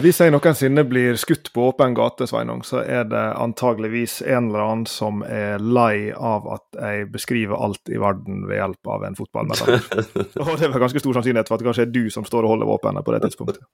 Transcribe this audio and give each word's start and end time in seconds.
Hvis 0.00 0.20
jeg 0.22 0.32
noensinne 0.32 0.82
blir 0.88 1.16
skutt 1.20 1.50
på 1.52 1.66
åpen 1.68 1.92
gate, 1.96 2.24
Sveinung, 2.28 2.62
så 2.64 2.80
er 2.80 3.04
det 3.10 3.20
antageligvis 3.36 4.20
en 4.22 4.48
eller 4.48 4.62
annen 4.64 4.86
som 4.88 5.20
er 5.26 5.60
lei 5.60 6.08
av 6.16 6.46
at 6.54 6.78
jeg 6.78 7.08
beskriver 7.12 7.58
alt 7.60 7.90
i 7.92 7.98
verden 8.00 8.46
ved 8.48 8.56
hjelp 8.62 8.90
av 8.94 9.04
en 9.04 9.18
fotballmetafor. 9.18 9.82
og 10.40 10.52
det 10.54 10.68
er 10.68 10.72
vel 10.72 10.84
ganske 10.86 11.02
stor 11.02 11.18
sannsynlighet 11.18 11.50
for 11.50 11.58
at 11.58 11.64
det 11.64 11.68
kanskje 11.68 11.84
er 11.84 11.92
du 11.92 12.08
som 12.14 12.24
står 12.24 12.48
og 12.48 12.54
holder 12.54 12.70
våpenet 12.70 13.04
på 13.04 13.12
det 13.12 13.20
tidspunktet. 13.26 13.66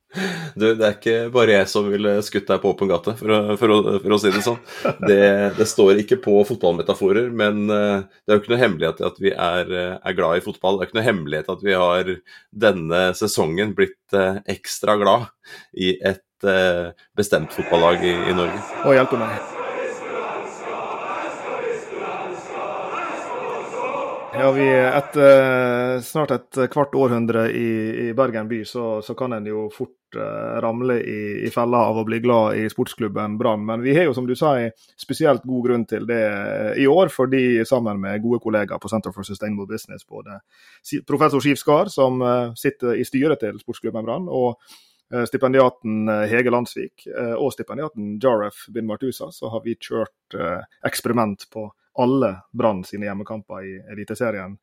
Du, 0.57 0.66
det 0.66 0.89
er 0.89 0.97
ikke 0.97 1.16
bare 1.35 1.59
jeg 1.61 1.71
som 1.71 1.91
ville 1.93 2.16
skutt 2.27 2.51
deg 2.51 2.63
på 2.65 2.73
åpen 2.74 2.91
gate, 2.91 3.15
for 3.21 3.37
å, 3.37 3.41
for 3.61 3.77
å, 3.77 3.79
for 4.01 4.16
å 4.16 4.21
si 4.23 4.35
det 4.35 4.43
sånn. 4.47 4.59
Det, 5.07 5.21
det, 5.61 5.69
står 5.71 6.02
ikke 6.02 6.19
på 6.24 6.41
fotballmetaforer, 6.49 7.30
men 7.30 7.69
eh, 7.71 8.02
det 8.24 8.33
er 8.33 8.41
jo 8.41 8.43
ikke 8.43 8.55
noe 8.55 8.63
hemmelighet 8.65 9.05
at 9.13 9.23
vi 9.23 9.30
er, 9.30 9.71
eh, 9.71 9.95
er 10.01 10.19
glad 10.19 10.41
i 10.41 10.45
fotball. 10.49 10.80
Det 10.80 10.87
er 10.87 10.91
ikke 10.91 11.01
noe 11.01 11.09
hemmelighet 11.11 11.55
at 11.55 11.65
vi 11.66 11.77
har 11.77 12.13
denne 12.66 13.05
sesongen 13.19 13.77
blitt 13.79 13.99
eh, 14.15 14.38
ekstra 14.56 14.96
glad 15.01 15.27
i 15.73 15.96
et 16.05 16.46
uh, 16.46 16.92
bestemt 17.16 17.52
fotballag 17.56 18.05
i, 18.05 18.15
i 18.30 18.34
Norge. 18.37 18.62
Og 18.84 18.95
hjelpe 18.95 19.20
meg. 19.20 19.52
Ja, 24.37 24.51
vi 24.52 24.66
Etter 24.68 26.01
snart 26.04 26.35
et 26.35 26.59
kvart 26.68 26.93
århundre 26.98 27.46
i, 27.57 27.68
i 28.04 28.13
Bergen 28.16 28.51
by, 28.51 28.60
så, 28.68 28.98
så, 29.02 29.16
kan 29.16 29.32
en 29.32 29.46
jo 29.48 29.66
fort 29.73 29.96
uh, 30.19 30.57
ramle 30.65 30.99
i, 31.03 31.21
i 31.47 31.53
fella 31.55 31.85
av 31.91 32.01
å 32.01 32.07
bli 32.09 32.19
glad 32.25 32.59
i 32.61 32.67
sportsklubben 32.73 33.37
Brann. 33.41 33.67
Men 33.69 33.85
vi 33.85 33.95
har 33.97 34.09
jo, 34.09 34.15
som 34.17 34.27
du 34.29 34.35
sa, 34.39 34.55
spesielt 34.99 35.47
god 35.47 35.69
grunn 35.69 35.87
til 35.89 36.09
det 36.09 36.25
i 36.83 36.89
år, 36.91 37.13
fordi 37.13 37.63
sammen 37.69 38.01
med 38.03 38.25
gode 38.25 38.41
kollegaer 38.45 38.83
på 38.83 38.91
Center 38.93 39.15
for 39.15 39.29
Sustainable 39.29 39.69
Business, 39.71 40.07
både 40.09 40.41
professor 41.07 41.45
Skiv 41.45 41.61
Skar, 41.61 41.93
som 41.93 42.21
uh, 42.25 42.53
sitter 42.59 42.99
i 42.99 43.07
styret 43.07 43.45
til 43.45 43.63
sportsklubben 43.63 44.07
Brann, 44.07 44.29
og 44.33 44.61
Eh, 45.15 45.25
stipendiaten 45.25 46.09
eh, 46.09 46.15
Hege 46.15 46.51
Landsvik 46.51 47.07
eh, 47.07 47.35
og 47.35 47.53
stipendiaten 47.55 48.17
Jaref 48.23 48.65
bin 48.75 48.87
Martusa, 48.87 49.31
så 49.31 49.53
har 49.53 49.63
vi 49.63 49.77
kjørt 49.79 50.37
eksperiment 50.87 51.47
på 51.53 51.69
alle 52.03 52.33
Brann 52.53 52.83
sine 52.85 53.07
hjemmekamper 53.07 53.63
i 53.65 53.77
Eliteserien 53.95 54.57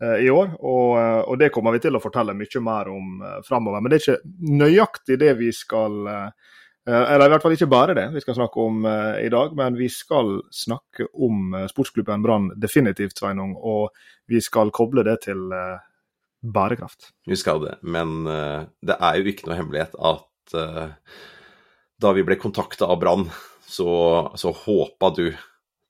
i 0.00 0.30
år. 0.32 0.54
Og, 0.60 0.94
og, 1.28 1.34
det 1.40 1.50
kommer 1.52 1.74
vi 1.76 1.82
til 1.84 1.96
å 1.96 2.02
fortelle 2.02 2.36
mye 2.36 2.62
mer 2.64 2.88
om 2.92 3.18
framover. 3.46 3.82
Men 3.82 3.92
det 3.92 3.98
er 3.98 4.04
ikke 4.04 4.54
nøyaktig 4.62 5.18
det 5.20 5.34
vi 5.36 5.50
skal 5.52 6.08
Eller 6.88 7.26
i 7.26 7.32
hvert 7.34 7.44
fall 7.44 7.52
ikke 7.52 7.68
bare 7.70 7.94
det 7.94 8.06
vi 8.14 8.22
skal 8.24 8.38
snakke 8.38 8.62
om 8.64 8.86
i 9.20 9.28
dag, 9.30 9.52
men 9.54 9.76
vi 9.76 9.90
skal 9.92 10.38
snakke 10.48 11.10
om 11.12 11.52
sportsklubben 11.68 12.24
Brann 12.24 12.48
definitivt, 12.56 13.20
Sveinung. 13.20 13.52
Og 13.56 13.92
vi 14.32 14.40
skal 14.40 14.72
koble 14.72 15.04
det 15.04 15.18
til 15.28 15.44
bærekraft. 16.40 17.12
Vi 17.28 17.36
skal 17.36 17.60
det, 17.66 17.76
men 17.84 18.24
det 18.24 18.96
er 18.96 19.20
jo 19.20 19.28
ikke 19.28 19.50
noe 19.50 19.60
hemmelighet 19.60 20.00
at 20.00 20.56
da 22.00 22.12
vi 22.16 22.24
ble 22.24 22.38
kontakta 22.40 22.88
av 22.88 22.98
Brann, 23.00 23.28
så, 23.68 23.92
så 24.40 24.52
håpa 24.64 25.12
du 25.14 25.26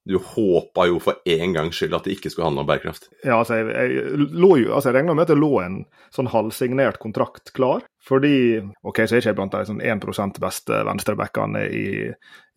du 0.08 0.16
håpa 0.16 0.86
jo 0.88 0.98
for 1.02 1.20
en 1.28 1.52
gangs 1.54 1.76
skyld 1.76 1.94
at 1.94 2.06
det 2.08 2.16
ikke 2.16 2.30
skulle 2.32 2.48
handle 2.48 2.64
om 2.64 2.68
bærekraft. 2.70 3.10
Ja, 3.22 3.38
altså, 3.38 3.58
jeg, 3.60 3.68
jeg, 3.68 4.28
lå 4.32 4.54
jo, 4.62 4.70
altså, 4.74 4.90
jeg 4.90 4.96
regna 4.96 5.14
med 5.14 5.26
at 5.26 5.32
det 5.34 5.40
lå 5.40 5.50
en 5.62 5.80
sånn 6.14 6.30
halvsignert 6.32 7.00
kontrakt 7.02 7.52
klar. 7.56 7.84
Fordi 8.08 8.62
OK, 8.86 9.02
så 9.04 9.16
er 9.16 9.20
ikke 9.20 9.34
jeg 9.34 9.38
blant 9.38 9.52
de 9.54 9.66
sånn 9.68 9.82
1% 9.84 10.40
beste 10.40 10.78
venstrebackene 10.88 11.66
i, 11.68 11.90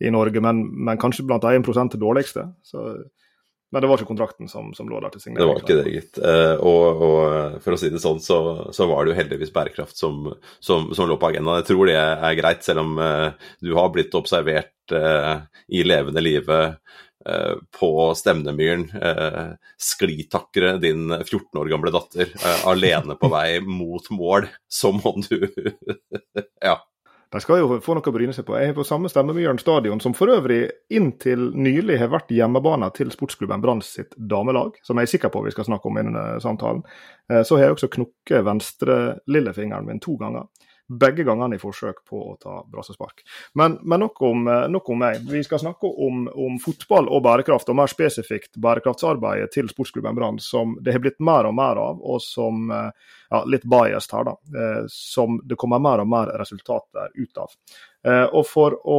i 0.00 0.14
Norge, 0.14 0.40
men, 0.44 0.64
men, 0.72 1.00
kanskje 1.00 1.26
blant 1.28 1.44
de 1.44 1.60
1% 1.60 1.98
dårligste. 2.00 2.48
Så 2.64 2.86
men 3.74 3.82
det 3.82 3.88
var 3.90 3.98
ikke 3.98 4.06
kontrakten 4.06 4.46
som, 4.46 4.68
som 4.70 4.86
lå 4.86 5.00
der 5.02 5.10
til 5.10 5.22
signering? 5.24 5.40
Det 5.40 5.46
var 5.50 5.62
ikke 5.64 5.76
det, 5.80 5.92
gitt. 5.96 6.18
Uh, 6.22 6.60
og, 6.62 7.00
og, 7.02 7.16
eh, 7.26 7.54
for 7.64 7.74
å 7.74 7.78
si 7.80 7.88
det 7.90 7.98
sånn, 7.98 8.20
så, 8.22 8.36
så 8.70 8.86
var 8.86 9.02
det 9.02 9.10
jo 9.10 9.16
heldigvis 9.18 9.50
bærekraft 9.50 9.98
som, 9.98 10.28
som, 10.62 10.92
som, 10.94 11.08
lå 11.10 11.16
på 11.18 11.32
agendaen. 11.32 11.58
Jeg 11.58 11.66
tror 11.72 11.90
det 11.90 11.96
er 11.98 12.38
greit, 12.38 12.62
selv 12.62 12.84
om 12.84 12.92
uh, 13.02 13.34
du 13.58 13.72
har 13.74 13.90
blitt 13.90 14.14
observert 14.14 14.94
uh, 14.94 15.42
i 15.74 15.82
levende 15.82 16.22
live 16.22 16.60
på 17.78 17.90
Stemnemyren. 18.18 18.88
sklitakre 19.80 20.76
din 20.82 21.08
14 21.10 21.60
år 21.60 21.70
gamle 21.72 21.92
datter 21.94 22.32
alene 22.68 23.16
på 23.20 23.30
vei 23.32 23.60
mot 23.64 24.10
mål, 24.12 24.48
som 24.68 25.00
om 25.04 25.24
du 25.24 25.48
Ja. 26.64 26.78
De 27.34 27.40
skal 27.42 27.58
jo 27.58 27.80
få 27.82 27.96
noe 27.96 28.06
å 28.06 28.12
bryne 28.14 28.32
seg 28.34 28.44
på. 28.46 28.54
Jeg 28.54 28.70
er 28.70 28.76
på 28.76 28.84
samme 28.86 29.08
Stemmemyren 29.10 29.58
Stadion, 29.58 29.98
som 29.98 30.12
for 30.14 30.30
øvrig 30.30 30.68
inntil 30.94 31.48
nylig 31.50 31.96
har 31.98 32.12
vært 32.12 32.30
hjemmebane 32.30 32.86
til 32.94 33.10
sportsklubben 33.10 33.64
Brann 33.64 33.82
sitt 33.82 34.14
damelag, 34.14 34.76
som 34.86 35.00
jeg 35.00 35.08
er 35.08 35.12
sikker 35.16 35.32
på 35.34 35.42
vi 35.42 35.50
skal 35.50 35.66
snakke 35.66 35.90
om 35.90 35.98
i 35.98 36.04
denne 36.04 36.22
samtalen. 36.44 36.84
Eh, 37.32 37.42
så 37.42 37.58
har 37.58 37.66
jeg 37.66 37.74
også 37.74 37.90
knukket 37.96 38.46
venstre 38.46 38.98
lillefingeren 39.26 39.88
min 39.88 39.98
to 40.04 40.14
ganger 40.20 40.46
begge 40.86 41.24
gangene 41.24 41.56
i 41.56 41.60
forsøk 41.60 42.02
på 42.08 42.18
å 42.20 42.34
ta 42.40 42.58
brassespark. 42.68 43.22
Men, 43.56 43.78
men 43.82 44.04
nok, 44.04 44.20
om, 44.22 44.44
eh, 44.48 44.66
nok, 44.68 44.90
om, 44.92 45.00
meg. 45.00 45.22
Vi 45.30 45.40
skal 45.44 45.62
snakke 45.62 45.88
om, 45.88 46.26
om, 46.28 46.58
fotball 46.60 47.08
og 47.08 47.22
bærekraft, 47.24 47.70
og 47.72 47.78
mer 47.78 47.90
spesifikt 47.90 48.58
bærekraftsarbeidet 48.60 49.50
til 49.54 49.70
sportsklubben 49.72 50.16
Brann, 50.18 50.40
som 50.42 50.76
det 50.84 50.96
har 50.96 51.04
blitt 51.04 51.20
mer 51.24 51.48
og 51.48 51.56
mer 51.56 51.80
av, 51.80 52.04
og 52.04 52.20
som 52.22 52.68
eh, 52.74 53.10
ja, 53.30 53.42
litt 53.48 53.64
biased 53.64 54.12
her, 54.12 54.28
da, 54.28 54.36
eh, 54.60 54.84
som 54.92 55.40
det 55.44 55.58
kommer 55.60 55.82
mer 55.82 56.04
og 56.04 56.12
mer 56.12 56.34
resultater 56.40 57.12
ut 57.14 57.44
av. 57.46 57.58
Og 58.04 58.42
for 58.44 58.74
å, 58.84 58.98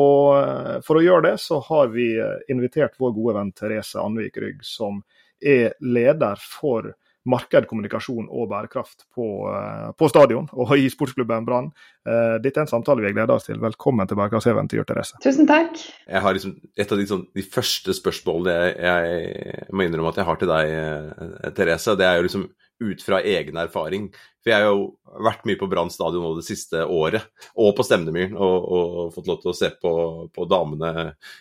for 0.81 0.97
å 0.97 1.01
gjøre 1.03 1.27
det, 1.27 1.33
så 1.37 1.59
har 1.67 1.91
vi 1.93 2.07
invitert 2.49 2.95
vår 2.97 3.11
gode 3.13 3.35
venn 3.35 3.51
Therese 3.53 4.01
Anvik 4.01 4.39
Rygg, 4.41 4.63
som 4.65 5.03
er 5.45 5.75
leder 5.77 6.41
for 6.41 6.89
marked, 7.29 7.67
kommunikasjon 7.69 8.27
og 8.29 8.49
bærekraft 8.51 9.07
på, 9.15 9.27
eh, 9.51 9.91
på 9.97 10.09
stadion 10.11 10.47
og 10.53 10.75
i 10.77 10.87
sportsklubben 10.91 11.45
Brann. 11.45 11.71
Eh, 12.05 12.37
dette 12.43 12.61
er 12.61 12.65
en 12.65 12.71
samtale 12.71 13.01
vi 13.01 13.13
gleder 13.13 13.33
oss 13.33 13.47
til. 13.47 13.57
Velkommen 13.61 14.07
til 14.07 14.19
Bærekraftseventyr, 14.19 14.85
Therese. 14.85 15.17
Tusen 15.23 15.47
takk. 15.49 15.73
Jeg 16.07 16.21
har 16.21 16.33
liksom, 16.33 16.55
Et 16.77 16.91
av 16.91 16.97
de, 16.97 17.07
sånn, 17.07 17.25
de 17.33 17.41
første 17.41 17.93
spørsmålene 17.95 18.53
jeg, 18.53 18.75
jeg, 18.85 19.65
må 19.71 19.85
innrømme 19.85 20.11
at 20.11 20.21
jeg 20.21 20.25
har 20.25 20.39
til 20.41 20.51
deg, 20.51 20.69
eh, 20.69 21.51
Therese, 21.55 21.97
det 21.97 22.05
er 22.05 22.17
jo 22.19 22.27
liksom 22.27 22.49
ut 22.83 23.01
fra 23.01 23.21
egen 23.23 23.57
erfaring. 23.57 24.09
For 24.45 24.53
jeg 24.53 24.61
har 24.61 24.67
jo 24.69 24.81
vært 25.25 25.45
mye 25.49 25.57
på 25.57 25.65
Brann 25.71 25.89
stadion 25.89 26.21
nå 26.21 26.35
det 26.37 26.43
siste 26.45 26.83
året, 26.85 27.23
og 27.57 27.71
på 27.73 27.85
Stemnemyren, 27.87 28.35
og, 28.37 28.67
og, 28.77 28.97
fått 29.15 29.29
lov 29.31 29.39
til 29.41 29.49
å 29.49 29.55
se 29.57 29.71
på, 29.81 29.93
på 30.35 30.45
damene 30.51 30.91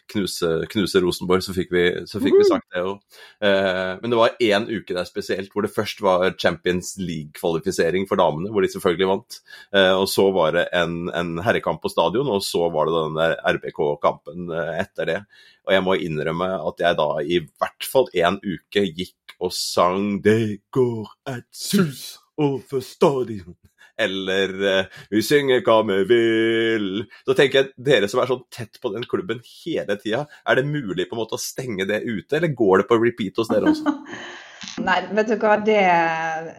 knuse, 0.09 0.53
knuse, 0.73 1.03
Rosenborg, 1.05 1.45
så 1.45 1.53
fikk 1.53 1.75
vi, 1.75 1.83
så 2.09 2.23
fikk 2.23 2.39
vi 2.39 2.47
sagt 2.49 2.65
det 2.73 2.81
òg. 2.81 3.03
Eh, 3.45 3.91
men 4.01 4.15
det 4.15 4.21
var 4.23 4.39
én 4.41 4.71
uke 4.71 4.97
der 4.97 5.05
spesielt 5.05 5.53
hvor 5.53 5.69
det 5.69 5.75
først 5.75 6.01
var 6.07 6.33
Champions 6.41 6.95
League-kvalifisering 6.97 8.09
for 8.09 8.25
damene, 8.25 8.49
hvor 8.55 8.65
de 8.65 8.73
selvfølgelig 8.73 9.11
vant. 9.13 9.39
Eh, 9.77 9.93
og 9.93 10.09
så 10.09 10.31
var 10.33 10.57
det 10.57 10.65
en, 10.81 10.97
en, 11.13 11.37
herrekamp 11.45 11.85
på 11.85 11.93
stadion, 11.93 12.33
og 12.33 12.41
så 12.47 12.73
var 12.73 12.89
det 12.89 12.97
den 13.03 13.21
der 13.21 13.37
RBK-kampen 13.59 14.49
eh, 14.49 14.75
etter 14.81 15.13
det. 15.13 15.21
Og 15.69 15.77
jeg 15.77 15.85
må 15.85 16.01
innrømme 16.01 16.55
at 16.57 16.81
jeg 16.89 17.03
da 17.05 17.13
i 17.21 17.45
hvert 17.53 17.93
fall 17.93 18.09
én 18.17 18.41
uke 18.41 18.89
gikk 18.89 19.37
og 19.45 19.53
sang 19.53 20.23
'Det 20.23 20.65
går 20.73 21.11
et 21.29 21.51
sus' 21.53 22.24
over 22.41 22.81
stadion. 22.81 23.57
Eller 23.99 24.51
uh, 24.51 24.87
'Vi 25.11 25.23
synger 25.23 25.63
hva 25.63 25.77
vi 25.87 25.99
vil'. 26.11 27.05
Så 27.27 27.37
tenker 27.39 27.61
jeg, 27.61 27.75
dere 27.79 28.09
som 28.11 28.23
er 28.23 28.31
sånn 28.31 28.47
tett 28.51 28.81
på 28.83 28.91
den 28.95 29.07
klubben 29.11 29.43
hele 29.63 29.99
tida, 30.01 30.25
er 30.47 30.59
det 30.59 30.67
mulig 30.67 31.07
på 31.07 31.15
en 31.15 31.23
måte 31.23 31.39
å 31.39 31.43
stenge 31.43 31.87
det 31.87 32.03
ute, 32.03 32.37
eller 32.37 32.57
går 32.59 32.83
det 32.83 32.89
på 32.91 32.99
repeat 32.99 33.39
hos 33.39 33.53
dere 33.53 33.71
også? 33.71 33.95
Nei, 34.87 34.97
vet 35.15 35.29
du 35.31 35.37
hva, 35.39 35.59
det, 35.63 35.83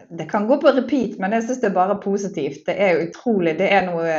det, 0.08 0.28
kan 0.30 0.46
gå 0.48 0.56
på 0.62 0.72
repeat, 0.72 1.18
men 1.20 1.34
jeg 1.36 1.44
syns 1.44 1.60
det 1.60 1.68
er 1.68 1.76
bare 1.76 1.98
positivt. 2.00 2.62
Det 2.68 2.76
er 2.80 3.02
utrolig. 3.08 3.58
Det 3.58 3.68
er 3.68 3.90
noe 3.90 4.14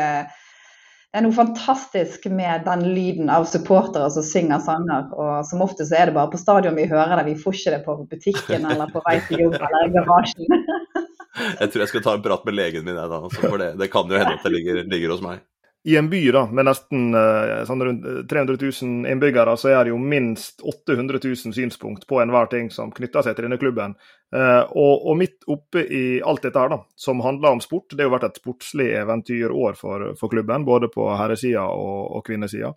det 1.08 1.22
er 1.22 1.24
noe 1.24 1.34
fantastisk 1.34 2.26
med 2.30 2.66
den 2.68 2.84
lyden 2.94 3.30
av 3.34 3.48
supportere 3.50 4.10
som 4.14 4.26
synger 4.28 4.60
sanger. 4.62 5.08
og 5.16 5.48
Som 5.50 5.64
ofte 5.66 5.88
så 5.88 5.96
er 5.98 6.10
det 6.10 6.18
bare 6.18 6.30
på 6.30 6.38
stadion 6.38 6.76
vi 6.78 6.86
hører 6.92 7.16
det, 7.18 7.32
vi 7.32 7.42
får 7.42 7.56
ikke 7.58 7.74
det 7.74 7.80
på 7.88 7.96
butikken 8.12 8.68
eller 8.70 8.92
på 8.92 9.02
vei 9.08 9.16
til 9.30 9.48
jobb 9.48 9.56
eller 9.56 9.88
i 9.88 9.94
garasjen. 9.96 10.68
Jeg 11.38 11.72
tror 11.72 11.84
jeg 11.84 11.92
skal 11.94 12.06
ta 12.06 12.16
en 12.18 12.26
prat 12.26 12.48
med 12.48 12.58
legen 12.58 12.88
min, 12.88 12.98
da, 12.98 13.22
for 13.38 13.62
det, 13.62 13.74
det 13.80 13.92
kan 13.94 14.10
jo 14.10 14.18
hende 14.20 14.38
at 14.40 14.48
det 14.48 14.54
ligger, 14.56 14.84
ligger 14.90 15.16
hos 15.16 15.24
meg 15.26 15.46
i 15.88 15.96
en 15.96 16.10
by 16.10 16.20
da, 16.36 16.42
med 16.52 16.66
nesten 16.68 17.16
eh, 17.16 17.62
sånn 17.64 17.84
rundt 17.86 18.06
300 18.28 18.58
eh, 18.58 18.72
000 18.84 19.08
innbyggere, 19.08 19.54
så 19.56 19.70
er 19.72 19.86
det 19.86 19.94
jo 19.94 20.00
minst 20.02 20.60
800 20.60 21.22
000 21.24 21.56
synspunkt 21.56 22.04
på 22.10 22.20
enhver 22.20 22.50
ting 22.52 22.68
som 22.74 22.92
knytter 22.92 23.24
seg 23.24 23.38
til 23.38 23.48
denne 23.48 23.60
klubben. 23.62 23.96
Eh, 24.36 24.64
og, 24.68 25.06
og, 25.08 25.14
midt 25.22 25.48
oppe 25.48 25.86
i 25.88 26.20
alt 26.20 26.44
dette 26.44 26.60
her, 26.60 26.74
da, 26.74 26.82
som 27.00 27.24
handler 27.24 27.56
om 27.56 27.64
sport, 27.64 27.94
det 27.94 28.04
har 28.04 28.10
jo 28.10 28.16
vært 28.18 28.28
et 28.28 28.42
sportslig 28.42 28.90
eventyrår 29.00 29.80
for, 29.80 30.10
for 30.20 30.34
klubben, 30.34 30.68
både 30.68 30.92
på 30.92 31.08
herresida 31.22 31.64
og, 31.72 32.18
og 32.20 32.28
kvinnesida. 32.28 32.74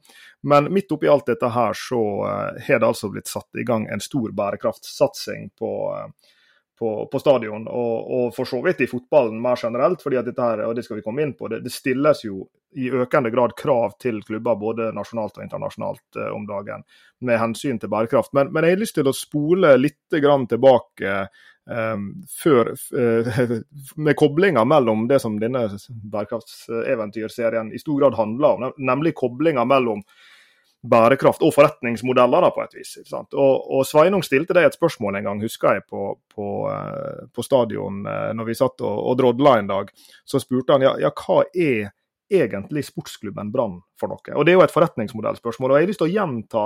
Men 0.46 0.70
midt 0.70 0.94
oppi 0.94 1.10
alt 1.10 1.32
dette 1.32 1.50
her, 1.50 1.74
så 1.74 2.04
har 2.62 2.78
det 2.78 2.92
altså 2.92 3.10
blitt 3.10 3.32
satt 3.32 3.58
i 3.58 3.66
gang 3.66 3.90
en 3.90 4.06
stor 4.06 4.30
bærekraftsatsing 4.38 5.50
på 5.58 5.72
på, 6.80 7.08
på 7.12 7.18
stadion, 7.20 7.66
og, 7.68 7.96
og, 8.16 8.30
for 8.34 8.48
så 8.48 8.62
vidt 8.64 8.80
i 8.80 8.88
fotballen 8.88 9.36
mer 9.42 9.60
generelt. 9.60 10.02
fordi 10.02 10.16
at 10.16 10.24
dette 10.30 10.46
her, 10.46 10.62
og 10.64 10.74
det 10.76 10.86
skal 10.86 10.96
vi 10.96 11.04
komme 11.04 11.22
inn 11.26 11.34
på, 11.36 11.50
det, 11.52 11.60
det 11.64 11.72
stilles 11.74 12.24
jo 12.24 12.46
i 12.80 12.88
økende 12.90 13.32
grad 13.34 13.52
krav 13.58 13.98
til 14.00 14.22
klubber 14.24 14.56
både 14.56 14.88
nasjonalt 14.96 15.36
og 15.36 15.44
internasjonalt 15.44 16.16
eh, 16.16 16.30
om 16.32 16.46
dagen 16.48 16.86
med 17.26 17.40
hensyn 17.42 17.80
til 17.82 17.92
bærekraft. 17.92 18.32
Men, 18.32 18.52
men, 18.54 18.64
jeg 18.64 18.78
har 18.78 18.84
lyst 18.84 18.96
til 18.96 19.10
å 19.10 19.16
spole 19.16 19.74
litt 19.76 19.98
tilbake 20.08 21.12
eh, 21.12 21.96
før, 22.40 22.72
eh, 23.02 23.54
med 23.96 24.16
koblinga 24.16 24.64
mellom 24.64 25.04
det 25.10 25.20
som 25.20 25.36
denne 25.42 25.66
bærekraftseventyrserien 26.14 27.74
i 27.74 27.82
stor 27.82 28.00
grad 28.00 28.16
handler 28.16 28.56
om, 28.56 28.72
nemlig 28.78 29.18
koblinga 29.20 29.68
mellom 29.68 30.00
bærekraft 30.80 31.42
og 31.44 31.52
forretningsmodeller, 31.54 32.46
da, 32.46 32.50
på 32.54 32.62
et 32.64 32.76
vis. 32.78 32.94
Og, 33.12 33.28
og, 33.36 33.82
Sveinung 33.88 34.24
stilte 34.24 34.56
deg 34.56 34.68
et 34.68 34.76
spørsmål 34.78 35.18
en 35.18 35.28
gang, 35.28 35.42
husker 35.44 35.76
jeg, 35.76 35.84
på, 35.90 36.14
på, 36.32 36.50
eh, 36.72 37.26
på 37.34 37.44
stadion 37.44 38.04
eh, 38.08 38.30
når 38.36 38.48
vi 38.48 38.56
satt 38.56 38.80
og, 38.80 38.96
og 39.10 39.18
drodla 39.20 39.58
en 39.60 39.70
dag. 39.70 39.90
Så 40.24 40.40
spurte 40.40 40.76
han 40.76 40.86
ja, 40.86 40.94
ja 41.02 41.12
hva 41.12 41.42
er 41.52 41.92
egentlig 42.30 42.84
sportsklubben 42.86 43.50
Brann 43.52 43.80
for 44.00 44.12
noe? 44.12 44.34
Og 44.34 44.46
Det 44.46 44.52
er 44.52 44.58
jo 44.58 44.64
et 44.64 44.74
forretningsmodellspørsmål. 44.74 45.70
og 45.70 45.78
Jeg 45.78 45.86
har 45.86 45.90
lyst 45.90 46.02
til 46.02 46.10
å 46.10 46.14
gjenta 46.14 46.64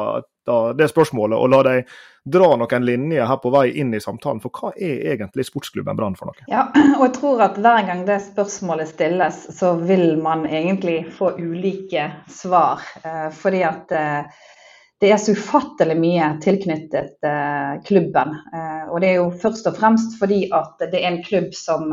det 0.76 0.88
spørsmålet 0.90 1.40
og 1.40 1.50
la 1.50 1.60
deg 1.64 1.94
dra 2.24 2.50
noen 2.56 2.84
linjer 2.84 3.26
her 3.28 3.38
på 3.40 3.52
vei 3.52 3.66
inn 3.80 3.92
i 3.94 4.00
samtalen. 4.00 4.40
For 4.44 4.52
hva 4.52 4.72
er 4.76 5.04
egentlig 5.14 5.46
sportsklubben 5.48 5.96
Brann 5.96 6.16
for 6.18 6.30
noe? 6.30 6.48
Ja, 6.52 6.66
og 6.98 7.04
jeg 7.06 7.14
tror 7.18 7.44
at 7.48 7.60
Hver 7.64 7.86
gang 7.88 8.04
det 8.08 8.20
spørsmålet 8.24 8.92
stilles, 8.92 9.44
så 9.58 9.74
vil 9.80 10.16
man 10.22 10.46
egentlig 10.46 11.04
få 11.16 11.34
ulike 11.38 12.10
svar. 12.32 12.84
Eh, 13.04 13.28
fordi 13.34 13.62
at 13.66 13.92
eh, 13.92 14.42
det 15.00 15.10
er 15.12 15.20
så 15.20 15.34
ufattelig 15.36 15.96
mye 16.00 16.30
tilknyttet 16.44 17.26
eh, 17.28 17.72
klubben. 17.84 18.36
Og 18.88 19.00
det 19.02 19.10
er 19.10 19.18
jo 19.18 19.32
først 19.42 19.66
og 19.68 19.76
fremst 19.76 20.14
fordi 20.20 20.46
at 20.54 20.80
det 20.80 21.00
er 21.00 21.10
en 21.10 21.24
klubb 21.24 21.50
som 21.56 21.90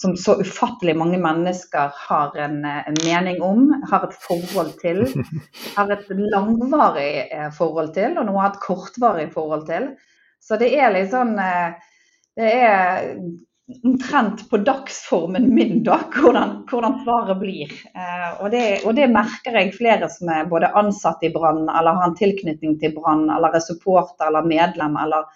som 0.00 0.16
så 0.16 0.34
ufattelig 0.40 0.96
mange 0.96 1.18
mennesker 1.20 1.92
har 2.08 2.36
en, 2.36 2.64
en, 2.64 2.96
mening 3.04 3.42
om, 3.42 3.68
har 3.90 4.06
et 4.08 4.16
forhold 4.24 4.72
til. 4.80 5.04
Har 5.76 5.92
et 5.92 6.08
langvarig 6.08 7.28
eh, 7.30 7.48
forhold 7.54 7.94
til, 7.94 8.18
og 8.18 8.26
noe 8.28 8.42
har 8.42 8.52
et 8.52 8.60
kortvarig 8.64 9.28
forhold 9.32 9.66
til. 9.68 9.92
Så 10.42 10.58
det 10.60 10.72
er 10.74 10.92
litt 10.92 11.12
sånn 11.12 11.36
eh, 11.40 11.78
Det 12.36 12.50
er 12.64 13.08
omtrent 13.84 14.42
på 14.50 14.58
dagsformen 14.66 15.46
min, 15.54 15.82
da, 15.86 15.98
hvordan, 16.14 16.62
hvordan 16.70 16.98
svaret 17.04 17.38
blir. 17.40 17.72
Eh, 17.94 18.42
og 18.42 18.50
det, 18.52 18.64
og, 18.84 18.94
det, 18.98 19.08
merker 19.12 19.56
jeg 19.56 19.74
flere 19.76 20.08
som 20.12 20.32
er 20.32 20.50
både 20.50 20.72
ansatt 20.78 21.22
i 21.24 21.30
Brann, 21.32 21.64
eller 21.68 22.00
har 22.00 22.10
en 22.10 22.18
tilknytning 22.18 22.78
til 22.82 22.94
Brann, 22.96 23.28
eller 23.30 23.56
er 23.56 23.64
supporter 23.64 24.28
eller 24.28 24.48
medlem, 24.48 24.98
eller 25.04 25.28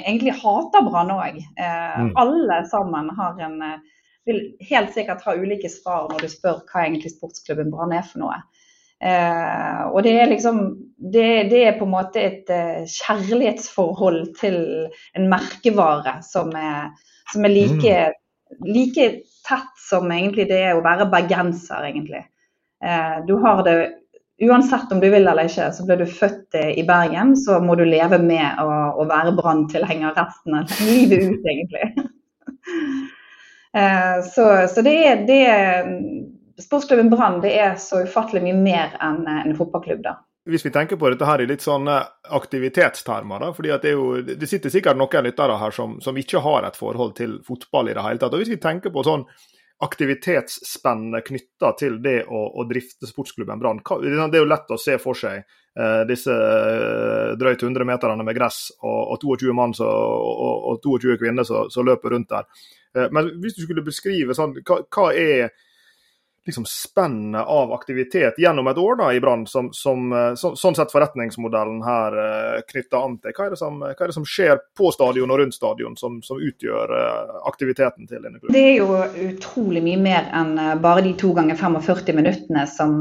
egentlig 0.00 0.34
hater 0.40 0.86
Brann 0.86 1.12
òg. 1.14 1.38
Eh, 1.38 1.98
mm. 2.00 2.12
Alle 2.20 2.62
sammen 2.70 3.10
har 3.18 3.40
en 3.44 3.58
eh, 3.66 3.80
vil 4.24 4.42
helt 4.68 4.92
sikkert 4.94 5.24
ha 5.26 5.34
ulike 5.34 5.70
svar 5.70 6.08
når 6.10 6.24
du 6.24 6.30
spør 6.30 6.62
hva 6.68 6.84
egentlig 6.86 7.14
sportsklubben 7.14 7.72
Brann 7.72 7.94
er 7.96 8.04
for 8.06 8.22
noe. 8.22 8.38
Eh, 9.02 9.80
og 9.90 10.04
det 10.06 10.14
er 10.20 10.30
liksom 10.30 10.60
det, 10.94 11.48
det, 11.50 11.62
er 11.66 11.78
på 11.78 11.88
en 11.88 11.94
måte 11.96 12.22
et 12.22 12.50
eh, 12.54 12.84
kjærlighetsforhold 12.86 14.20
til 14.38 14.60
en 15.18 15.26
merkevare 15.30 16.20
som 16.26 16.52
er, 16.54 16.92
som 17.32 17.48
er 17.48 17.54
like, 17.56 17.96
mm. 18.60 18.68
like, 18.68 19.08
tett 19.42 19.82
som 19.88 20.06
egentlig 20.14 20.46
det 20.52 20.60
er 20.68 20.78
å 20.78 20.84
være 20.84 21.08
bergenser, 21.10 21.88
egentlig. 21.88 22.22
Eh, 22.84 23.16
du 23.26 23.34
har 23.42 23.64
det 23.66 23.76
uansett 24.42 24.92
om 24.92 25.00
du 25.00 25.08
vil 25.10 25.26
eller 25.26 25.48
ikke, 25.48 25.70
så 25.74 25.86
ble 25.86 25.96
du 26.00 26.06
født 26.08 26.58
i 26.58 26.84
Bergen, 26.88 27.34
så 27.38 27.60
må 27.62 27.76
du 27.78 27.84
leve 27.86 28.18
med 28.22 28.60
å, 28.62 28.68
å 28.98 29.06
være 29.08 29.34
Brann-tilhenger 29.38 30.16
resten 30.18 30.58
av 30.58 30.76
livet 30.88 31.30
ut, 31.30 31.50
egentlig. 31.54 31.90
Eh, 33.72 34.18
så, 34.28 34.44
så 34.68 34.82
det 34.84 34.92
er, 35.00 35.20
det 35.24 35.36
er 35.48 35.86
Sportsklubben 36.60 37.08
Brann 37.08 37.38
det 37.40 37.54
er 37.56 37.78
så 37.80 38.02
ufattelig 38.04 38.42
mye 38.44 38.58
mer 38.58 38.92
enn 39.00 39.22
en 39.32 39.54
fotballklubb. 39.56 40.02
da. 40.04 40.18
Hvis 40.44 40.64
vi 40.66 40.72
tenker 40.74 40.98
på 40.98 41.08
dette 41.12 41.26
her 41.26 41.40
i 41.40 41.46
litt 41.46 41.62
sånne 41.62 42.00
aktivitetstermer, 42.34 43.44
da, 43.44 43.52
fordi 43.54 43.70
det, 43.84 43.94
det, 44.34 44.48
sitter 44.50 44.74
sikkert 44.74 44.98
noen 44.98 45.24
lyttere 45.28 45.56
her 45.60 45.74
som, 45.74 46.00
som, 46.02 46.18
ikke 46.18 46.42
har 46.42 46.66
et 46.66 46.78
forhold 46.78 47.14
til 47.18 47.36
fotball 47.46 47.92
i 47.92 47.94
det 47.94 48.02
hele 48.02 48.18
tatt. 48.18 48.34
og 48.34 48.42
Hvis 48.42 48.50
vi 48.50 48.58
tenker 48.62 48.90
på 48.92 49.04
sånn 49.06 49.22
aktivitetsspennet 49.82 51.26
knytta 51.26 51.72
til 51.78 51.98
det 52.02 52.22
å, 52.30 52.42
å, 52.54 52.64
drifte 52.70 53.08
sportsklubben 53.08 53.58
Brann. 53.58 53.80
Det 53.82 54.12
er 54.14 54.38
jo 54.38 54.46
lett 54.46 54.70
å 54.70 54.78
se 54.78 54.94
for 55.02 55.18
seg 55.18 55.40
eh, 55.42 56.02
disse 56.06 56.34
eh, 56.34 57.32
drøyt 57.38 57.64
100 57.66 57.88
meterne 57.88 58.26
med 58.26 58.36
gress 58.38 58.68
og, 58.78 59.16
og 59.16 59.26
22 59.26 59.56
mann 59.58 59.74
og, 59.82 60.44
og, 60.70 60.78
22 60.86 61.18
kvinner 61.18 61.48
som 61.48 61.88
løper 61.88 62.14
rundt 62.14 62.30
der. 62.30 62.46
Eh, 62.94 63.10
men 63.10 63.32
hvis 63.42 63.58
du 63.58 63.64
skulle 63.64 63.84
beskrive 63.86 64.36
sånn, 64.38 64.54
hva, 64.62 64.80
hva 64.86 65.08
er 65.18 65.50
liksom 66.46 66.64
spennet 66.66 67.46
av 67.46 67.72
aktivitet 67.72 68.38
gjennom 68.38 68.66
et 68.66 68.78
år 68.78 68.96
da 68.98 69.12
i 69.14 69.20
Brann, 69.20 69.46
som, 69.46 69.68
som, 69.72 70.12
eh, 70.12 70.34
så, 70.34 70.52
sånn 70.58 70.74
sett 70.74 70.90
forretningsmodellen 70.92 71.82
her 71.86 72.16
uh, 72.18 72.56
knytter 72.66 72.98
an 72.98 73.14
til. 73.22 73.34
Hva 73.36 73.46
er, 73.46 73.56
som, 73.58 73.78
hva 73.82 73.92
er, 73.92 74.10
det 74.10 74.16
som, 74.16 74.26
skjer 74.26 74.58
på 74.78 74.90
stadion 74.94 75.30
og 75.30 75.38
rundt 75.38 75.54
stadion 75.54 75.94
som, 75.98 76.18
som 76.26 76.42
utgjør 76.42 76.94
uh, 76.96 77.38
aktiviteten 77.50 78.10
til 78.10 78.18
denne 78.18 78.40
klubben? 78.40 78.56
Det 78.56 78.64
er 78.72 78.80
jo 78.80 79.28
utrolig 79.28 79.84
mye 79.86 80.02
mer 80.02 80.28
enn 80.34 80.54
bare 80.82 81.04
de 81.06 81.14
to 81.20 81.30
ganger 81.36 81.58
45 81.60 82.18
minuttene 82.18 82.66
som 82.70 82.98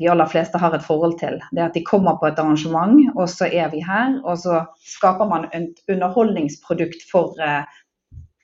de 0.00 0.08
aller 0.10 0.30
fleste 0.30 0.58
har 0.58 0.74
et 0.74 0.84
forhold 0.84 1.18
til. 1.20 1.38
Det 1.54 1.62
at 1.68 1.76
de 1.76 1.84
kommer 1.86 2.18
på 2.18 2.26
et 2.30 2.38
arrangement, 2.42 2.98
og 3.14 3.28
så 3.30 3.46
er 3.46 3.70
vi 3.72 3.82
her. 3.84 4.18
Og 4.24 4.40
så 4.42 4.64
skaper 4.96 5.28
man 5.30 5.46
et 5.54 5.78
underholdningsprodukt 5.90 7.04
for 7.10 7.38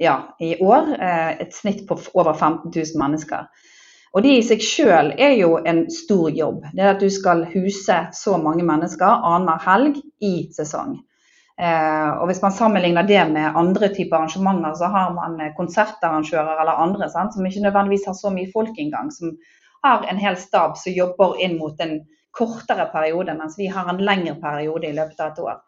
ja, 0.02 0.16
i 0.40 0.54
år. 0.62 0.92
et 1.40 1.54
snitt 1.54 1.86
på 1.88 1.98
over 2.14 2.34
15 2.34 2.70
000 2.70 3.00
mennesker. 3.00 3.48
Og 4.14 4.22
det 4.24 4.36
i 4.36 4.44
seg 4.46 4.62
selv 4.64 5.18
er 5.18 5.34
jo 5.36 5.56
en 5.58 5.84
stor 5.92 6.30
jobb. 6.32 6.62
Det 6.72 6.84
er 6.84 6.94
at 6.94 7.02
du 7.02 7.10
skal 7.12 7.44
huse 7.52 7.98
så 8.16 8.38
mange 8.40 8.64
mennesker 8.64 9.26
annenhver 9.26 9.64
helg 9.66 10.00
i 10.24 10.48
sesong. 10.56 10.96
Eh, 11.60 12.10
og 12.20 12.26
Hvis 12.28 12.42
man 12.42 12.52
sammenligner 12.52 13.06
det 13.08 13.22
med 13.32 13.56
andre 13.56 13.88
typer 13.88 14.16
arrangementer, 14.16 14.74
så 14.74 14.88
har 14.92 15.12
man 15.16 15.40
konsertarrangører 15.56 16.60
eller 16.60 16.82
andre 16.86 17.10
sant, 17.10 17.34
som 17.34 17.46
ikke 17.46 17.64
nødvendigvis 17.64 18.06
har 18.06 18.16
så 18.16 18.32
mye 18.32 18.52
folk 18.52 18.78
engang. 18.78 19.12
Som 19.12 19.36
har 19.84 20.06
en 20.10 20.20
hel 20.20 20.36
stab 20.36 20.76
som 20.80 20.92
jobber 20.92 21.36
inn 21.40 21.58
mot 21.58 21.80
en 21.80 22.00
kortere 22.36 22.88
periode, 22.92 23.34
mens 23.36 23.56
vi 23.58 23.70
har 23.72 23.88
en 23.88 24.02
lengre 24.04 24.36
periode 24.40 24.88
i 24.88 24.96
løpet 24.96 25.20
av 25.20 25.32
et 25.32 25.44
år. 25.44 25.62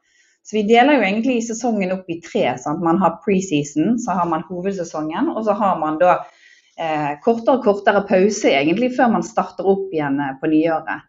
Så 0.44 0.56
vi 0.56 0.64
deler 0.68 0.96
jo 0.96 1.04
egentlig 1.04 1.42
sesongen 1.44 1.92
opp 1.92 2.08
i 2.08 2.20
tre. 2.24 2.44
Sant? 2.60 2.80
Man 2.84 3.00
har 3.02 3.18
preseason, 3.24 3.98
så 4.00 4.16
har 4.16 4.28
man 4.28 4.46
hovedsesongen, 4.48 5.32
og 5.36 5.44
så 5.44 5.56
har 5.56 5.78
man 5.80 5.98
da 6.00 6.22
kortere 7.24 7.58
og 7.58 7.64
kortere 7.66 8.04
pause 8.06 8.52
egentlig 8.54 8.92
før 8.96 9.10
man 9.16 9.26
starter 9.26 9.66
opp 9.66 9.94
igjen 9.94 10.20
eh, 10.22 10.34
på 10.40 10.50
nyåret. 10.52 11.06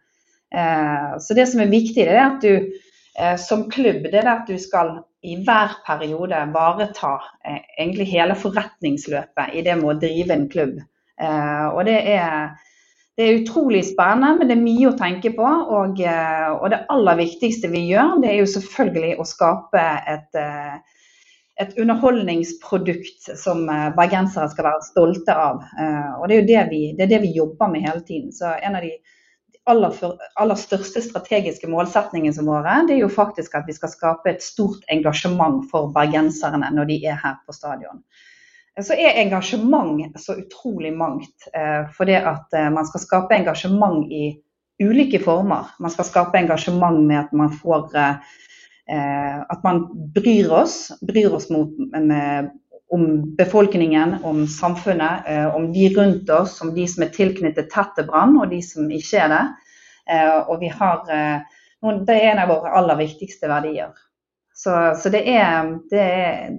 Eh, 0.54 1.18
så 1.22 1.36
det 1.38 1.46
som 1.50 1.62
er 1.62 1.70
viktig, 1.70 2.06
det 2.06 2.16
er 2.16 2.24
at 2.24 2.42
du 2.42 2.54
eh, 2.56 3.36
som 3.38 3.68
klubb 3.70 4.08
det 4.08 4.22
er 4.22 4.32
at 4.32 4.50
du 4.50 4.58
skal 4.58 4.98
i 5.22 5.36
hver 5.44 5.76
periode 5.86 6.40
vareta 6.54 7.12
eh, 7.44 7.60
egentlig 7.78 8.08
hele 8.10 8.34
forretningsløpet 8.38 9.54
i 9.54 9.62
det 9.66 9.76
med 9.78 9.92
å 9.92 10.00
drive 10.02 10.34
en 10.34 10.48
klubb. 10.50 10.80
Eh, 11.20 11.66
og 11.68 11.84
det 11.86 11.98
er, 12.16 12.54
det 13.14 13.26
er 13.26 13.42
utrolig 13.42 13.84
spennende, 13.92 14.40
men 14.40 14.50
det 14.50 14.56
er 14.56 14.64
mye 14.64 14.90
å 14.90 14.96
tenke 14.98 15.34
på. 15.36 15.50
Og, 15.76 16.00
og 16.00 16.70
det 16.72 16.84
aller 16.96 17.20
viktigste 17.20 17.70
vi 17.70 17.84
gjør, 17.92 18.16
det 18.24 18.32
er 18.32 18.40
jo 18.40 18.54
selvfølgelig 18.56 19.18
å 19.20 19.28
skape 19.28 19.84
et 20.16 20.40
et 21.60 21.78
underholdningsprodukt 21.78 23.30
som 23.36 23.68
eh, 23.68 23.88
bergensere 23.96 24.48
skal 24.48 24.66
være 24.70 24.86
stolte 24.86 25.34
av. 25.36 25.62
Eh, 25.78 26.12
og 26.16 26.28
Det 26.28 26.36
er 26.36 26.40
jo 26.40 26.48
det 26.48 26.62
vi, 26.70 26.82
det 26.96 27.08
det 27.12 27.20
vi 27.24 27.34
jobber 27.36 27.68
med 27.72 27.84
hele 27.84 28.00
tiden. 28.00 28.32
Så 28.32 28.54
En 28.62 28.76
av 28.76 28.82
de 28.82 28.94
aller, 29.68 29.90
for, 29.90 30.16
aller 30.40 30.56
største 30.56 31.02
strategiske 31.04 31.68
målsetningene 31.68 32.46
våre 32.46 32.80
det 32.88 32.96
er 32.96 33.04
jo 33.04 33.12
faktisk 33.12 33.54
at 33.58 33.68
vi 33.68 33.76
skal 33.76 33.92
skape 33.92 34.32
et 34.32 34.42
stort 34.42 34.86
engasjement 34.88 35.60
for 35.70 35.92
bergenserne 35.94 36.72
når 36.72 36.88
de 36.88 37.00
er 37.12 37.20
her 37.20 37.36
på 37.46 37.52
stadion. 37.52 38.00
Så 38.80 38.96
er 38.96 39.18
engasjement 39.20 40.16
så 40.16 40.38
utrolig 40.40 40.94
mangt. 40.96 41.50
Eh, 41.52 41.84
for 41.92 42.08
det 42.08 42.22
at 42.24 42.56
man 42.72 42.88
skal 42.88 43.04
skape 43.04 43.36
engasjement 43.36 44.06
i 44.08 44.38
ulike 44.80 45.20
former. 45.20 45.68
Man 45.78 45.92
skal 45.92 46.08
skape 46.08 46.40
engasjement 46.40 47.04
med 47.04 47.26
at 47.26 47.32
man 47.36 47.52
får 47.52 47.92
Eh, 48.00 48.14
at 48.90 49.60
man 49.62 49.84
bryr 50.14 50.48
oss, 50.50 50.90
bryr 51.06 51.34
oss 51.36 51.50
mot, 51.52 51.76
med, 51.92 52.48
om 52.90 53.36
befolkningen, 53.36 54.16
om 54.22 54.46
samfunnet, 54.46 55.22
eh, 55.26 55.54
om 55.54 55.72
de 55.72 55.88
rundt 55.94 56.30
oss, 56.30 56.60
om 56.60 56.74
de 56.74 56.88
som 56.88 57.04
er 57.04 57.12
tilknyttet 57.14 57.70
tett 57.70 57.94
til 57.94 58.08
brann, 58.08 58.34
og 58.40 58.50
de 58.50 58.58
som 58.66 58.90
ikke 58.90 59.22
er 59.24 59.30
det. 59.30 59.44
Eh, 60.10 60.38
og 60.40 60.60
vi 60.60 60.72
har 60.74 61.06
Det 61.80 62.12
er 62.12 62.32
en 62.32 62.38
av 62.42 62.50
våre 62.50 62.74
aller 62.76 62.96
viktigste 62.98 63.48
verdier. 63.48 63.94
Så, 64.52 64.74
så 65.00 65.08
det, 65.08 65.22
er, 65.24 65.70
det, 65.88 66.00
er, 66.00 66.50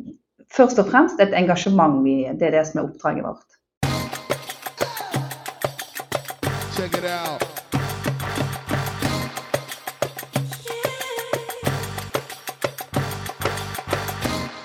først 0.50 0.80
og 0.82 0.90
fremst 0.90 1.22
et 1.22 1.36
engasjement. 1.38 2.02
Vi, 2.02 2.26
det 2.40 2.48
er 2.50 2.58
det 2.58 2.66
som 2.72 2.82
er 2.82 2.90
oppdraget 2.90 3.28
vårt. 3.28 3.46
Check 6.74 6.98
it 6.98 7.06
out. 7.06 7.61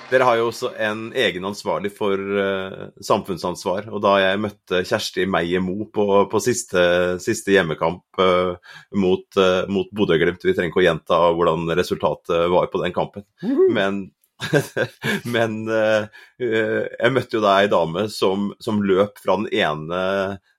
Dere 0.07 0.23
har 0.23 0.37
jo 0.39 0.47
også 0.47 0.69
en 0.79 1.07
egen 1.19 1.45
ansvarlig 1.47 1.91
for 1.95 2.15
uh, 2.15 2.87
samfunnsansvar. 3.03 3.89
Og 3.91 3.99
da 4.05 4.13
jeg 4.23 4.41
møtte 4.43 4.83
Kjersti 4.87 5.25
Meyer 5.27 5.63
Mo 5.63 5.89
på, 5.93 6.05
på 6.31 6.41
siste, 6.43 6.83
siste, 7.23 7.51
hjemmekamp 7.55 8.21
uh, 8.23 8.55
mot, 8.95 9.27
uh, 9.35 9.65
mot 9.71 9.91
Bodø-Glimt 9.91 10.45
Vi 10.47 10.55
trenger 10.55 10.71
ikke 10.71 10.83
å 10.83 10.87
gjenta 10.87 11.19
hvordan 11.35 11.67
resultatet 11.75 12.47
var 12.53 12.71
på 12.71 12.83
den 12.85 12.95
kampen. 12.95 13.27
Men 13.75 14.07
Men 15.35 15.67
uh, 15.69 16.05
jeg 16.37 17.13
møtte 17.15 17.39
jo 17.39 17.41
da 17.41 17.55
ei 17.63 17.69
dame 17.71 18.05
som, 18.13 18.51
som, 18.61 18.83
løp 18.85 19.17
fra 19.17 19.39
den 19.39 19.47
ene 19.57 20.01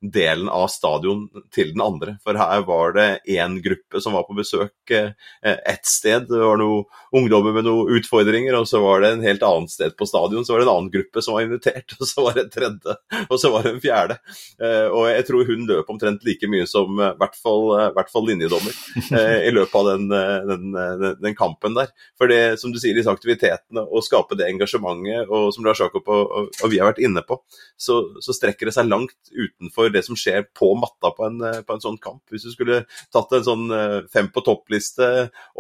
delen 0.03 0.49
av 0.51 0.67
stadion 0.71 1.27
til 1.55 1.71
den 1.75 1.83
andre. 1.83 2.17
For 2.25 2.39
her 2.39 2.65
var 2.67 2.95
det 2.97 3.07
én 3.31 3.59
gruppe 3.63 4.03
som 4.03 4.17
var 4.19 4.27
på 4.27 4.37
besøk 4.39 4.93
uh, 4.95 5.13
ett 5.43 5.87
sted. 5.87 6.27
Det 6.31 6.41
var 6.43 6.59
noen 6.59 6.87
ungdommer 7.15 7.55
med 7.55 7.67
noen 7.67 7.95
utfordringer, 7.99 8.57
og 8.59 8.67
så 8.71 8.83
var 8.83 9.03
det 9.03 9.13
en 9.15 9.25
helt 9.27 9.45
annet 9.47 9.75
sted 9.75 9.95
på 9.99 10.09
stadion. 10.11 10.47
Så 10.47 10.55
var 10.55 10.63
det 10.63 10.69
en 10.69 10.73
annen 10.75 10.93
gruppe 10.95 11.23
som 11.23 11.39
var 11.39 11.47
invitert, 11.47 11.95
og 12.01 12.11
så 12.11 12.27
var 12.27 12.39
det 12.39 12.45
en 12.47 12.55
tredje, 12.57 12.97
og 13.29 13.37
så 13.39 13.53
var 13.55 13.67
det 13.67 13.75
en 13.77 13.83
fjerde. 13.83 14.19
Og 14.91 15.09
jeg 15.11 15.27
tror 15.31 15.49
hun 15.49 15.67
løp 15.69 15.91
omtrent 15.95 16.27
like 16.27 16.51
mye 16.51 16.67
som 16.69 16.99
i 16.99 17.13
hvert 17.21 17.39
fall, 17.39 17.71
hvert 17.95 18.11
fall 18.13 18.27
linjedommer 18.29 18.75
i 19.47 19.53
løpet 19.55 19.79
av 19.79 19.89
den, 19.93 20.09
den, 20.11 20.69
den, 20.75 21.17
den, 21.23 21.37
kampen 21.39 21.77
der. 21.79 21.91
For 22.19 22.31
det, 22.31 22.59
som 22.63 22.75
du 22.75 22.81
sier, 22.81 22.97
disse 22.97 23.13
aktivitetene 23.13 23.85
å 23.85 24.03
skape 24.05 24.39
det 24.39 24.49
engasjementet, 24.51 25.31
og 25.31 25.53
som 25.55 25.68
Lars 25.69 25.81
Jakob 25.83 26.09
og, 26.11 26.49
og, 26.49 26.71
vi 26.73 26.79
har 26.81 26.87
vært 26.91 27.05
inne 27.05 27.23
på, 27.27 27.35
så, 27.81 27.95
så, 28.25 28.31
strekker 28.37 28.67
det 28.69 28.75
seg 28.77 28.91
langt 28.91 29.19
utenfor 29.31 29.87
det 29.95 30.03
som 30.07 30.17
skjer 30.19 30.41
på 30.57 30.67
matta 30.81 31.09
på 31.17 31.23
en, 31.29 31.39
på 31.67 31.73
en 31.75 31.85
sånn 31.85 32.01
kamp. 32.03 32.23
Hvis 32.33 32.47
du 32.49 32.53
skulle 32.55 32.77
tatt 33.15 33.31
en 33.37 33.47
sånn 33.47 33.67
eh, 33.75 33.99
fem 34.13 34.29
på 34.33 34.41
topp-liste 34.47 35.07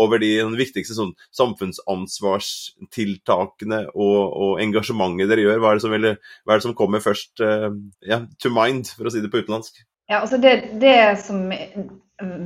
over 0.00 0.16
de 0.22 0.32
viktigste 0.58 0.94
sånn, 0.96 1.14
samfunnsansvarstiltakene 1.36 3.80
og, 3.94 4.20
og, 4.26 4.60
engasjementet 4.62 5.28
dere 5.30 5.44
gjør, 5.46 5.60
hva 5.62 5.68
er 5.70 5.74
det 5.78 5.86
som, 5.86 5.94
ville, 5.94 6.12
er 6.18 6.54
det 6.54 6.66
som 6.66 6.78
kommer 6.78 7.00
først 7.04 7.34
uh, 7.44 7.70
ja, 8.06 8.18
to 8.42 8.48
mind, 8.52 8.84
for 8.96 9.04
å 9.08 9.10
si 9.12 9.20
det 9.22 9.32
på 9.32 9.40
utenlandsk? 9.44 9.74
Ja, 10.08 10.16
altså 10.22 10.36
det, 10.40 10.52
det 10.80 11.20
som 11.20 11.52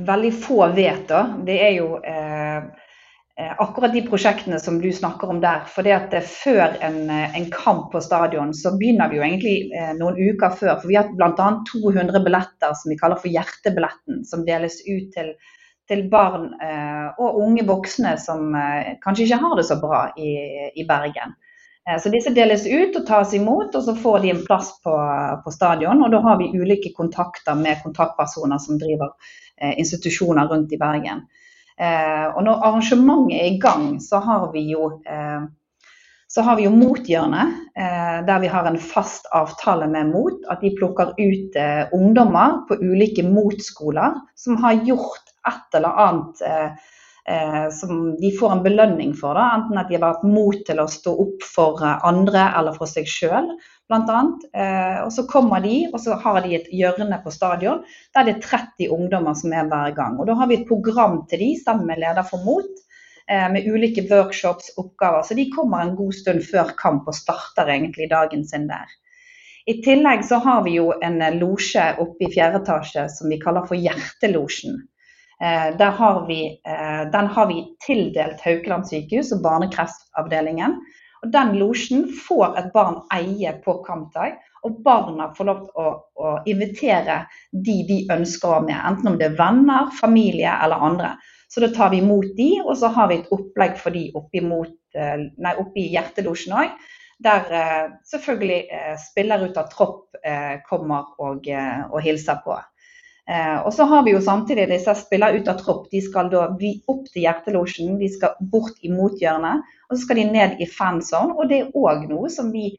veldig 0.07 0.33
få 0.43 0.67
vet, 0.75 1.09
da, 1.09 1.21
det 1.47 1.57
er 1.63 1.73
jo 1.79 1.87
eh, 2.03 2.43
Eh, 2.43 2.63
akkurat 3.35 3.93
de 3.93 4.01
prosjektene 4.05 4.59
som 4.59 4.81
du 4.81 4.91
snakker 4.93 5.29
om 5.29 5.39
der. 5.41 5.63
For 5.65 5.85
det 5.85 5.95
at 5.95 6.13
før 6.29 6.75
en, 6.85 7.09
eh, 7.09 7.37
en, 7.37 7.49
kamp 7.51 7.91
på 7.91 8.01
stadion, 8.01 8.53
så 8.53 8.75
begynner 8.77 9.09
vi 9.09 9.17
jo 9.17 9.25
egentlig 9.25 9.55
eh, 9.73 9.93
noen 9.97 10.19
uker 10.19 10.53
før. 10.59 10.75
For 10.81 10.91
vi 10.91 10.99
har 10.99 11.09
bl.a. 11.09 11.49
200 11.71 12.21
billetter 12.25 12.77
som 12.77 12.93
vi 12.93 12.99
kaller 12.99 13.17
for 13.17 13.33
Hjertebilletten, 13.33 14.21
som 14.29 14.45
deles 14.45 14.77
ut 14.85 15.09
til, 15.17 15.33
til 15.89 16.05
barn 16.13 16.51
eh, 16.61 17.09
og 17.17 17.41
unge 17.41 17.65
voksne 17.65 18.15
som 18.21 18.53
eh, 18.53 18.93
kanskje 19.01 19.25
ikke 19.25 19.41
har 19.41 19.57
det 19.57 19.65
så 19.71 19.81
bra 19.81 20.05
i, 20.13 20.33
i 20.77 20.85
Bergen. 20.85 21.33
Eh, 21.89 21.97
så 21.97 22.13
disse 22.13 22.37
deles 22.37 22.69
ut 22.69 23.01
og 23.01 23.07
tas 23.09 23.33
imot, 23.33 23.73
og 23.73 23.87
så 23.87 23.97
får 23.97 24.21
de 24.21 24.35
en 24.35 24.45
plass 24.45 24.75
på, 24.85 24.93
på 25.41 25.57
stadion. 25.57 26.05
Og 26.05 26.13
da 26.13 26.21
har 26.21 26.37
vi 26.37 26.53
ulike 26.53 26.93
kontakter 26.93 27.57
med 27.57 27.81
kontaktpersoner 27.81 28.61
som 28.61 28.77
driver 28.77 29.17
institusjoner 29.63 30.49
rundt 30.49 30.73
i 30.73 30.77
Bergen. 30.81 31.21
Eh, 31.83 32.27
og 32.31 32.45
når 32.45 32.63
arrangementet 32.69 33.35
er 33.39 33.51
i 33.51 33.59
gang, 33.61 33.97
så 34.01 34.21
har 34.23 34.47
vi 34.53 34.67
jo 34.71 34.87
eh, 35.09 35.43
så 36.33 36.41
jo 36.63 36.71
Mothjørnet, 36.73 37.57
eh, 37.77 38.19
der 38.25 38.39
vi 38.41 38.49
har 38.49 38.65
en 38.65 38.79
fast 38.81 39.27
avtale 39.35 39.89
med 39.91 40.13
Mot. 40.13 40.39
At 40.49 40.63
de 40.63 40.71
plukker 40.79 41.11
ut 41.19 41.59
ungdommer 41.93 42.63
på 42.69 42.79
ulike 42.81 43.25
motskoler 43.27 44.17
som 44.39 44.57
har 44.63 44.81
gjort 44.87 45.29
et 45.45 45.77
eller 45.77 45.99
annet 46.07 46.41
eh, 47.29 47.65
eh, 47.65 47.69
som 47.69 48.15
de 48.17 48.31
får 48.37 48.51
en 48.51 48.63
belønning 48.63 49.13
for. 49.17 49.37
Da. 49.37 49.49
Enten 49.57 49.79
at 49.79 49.89
de 49.89 49.97
har 49.97 50.05
vært 50.05 50.25
mot 50.27 50.65
til 50.67 50.81
å 50.81 50.89
stå 50.89 51.15
opp 51.25 51.45
for 51.47 51.83
andre 51.83 52.49
eller 52.57 52.75
for 52.77 52.89
seg 52.89 53.09
sjøl 53.09 53.53
bl.a. 53.91 54.21
Eh, 54.61 54.99
og 55.03 55.11
så 55.13 55.25
kommer 55.29 55.63
de, 55.63 55.75
og 55.91 55.99
så 56.01 56.17
har 56.23 56.41
de 56.43 56.55
et 56.57 56.71
hjørne 56.71 57.19
på 57.23 57.33
stadion 57.33 57.83
der 58.15 58.27
det 58.27 58.37
er 58.37 58.47
30 58.47 58.95
ungdommer 58.95 59.37
som 59.37 59.53
er 59.53 59.69
hver 59.71 59.93
gang. 59.97 60.17
Og 60.19 60.27
Da 60.29 60.37
har 60.39 60.49
vi 60.49 60.61
et 60.61 60.67
program 60.69 61.23
til 61.29 61.43
de 61.43 61.51
sammen 61.59 61.87
med 61.91 62.01
leder 62.03 62.25
for 62.27 62.43
MOT 62.45 62.71
eh, 63.29 63.47
med 63.51 63.67
ulike 63.67 64.05
workshops, 64.09 64.71
oppgaver. 64.77 65.23
Så 65.27 65.37
de 65.37 65.49
kommer 65.51 65.83
en 65.83 65.95
god 65.99 66.13
stund 66.15 66.43
før 66.47 66.73
kamp 66.79 67.07
og 67.07 67.17
starter 67.17 67.71
egentlig 67.75 68.09
dagen 68.11 68.47
sin 68.47 68.69
der. 68.71 68.87
I 69.65 69.77
tillegg 69.79 70.25
så 70.27 70.41
har 70.43 70.65
vi 70.65 70.75
jo 70.75 70.89
en 70.99 71.21
losje 71.39 71.93
oppe 72.03 72.25
i 72.25 72.33
fjerde 72.33 72.59
etasje 72.59 73.05
som 73.11 73.29
vi 73.31 73.39
kaller 73.39 73.63
for 73.69 73.79
Hjertelosjen. 73.79 74.81
Eh, 75.43 75.91
har 75.91 76.27
vi, 76.27 76.61
eh, 76.65 77.11
den 77.11 77.27
har 77.27 77.47
vi 77.47 77.75
tildelt 77.87 78.41
Haukeland 78.41 78.87
sykehus 78.87 79.33
og 79.35 79.41
barnekreftavdelingen. 79.43 80.77
Og 81.23 81.31
Den 81.31 81.53
losjen 81.59 82.05
får 82.27 82.57
et 82.59 82.69
barn 82.73 83.01
eie 83.15 83.51
på 83.65 83.73
kampdag, 83.83 84.37
og 84.63 84.79
barna 84.83 85.29
får 85.35 85.47
lov 85.49 85.59
til 85.65 85.83
å, 85.83 85.91
å, 86.15 86.31
invitere 86.47 87.21
de 87.51 87.77
de 87.87 87.99
ønsker 88.11 88.49
å 88.49 88.55
ha 88.57 88.63
med. 88.63 88.75
Enten 88.75 89.11
om 89.11 89.19
det 89.19 89.29
er 89.29 89.37
venner, 89.39 89.91
familie 89.99 90.55
eller 90.63 90.83
andre. 90.83 91.13
Så 91.51 91.63
da 91.63 91.71
tar 91.75 91.91
vi 91.91 91.99
imot 92.03 92.35
de, 92.37 92.49
og 92.63 92.75
så 92.79 92.91
har 92.95 93.11
vi 93.11 93.19
et 93.21 93.31
opplegg 93.31 93.77
for 93.79 93.95
de 93.95 94.09
oppi, 94.19 94.43
mot, 94.43 94.75
eh, 94.95 95.27
nei, 95.37 95.55
oppi 95.59 95.89
hjertelosjen 95.91 96.55
òg. 96.59 96.75
Der 97.23 97.43
selvfølgelig 98.09 98.97
spiller 98.99 99.45
ut 99.45 99.57
av 99.57 99.69
tropp 99.71 100.17
kommer 100.67 101.13
og, 101.23 101.45
og 101.47 101.99
hilser 102.03 102.41
på. 102.43 102.57
Eh, 103.29 103.59
og 103.63 103.71
så 103.71 103.85
har 103.87 104.03
vi 104.03 104.11
jo 104.11 104.21
samtidig 104.21 104.65
disse 104.67 104.95
spillere 104.99 105.39
ut 105.39 105.47
av 105.47 105.59
tropp. 105.61 105.85
De 105.91 106.01
skal 106.03 106.31
da 106.31 106.47
opp 106.47 107.05
til 107.11 107.23
hjertelosjen, 107.23 107.95
de 108.01 108.09
skal 108.11 108.35
bort 108.51 108.81
i 108.83 108.91
mothjørnet. 108.91 109.63
Og 109.87 109.95
så 109.95 110.01
skal 110.03 110.19
de 110.19 110.25
ned 110.31 110.63
i 110.63 110.67
fanzone. 110.67 111.37
Og 111.37 111.47
det 111.51 111.61
er 111.61 111.77
òg 111.79 112.07
noe 112.11 112.31
som 112.33 112.51
vi 112.51 112.73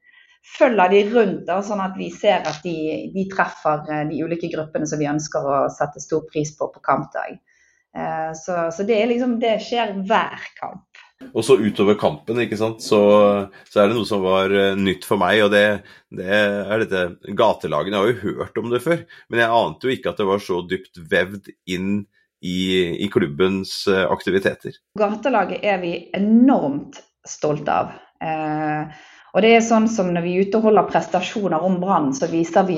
følger 0.59 0.93
de 0.93 1.01
rundt, 1.15 1.47
da, 1.49 1.63
sånn 1.65 1.81
at 1.81 1.97
vi 1.97 2.11
ser 2.13 2.45
at 2.45 2.61
de, 2.67 2.77
de, 3.15 3.25
treffer 3.33 3.89
eh, 3.89 4.05
de 4.11 4.21
ulike 4.21 4.51
gruppene 4.53 4.89
som 4.89 5.01
vi 5.01 5.09
ønsker 5.09 5.49
å 5.49 5.65
sette 5.73 6.03
stor 6.05 6.27
pris 6.29 6.53
på 6.59 6.69
på 6.75 6.85
kampdag. 6.85 7.39
Eh, 7.97 8.31
så, 8.37 8.67
så 8.75 8.85
det, 8.85 9.01
liksom, 9.09 9.39
det 9.41 9.57
skjer 9.65 9.97
hver 10.05 10.51
kamp. 10.61 10.85
Og 11.35 11.45
så 11.47 11.57
utover 11.59 11.97
kampen, 11.99 12.41
ikke 12.43 12.59
sant, 12.59 12.83
så, 12.83 13.01
så, 13.69 13.81
er 13.81 13.91
det 13.91 13.97
noe 13.97 14.09
som 14.09 14.23
var 14.25 14.53
uh, 14.55 14.75
nytt 14.79 15.07
for 15.07 15.21
meg. 15.21 15.45
Og 15.47 15.53
det, 15.55 15.65
det 16.15 16.27
er 16.27 16.85
dette 16.85 17.35
gatelagene. 17.39 17.97
Jeg 17.97 18.03
har 18.03 18.11
jo 18.13 18.35
hørt 18.43 18.61
om 18.61 18.69
det 18.73 18.83
før, 18.85 19.01
men 19.31 19.43
jeg 19.43 19.63
ante 19.63 19.89
jo 19.89 19.95
ikke 19.95 20.13
at 20.13 20.21
det 20.21 20.29
var 20.29 20.43
så 20.43 20.61
dypt 20.71 21.01
vevd 21.11 21.51
inn 21.71 21.97
i, 22.45 22.59
i 23.01 23.09
klubbens 23.13 23.83
uh, 23.91 24.05
aktiviteter. 24.13 24.77
Gatelaget 25.01 25.65
er 25.65 25.83
vi 25.83 25.97
enormt 26.17 27.01
stolte 27.25 27.73
av. 27.73 27.95
Eh, 28.25 29.03
og 29.35 29.43
det 29.43 29.51
er 29.57 29.65
sånn 29.65 29.89
som 29.91 30.13
Når 30.15 30.23
vi 30.25 30.31
er 30.33 30.47
ute 30.47 30.59
og 30.61 30.69
holder 30.69 30.87
prestasjoner 30.89 31.65
om 31.67 31.81
Brann, 31.83 32.13
så 32.17 32.29
viser 32.31 32.67
vi 32.69 32.77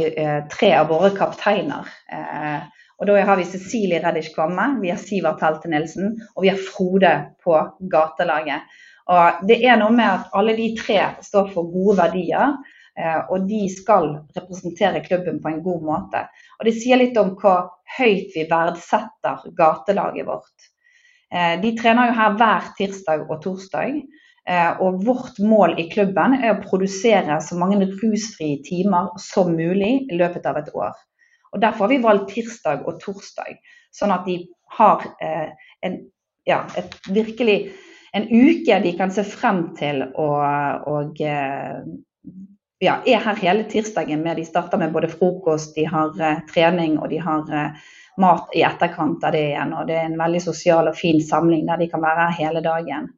tre 0.50 0.70
av 0.78 0.88
våre 0.90 1.10
kapteiner. 1.14 1.90
Eh, 2.08 2.62
og 2.98 3.06
Da 3.06 3.20
har 3.28 3.36
vi 3.36 3.44
Cecilie 3.44 4.00
Reddish 4.00 4.34
Kvamme, 4.34 4.80
vi 4.80 4.90
har 4.90 5.00
Sivert 5.00 5.42
Helte 5.44 5.68
Nilsen 5.68 6.14
og 6.34 6.44
vi 6.44 6.52
har 6.52 6.60
Frode 6.70 7.12
på 7.44 7.58
gatelaget. 7.92 8.64
Og 9.12 9.46
Det 9.48 9.60
er 9.64 9.76
noe 9.78 9.92
med 9.94 10.08
at 10.08 10.32
alle 10.34 10.56
de 10.56 10.70
tre 10.78 10.98
står 11.22 11.52
for 11.54 11.68
gode 11.70 11.98
verdier, 12.00 12.56
eh, 12.98 13.20
og 13.30 13.46
de 13.48 13.66
skal 13.70 14.08
representere 14.36 15.04
klubben 15.04 15.42
på 15.42 15.52
en 15.52 15.62
god 15.62 15.82
måte. 15.82 16.24
Og 16.58 16.64
Det 16.66 16.74
sier 16.74 16.96
litt 16.96 17.18
om 17.20 17.36
hvor 17.36 17.68
høyt 17.98 18.32
vi 18.34 18.48
verdsetter 18.50 19.44
gatelaget 19.56 20.26
vårt. 20.26 20.70
Eh, 21.32 21.60
de 21.60 21.74
trener 21.76 22.10
jo 22.10 22.18
her 22.18 22.38
hver 22.40 22.70
tirsdag 22.78 23.26
og 23.28 23.42
torsdag. 23.44 24.00
Eh, 24.48 24.72
og 24.80 25.04
vårt 25.04 25.38
mål 25.42 25.74
i 25.78 25.88
klubben 25.90 26.38
er 26.38 26.54
å 26.54 26.62
produsere 26.62 27.40
så 27.42 27.58
mange 27.58 27.80
rusfrie 27.82 28.62
timer 28.64 29.10
som 29.18 29.52
mulig 29.52 30.06
i 30.06 30.18
løpet 30.18 30.46
av 30.46 30.60
et 30.62 30.70
år. 30.74 30.94
Og 31.56 31.62
Derfor 31.62 31.86
har 31.86 31.94
vi 31.94 32.02
valgt 32.04 32.34
tirsdag 32.34 32.84
og 32.84 33.00
torsdag, 33.00 33.56
sånn 33.96 34.12
at 34.12 34.26
de 34.28 34.42
har 34.76 35.06
eh, 35.24 35.70
en, 35.88 35.94
ja, 36.44 36.66
et, 36.76 36.98
virkelig 37.08 37.56
en 38.16 38.26
uke 38.28 38.76
de 38.84 38.92
kan 38.96 39.12
se 39.12 39.24
frem 39.24 39.70
til 39.78 40.02
og, 40.04 40.42
og 40.92 41.22
eh, 41.24 41.80
ja, 42.84 42.98
er 43.08 43.24
her 43.24 43.40
hele 43.40 43.64
tirsdagen 43.72 44.20
med. 44.24 44.36
De 44.36 44.44
starter 44.44 44.80
med 44.80 44.92
både 44.92 45.08
frokost, 45.12 45.74
de 45.76 45.86
har 45.88 46.12
eh, 46.20 46.42
trening 46.52 46.98
og 47.00 47.08
de 47.12 47.20
har 47.24 47.48
eh, 47.48 47.86
mat 48.20 48.52
i 48.56 48.64
etterkant 48.64 49.24
av 49.24 49.32
det 49.36 49.46
igjen. 49.50 49.72
og 49.76 49.88
Det 49.88 49.96
er 49.96 50.10
en 50.10 50.20
veldig 50.20 50.42
sosial 50.44 50.92
og 50.92 50.98
fin 50.98 51.22
samling 51.24 51.64
der 51.68 51.80
de 51.80 51.88
kan 51.92 52.04
være 52.04 52.28
her 52.28 52.40
hele 52.44 52.64
dagen. 52.64 53.08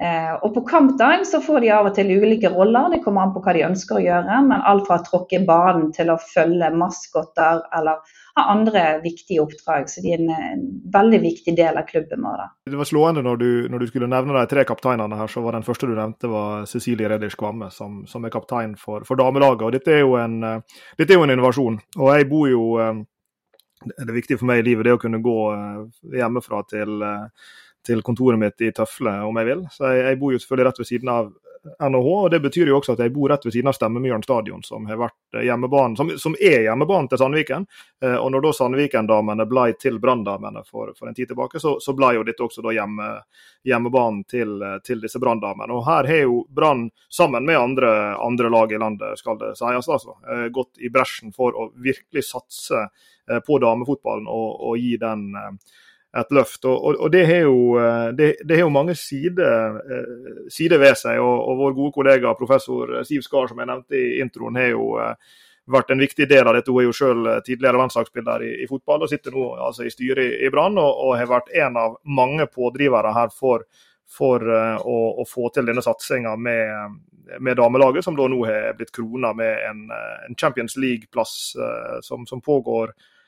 Eh, 0.00 0.34
og 0.40 0.54
På 0.54 0.60
kampdagen 0.64 1.26
så 1.26 1.42
får 1.44 1.60
de 1.60 1.70
av 1.76 1.90
og 1.90 1.92
til 1.96 2.08
ulike 2.08 2.48
roller, 2.48 2.88
det 2.88 3.02
kommer 3.04 3.26
an 3.26 3.34
på 3.34 3.42
hva 3.44 3.52
de 3.52 3.66
ønsker 3.66 3.98
å 3.98 4.04
gjøre. 4.04 4.38
Men 4.48 4.64
alt 4.64 4.86
fra 4.88 4.96
å 4.96 5.04
tråkke 5.04 5.42
banen 5.44 5.90
til 5.92 6.12
å 6.12 6.16
følge 6.30 6.70
maskotter 6.72 7.60
eller 7.76 8.00
ha 8.38 8.46
andre 8.54 8.84
viktige 9.04 9.44
oppdrag. 9.44 9.90
Så 9.92 10.00
de 10.00 10.14
er 10.14 10.24
en, 10.24 10.32
en 10.32 10.64
veldig 10.94 11.20
viktig 11.26 11.54
del 11.58 11.76
av 11.76 11.84
klubben 11.90 12.24
vår. 12.24 12.46
Det 12.70 12.80
var 12.80 12.88
slående 12.88 13.26
når 13.26 13.42
du, 13.42 13.50
når 13.68 13.84
du, 13.84 13.88
skulle 13.92 14.08
nevne 14.08 14.38
de 14.38 14.46
tre 14.48 14.64
kapteinene 14.64 15.20
her, 15.20 15.28
så 15.28 15.44
var 15.44 15.58
den 15.58 15.68
første 15.68 15.90
du 15.90 15.92
nevnte 15.92 16.32
var 16.32 16.64
Cecilie 16.70 17.10
Reddish 17.12 17.36
Kvamme, 17.36 17.68
som, 17.74 18.00
som, 18.08 18.24
er 18.24 18.32
kaptein 18.32 18.78
for, 18.80 19.04
for 19.04 19.20
damelaget. 19.20 19.68
Og 19.68 19.76
dette 19.76 20.00
er, 20.00 20.06
en, 20.24 20.42
eh, 20.46 20.84
dette 20.96 21.12
er 21.12 21.20
jo 21.20 21.28
en 21.28 21.36
innovasjon. 21.36 21.80
Og 22.00 22.14
jeg 22.14 22.32
bor 22.32 22.48
jo 22.48 22.66
eh, 22.80 23.06
Det 23.80 24.04
er 24.08 24.16
viktig 24.16 24.36
for 24.36 24.48
meg 24.48 24.58
i 24.60 24.70
livet 24.72 24.84
det 24.84 24.92
å 24.92 25.00
kunne 25.00 25.22
gå 25.24 25.36
hjemmefra 26.12 26.58
til 26.68 27.00
til 27.86 28.02
kontoret 28.06 28.40
mitt 28.40 28.60
i 28.64 28.72
Tøfle 28.76 29.20
om 29.26 29.38
jeg 29.40 29.48
vil. 29.48 29.62
Så 29.72 29.92
jeg, 29.92 30.04
jeg 30.08 30.20
bor 30.20 30.34
jo 30.34 30.42
selvfølgelig 30.42 30.68
rett 30.70 30.82
ved 30.82 30.90
siden 30.90 31.12
av 31.12 31.30
NHH. 31.80 32.08
og 32.24 32.30
Det 32.30 32.40
betyr 32.40 32.66
jo 32.70 32.78
også 32.78 32.94
at 32.94 33.02
jeg 33.04 33.12
bor 33.12 33.30
rett 33.30 33.44
ved 33.44 33.54
siden 33.54 33.68
av 33.70 33.76
Stemmemyren 33.76 34.22
stadion, 34.24 34.62
som, 34.64 34.86
hjemmebane, 34.88 35.96
som, 35.96 36.12
som 36.18 36.36
er 36.40 36.64
hjemmebanen 36.64 37.08
til 37.10 37.20
Sandviken. 37.20 37.66
Og 38.10 38.28
Når 38.32 38.44
da 38.44 38.52
Sandviken-damene 38.56 39.46
ble 39.48 39.66
til 39.80 40.00
Brann-damene 40.00 40.64
for, 40.66 40.94
for, 40.98 41.08
en 41.08 41.16
tid 41.16 41.30
tilbake, 41.32 41.60
så, 41.60 41.76
så 41.80 41.94
ble 41.96 42.14
jo 42.16 42.24
dette 42.26 42.44
også 42.46 42.64
da 42.64 42.74
hjemme, 42.76 43.10
hjemmebanen 43.68 44.24
til, 44.30 44.56
til 44.86 45.04
disse 45.04 45.20
Brann-damene. 45.22 45.76
Og 45.76 45.84
Her 45.88 46.08
har 46.08 46.24
jo 46.24 46.40
Brann, 46.48 46.88
sammen 47.08 47.46
med 47.48 47.60
andre, 47.60 47.92
andre, 48.16 48.50
lag 48.50 48.72
i 48.72 48.80
landet, 48.80 49.20
skal 49.20 49.38
det 49.40 49.54
sies, 49.58 49.88
altså, 49.88 50.16
gått 50.52 50.80
i 50.80 50.90
bresjen 50.92 51.34
for 51.36 51.56
å 51.56 51.70
virkelig 51.76 52.24
satse 52.30 52.88
på 53.46 53.60
damefotballen 53.62 54.26
og, 54.26 54.48
og 54.70 54.80
gi 54.80 54.96
den 54.98 55.28
et 56.18 56.32
løft. 56.34 56.64
Og, 56.64 56.76
og, 56.84 56.96
og 57.04 57.12
det, 57.12 57.24
har 57.28 57.44
jo, 57.46 57.58
eh, 57.78 58.08
det, 58.16 58.30
det, 58.46 58.60
jo, 58.62 58.70
mange 58.72 58.96
sider, 58.98 59.78
side 60.50 60.78
ved 60.80 60.96
seg. 60.98 61.20
Og, 61.22 61.36
og, 61.44 61.60
vår 61.60 61.76
gode 61.76 61.94
kollega 62.00 62.34
professor 62.38 62.96
Siv 63.06 63.22
Skar, 63.26 63.50
som 63.50 63.60
jeg 63.62 63.70
nevnte 63.70 63.98
i 63.98 64.18
introen, 64.22 64.58
har 64.58 64.72
jo 64.72 64.88
eh, 65.02 65.36
vært 65.70 65.92
en 65.94 66.02
viktig 66.02 66.26
del 66.30 66.48
av 66.48 66.58
dette. 66.58 66.72
Hun 66.72 66.82
er 66.82 66.88
jo 66.88 66.96
selv 66.96 67.30
tidligere 67.46 67.82
landslagsspiller 67.82 68.46
i, 68.46 68.54
i, 68.64 68.70
fotball 68.70 69.06
og 69.06 69.12
sitter 69.12 69.36
nå 69.36 69.52
altså 69.68 69.86
i 69.86 69.92
styret 69.92 70.24
i, 70.24 70.32
i 70.48 70.50
Brann. 70.50 70.80
Og, 70.82 71.14
har 71.18 71.30
vært 71.30 71.54
en 71.62 71.78
av 71.78 72.00
mange 72.02 72.48
pådrivere 72.50 73.14
her 73.14 73.30
for, 73.34 73.68
for 74.10 74.42
å, 74.50 74.98
å, 75.22 75.28
få 75.28 75.52
til 75.54 75.70
denne 75.70 75.84
satsinga 75.84 76.34
med, 76.34 76.98
med, 77.38 77.54
damelaget, 77.60 78.02
som 78.02 78.18
da 78.18 78.26
nå 78.26 78.42
har 78.48 78.74
blitt 78.80 78.90
krona 78.96 79.30
med 79.36 79.62
en, 79.68 79.86
en 80.26 80.34
Champions 80.34 80.74
League-plass 80.80 81.36
som, 82.02 82.26
som, 82.26 82.42
pågår 82.42 82.90
Eh, 82.90 83.19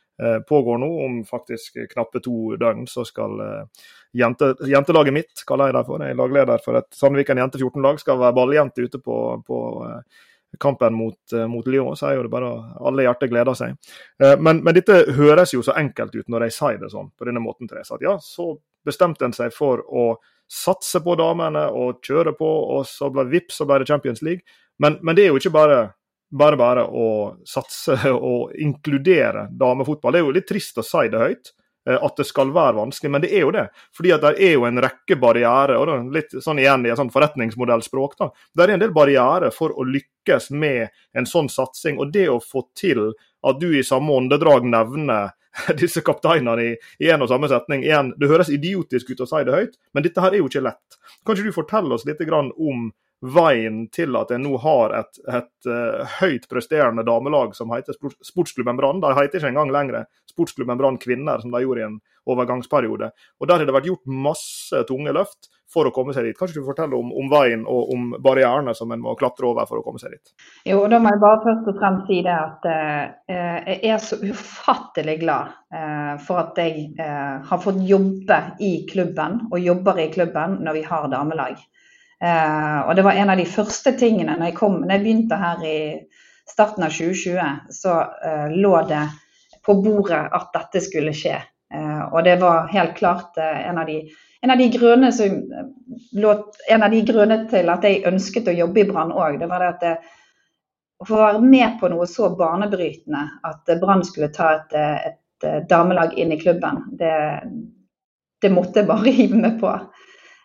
pågår 0.49 0.79
nå. 0.79 0.91
Om 1.05 1.21
faktisk 1.25 1.79
knappe 1.93 2.21
to 2.25 2.57
døgn 2.61 2.87
så 2.91 3.05
skal 3.09 3.41
eh, 3.41 3.87
jente, 4.23 4.53
jentelaget 4.69 5.17
mitt, 5.17 5.47
kaller 5.47 5.71
jeg 5.71 5.79
det 5.79 5.87
for, 5.89 6.03
jeg 6.05 6.15
er 6.15 6.21
lagleder 6.21 6.63
for 6.65 6.81
et 6.81 6.91
Sandviken 6.97 7.41
jente 7.43 7.61
14-lag, 7.61 8.01
skal 8.01 8.21
være 8.21 8.37
balljente 8.37 8.85
ute 8.85 9.01
på, 9.03 9.17
på 9.47 9.61
eh, 9.89 10.21
kampen 10.61 10.95
mot, 10.95 11.37
mot, 11.49 11.67
Lyon, 11.67 11.97
så 11.97 12.11
er 12.11 12.19
jo 12.19 12.27
det 12.27 12.33
bare 12.35 12.51
alle 12.85 13.07
hjerter 13.07 13.31
gleder 13.33 13.57
seg. 13.57 13.79
Men, 14.21 14.59
men, 14.61 14.75
dette 14.77 14.99
høres 15.17 15.55
jo 15.55 15.63
så 15.65 15.73
enkelt 15.81 16.13
ut 16.13 16.29
når 16.29 16.45
jeg 16.45 16.55
sier 16.59 16.77
det 16.83 16.91
sånn 16.93 17.09
på 17.17 17.25
denne 17.25 17.41
måten, 17.41 17.71
Therese. 17.71 17.97
At 17.97 18.05
ja, 18.05 18.19
så 18.21 18.51
bestemte 18.85 19.25
en 19.25 19.33
seg 19.33 19.55
for 19.57 19.81
å 19.89 20.05
satse 20.53 21.01
på 21.01 21.17
damene 21.17 21.65
og 21.73 22.05
kjøre 22.05 22.35
på, 22.37 22.51
og 22.77 22.85
så 22.85 23.09
ble 23.15 23.25
vips, 23.33 23.63
så 23.63 23.69
ble 23.69 23.81
det 23.81 23.89
Champions 23.89 24.21
League. 24.21 24.45
Men, 24.83 24.99
men 25.01 25.17
det 25.17 25.25
er 25.25 25.33
jo 25.33 25.41
ikke 25.41 25.55
bare 25.57 25.81
bare 26.33 26.57
bare 26.57 26.85
å 26.89 27.09
satse 27.45 27.97
og 28.13 28.55
inkludere 28.57 29.49
damefotball. 29.51 30.15
Det 30.15 30.23
er 30.23 30.25
jo 30.27 30.37
litt 30.39 30.49
trist 30.49 30.81
å 30.81 30.85
si 30.87 31.05
det 31.13 31.21
høyt, 31.21 31.51
eh, 31.89 31.99
at 31.99 32.17
det 32.17 32.27
skal 32.29 32.53
være 32.55 32.79
vanskelig, 32.79 33.11
men 33.13 33.25
det 33.25 33.33
er 33.35 33.45
jo 33.45 33.53
det. 33.53 33.67
Fordi 33.97 34.15
at 34.17 34.25
det 34.25 34.33
er 34.39 34.55
jo 34.57 34.65
en 34.69 34.81
rekke 34.85 35.19
barrierer, 35.21 35.77
og 35.77 36.09
litt 36.15 36.33
sånn 36.45 36.63
igjen 36.63 36.87
i 36.87 36.95
et 36.95 37.01
sånn 37.01 37.13
forretningsmodellspråk. 37.13 38.17
da, 38.19 38.31
Det 38.55 38.65
er 38.65 38.75
en 38.75 38.85
del 38.85 38.97
barrierer 38.97 39.53
for 39.53 39.77
å 39.77 39.85
lykkes 39.85 40.51
med 40.51 40.89
en 41.15 41.29
sånn 41.29 41.53
satsing. 41.53 41.99
Og 41.99 42.13
det 42.13 42.29
å 42.29 42.41
få 42.41 42.67
til 42.75 43.13
at 43.45 43.61
du 43.61 43.71
i 43.77 43.85
samme 43.85 44.13
åndedrag 44.13 44.65
nevner 44.65 45.33
disse 45.77 46.01
kapteinene 46.01 46.65
i, 46.65 46.73
i 47.05 47.11
en 47.13 47.23
og 47.23 47.29
samme 47.29 47.49
setning. 47.49 47.85
Igjen, 47.85 48.15
Det 48.17 48.31
høres 48.31 48.49
idiotisk 48.49 49.13
ut 49.13 49.21
å 49.21 49.29
si 49.29 49.45
det 49.45 49.53
høyt, 49.53 49.79
men 49.93 50.03
dette 50.03 50.21
her 50.25 50.33
er 50.33 50.41
jo 50.41 50.49
ikke 50.49 50.65
lett. 50.65 51.01
Kan 51.27 51.37
ikke 51.37 51.53
du 51.53 51.61
fortelle 51.61 51.93
oss 51.93 52.07
litt 52.09 52.23
om 52.33 52.91
veien 53.23 53.85
til 53.95 54.17
at 54.19 54.33
en 54.35 54.43
nå 54.43 54.57
har 54.65 54.95
et, 54.99 55.21
et 55.31 55.71
uh, 55.71 56.17
høyt 56.19 56.49
presterende 56.51 57.05
damelag 57.07 57.55
som 57.55 57.71
heter 57.75 57.95
Sportsklubben 57.95 58.79
Brann. 58.79 59.03
De 59.03 59.13
heter 59.15 59.39
ikke 59.39 59.53
engang 59.53 59.71
lenger 59.75 60.09
Sportsklubben 60.31 60.81
Brann 60.81 60.99
kvinner, 60.99 61.39
som 61.43 61.55
de 61.55 61.63
gjorde 61.63 61.85
i 61.85 61.87
en 61.87 62.01
overgangsperiode. 62.27 63.11
Og 63.41 63.49
Der 63.49 63.59
har 63.59 63.67
det 63.67 63.75
vært 63.75 63.87
gjort 63.91 64.07
masse 64.27 64.83
tunge 64.89 65.15
løft 65.15 65.51
for 65.73 65.89
å 65.89 65.93
komme 65.95 66.13
seg 66.15 66.27
dit. 66.27 66.37
Kanskje 66.39 66.61
du 66.61 66.67
forteller 66.67 66.99
om, 66.99 67.13
om 67.17 67.31
veien 67.33 67.63
og 67.67 67.93
om 67.95 68.11
barrierene 68.23 68.75
som 68.77 68.91
en 68.93 69.03
må 69.03 69.15
klatre 69.19 69.49
over 69.49 69.67
for 69.71 69.81
å 69.81 69.85
komme 69.87 70.03
seg 70.03 70.15
dit? 70.15 70.35
Jo, 70.69 70.83
da 70.91 70.99
må 71.03 71.15
jeg 71.15 71.23
bare 71.23 71.41
først 71.47 71.71
og 71.73 71.79
fremst 71.81 72.11
si 72.11 72.21
det 72.27 72.35
at 72.35 72.69
uh, 72.69 73.71
jeg 73.71 73.79
er 73.95 74.03
så 74.03 74.19
ufattelig 74.23 75.17
glad 75.23 75.55
uh, 75.75 76.15
for 76.23 76.43
at 76.43 76.59
jeg 76.59 76.91
har 76.99 77.63
fått 77.63 77.79
jobbe 77.87 78.41
i 78.63 78.73
klubben, 78.91 79.45
og 79.51 79.63
jobber 79.63 80.03
i 80.03 80.11
klubben 80.13 80.59
når 80.67 80.81
vi 80.81 80.85
har 80.91 81.07
damelag. 81.13 81.63
Eh, 82.23 82.81
og 82.87 82.97
det 82.97 83.03
var 83.03 83.19
en 83.19 83.31
av 83.31 83.41
de 83.41 83.47
første 83.49 83.95
tingene 83.99 84.37
når 84.37 84.53
jeg, 84.53 84.59
kom, 84.61 84.83
når 84.85 84.95
jeg 84.95 85.05
begynte 85.05 85.39
her 85.41 85.65
i 85.67 85.79
starten 86.49 86.87
av 86.87 86.95
2020, 86.95 87.73
så 87.75 87.97
eh, 88.23 88.53
lå 88.55 88.75
det 88.91 89.07
på 89.67 89.75
bordet 89.83 90.21
at 90.35 90.53
dette 90.55 90.85
skulle 90.85 91.15
skje. 91.17 91.41
Eh, 91.75 92.03
og 92.13 92.21
det 92.27 92.37
var 92.43 92.71
helt 92.71 92.95
klart 92.99 93.41
en 93.43 93.81
av 93.83 93.89
de 93.91 94.05
en 94.43 94.51
av 94.51 94.59
som 95.15 95.35
en 96.69 96.83
av 96.83 96.91
de 96.91 97.01
grunnene 97.07 97.45
til 97.51 97.69
at 97.71 97.85
jeg 97.87 98.03
ønsket 98.11 98.49
å 98.51 98.55
jobbe 98.57 98.81
i 98.83 98.89
Brann 98.89 99.13
òg, 99.15 99.37
det 99.39 99.47
var 99.47 99.63
det 99.63 99.69
at 99.69 99.85
det, 99.85 99.93
å 100.99 101.07
få 101.07 101.21
være 101.21 101.43
med 101.47 101.77
på 101.79 101.91
noe 101.93 102.09
så 102.11 102.33
banebrytende 102.35 103.23
at 103.47 103.71
Brann 103.79 104.03
skulle 104.07 104.33
ta 104.35 104.49
et, 104.57 104.75
et, 104.75 105.47
damelag 105.71 106.17
inn 106.19 106.35
i 106.35 106.41
klubben, 106.43 106.83
det, 106.99 107.15
det 108.43 108.51
måtte 108.51 108.83
jeg 108.83 108.91
bare 108.91 109.15
hive 109.21 109.39
meg 109.39 109.63
på. 109.63 109.77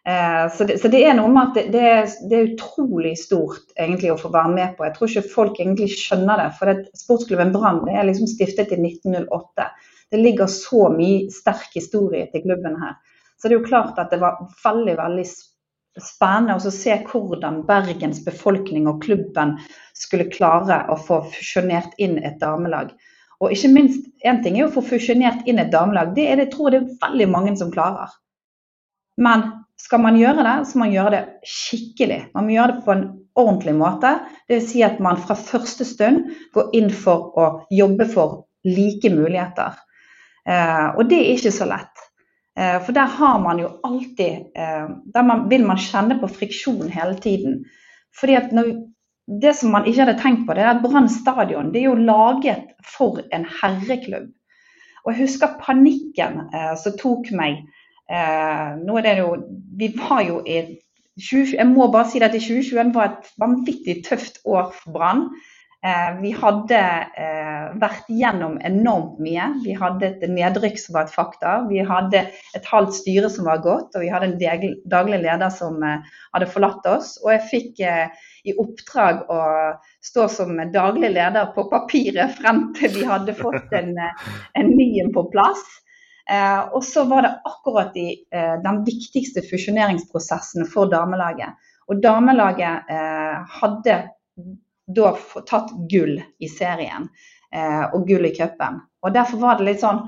Eh, 0.08 0.52
så 0.52 0.64
det, 0.64 0.78
så 0.82 0.88
det, 0.88 1.02
er 1.04 1.18
noe 1.18 1.28
med 1.28 1.50
at 1.50 1.58
det, 1.58 1.82
det, 2.30 2.38
er, 2.38 2.52
utrolig 2.54 3.18
stort 3.20 3.74
egentlig 3.76 4.14
å 4.14 4.20
få 4.22 4.32
være 4.32 4.54
med 4.54 4.78
på. 4.78 4.86
Jeg 4.88 4.96
tror 4.96 5.12
ikke 5.12 5.34
folk 5.34 5.60
egentlig 5.60 5.90
skjønner 6.00 6.40
det. 6.40 6.48
For 6.60 6.72
det, 6.72 6.86
sportsklubben 6.96 7.52
Brann 7.56 7.84
er 7.92 8.08
liksom 8.08 8.30
stiftet 8.32 8.72
i 8.72 8.80
1908. 8.80 9.68
Det 10.14 10.22
ligger 10.22 10.48
så 10.48 10.88
mye 10.94 11.28
sterk 11.34 11.76
historie 11.76 12.30
til 12.32 12.46
klubben 12.46 12.80
her. 12.80 12.96
Så 13.36 13.50
det 13.50 13.58
er 13.58 13.60
jo 13.60 13.68
klart 13.68 14.00
at 14.00 14.16
det 14.16 14.22
var 14.24 14.40
veldig, 14.64 14.96
veldig 15.02 15.28
spennende 15.98 16.56
å 16.56 16.72
se 16.72 16.96
hvordan 17.10 17.60
Bergens 17.68 18.24
befolkning 18.24 18.88
og 18.88 19.04
klubben 19.04 19.58
skulle 19.98 20.30
klare 20.32 20.86
å 20.88 20.96
få 21.04 21.20
fusjonert 21.36 22.00
inn 22.00 22.16
et 22.24 22.40
damelag. 22.40 22.96
Og 23.44 23.52
ikke 23.54 23.76
minst, 23.76 24.08
én 24.24 24.40
ting 24.42 24.56
er 24.56 24.70
å 24.70 24.74
få 24.74 24.88
fusjonert 24.88 25.44
inn 25.50 25.60
et 25.60 25.74
damelag, 25.76 26.16
det 26.16 26.32
er 26.32 26.40
det, 26.40 26.48
jeg 26.48 26.56
tror 26.56 26.72
det 26.72 26.80
er 26.80 27.00
veldig 27.04 27.32
mange 27.36 27.58
som 27.60 27.76
klarer. 27.76 28.16
Men 29.22 29.50
skal 29.78 30.02
man 30.02 30.18
gjøre 30.18 30.44
det, 30.46 30.56
så 30.68 30.78
må 30.78 30.86
man 30.86 30.96
gjøre 30.96 31.14
det 31.14 31.24
skikkelig. 31.48 32.20
Man 32.34 32.48
må 32.48 32.56
gjøre 32.56 32.78
det 32.78 32.86
på 32.86 32.94
en 32.96 33.06
ordentlig 33.38 33.76
måte. 33.78 34.14
Dvs. 34.50 34.72
Si 34.72 34.84
at 34.86 35.00
man 35.04 35.20
fra 35.22 35.38
første 35.38 35.86
stund 35.86 36.32
går 36.58 36.74
inn 36.78 36.90
for 36.90 37.38
å 37.38 37.48
jobbe 37.74 38.08
for 38.10 38.44
like 38.68 39.12
muligheter. 39.14 39.78
Eh, 40.50 40.88
og 40.98 41.06
det 41.12 41.22
er 41.22 41.34
ikke 41.36 41.54
så 41.54 41.70
lett. 41.70 42.06
Eh, 42.58 42.80
for 42.82 42.98
der 42.98 43.14
har 43.20 43.40
man 43.44 43.62
jo 43.62 43.70
alltid 43.86 44.58
eh, 44.58 44.88
Der 45.14 45.26
man, 45.28 45.46
vil 45.52 45.66
man 45.68 45.78
kjenne 45.78 46.18
på 46.22 46.30
friksjon 46.40 46.90
hele 46.90 47.18
tiden. 47.22 47.62
Fordi 48.18 48.38
at 48.40 48.54
når, 48.56 48.74
Det 49.28 49.54
som 49.60 49.74
man 49.76 49.86
ikke 49.86 50.06
hadde 50.06 50.20
tenkt 50.22 50.46
på, 50.48 50.56
det 50.56 50.64
er 50.64 50.72
at 50.72 50.82
Brann 50.82 51.10
stadion 51.12 51.74
er 51.76 51.90
jo 51.90 51.96
laget 52.00 52.70
for 52.96 53.20
en 53.36 53.44
herreklubb. 53.62 54.30
Og 55.04 55.12
jeg 55.12 55.28
husker 55.28 55.58
panikken 55.62 56.46
eh, 56.56 56.74
som 56.80 56.96
tok 56.98 57.30
meg 57.36 57.60
Eh, 58.08 58.70
nå 58.88 58.98
er 58.98 59.04
det 59.04 59.18
jo 59.20 59.34
Vi 59.78 59.90
var 59.98 60.22
jo 60.24 60.40
i 60.48 60.62
20, 61.20 61.58
Jeg 61.58 61.68
må 61.68 61.90
bare 61.92 62.08
si 62.10 62.22
at 62.24 62.36
i 62.38 62.40
2021 62.40 62.94
var 62.96 63.12
et 63.12 63.30
vanvittig 63.42 64.04
tøft 64.06 64.40
år 64.46 64.72
for 64.76 64.94
Brann. 64.94 65.30
Eh, 65.86 66.14
vi 66.22 66.32
hadde 66.34 66.78
eh, 67.22 67.66
vært 67.82 68.08
gjennom 68.10 68.56
enormt 68.66 69.20
mye. 69.22 69.48
Vi 69.62 69.76
hadde 69.78 70.10
et 70.10 70.24
nedrykk 70.30 70.80
som 70.82 70.98
var 70.98 71.06
et 71.06 71.14
fakta. 71.14 71.54
Vi 71.70 71.84
hadde 71.86 72.24
et 72.58 72.70
halvt 72.70 72.96
styre 72.98 73.30
som 73.34 73.46
var 73.50 73.62
gått, 73.66 73.94
og 73.94 74.02
vi 74.02 74.10
hadde 74.10 74.32
en 74.32 74.74
daglig 74.90 75.22
leder 75.22 75.54
som 75.54 75.78
eh, 75.86 76.06
hadde 76.34 76.50
forlatt 76.54 76.86
oss. 76.90 77.16
Og 77.24 77.32
jeg 77.36 77.46
fikk 77.52 77.84
eh, 77.86 78.26
i 78.50 78.56
oppdrag 78.58 79.26
å 79.30 79.42
stå 80.06 80.28
som 80.34 80.58
daglig 80.74 81.14
leder 81.14 81.54
på 81.54 81.68
papiret 81.70 82.38
frem 82.40 82.68
til 82.78 82.94
vi 82.98 83.06
hadde 83.08 83.38
fått 83.38 83.78
en, 83.78 83.94
eh, 84.02 84.30
en 84.58 84.74
ny 84.74 84.90
på 85.14 85.28
plass. 85.34 85.66
Eh, 86.30 86.60
og 86.76 86.84
så 86.84 87.04
var 87.08 87.24
det 87.24 87.42
akkurat 87.44 87.96
i 87.96 88.10
eh, 88.32 88.56
den 88.64 88.82
viktigste 88.86 89.42
fusjoneringsprosessen 89.48 90.68
for 90.68 90.92
damelaget. 90.92 91.56
Og 91.88 92.02
damelaget 92.04 92.92
eh, 92.92 93.38
hadde 93.62 93.98
da 94.88 95.12
tatt 95.48 95.72
gull 95.92 96.20
i 96.40 96.48
serien 96.48 97.10
og 97.96 98.06
gull 98.08 98.28
i 98.28 98.32
cupen. 98.36 98.78
Og 99.04 99.14
derfor 99.16 99.40
var 99.42 99.58
det 99.58 99.66
litt 99.68 99.82
sånn 99.82 100.02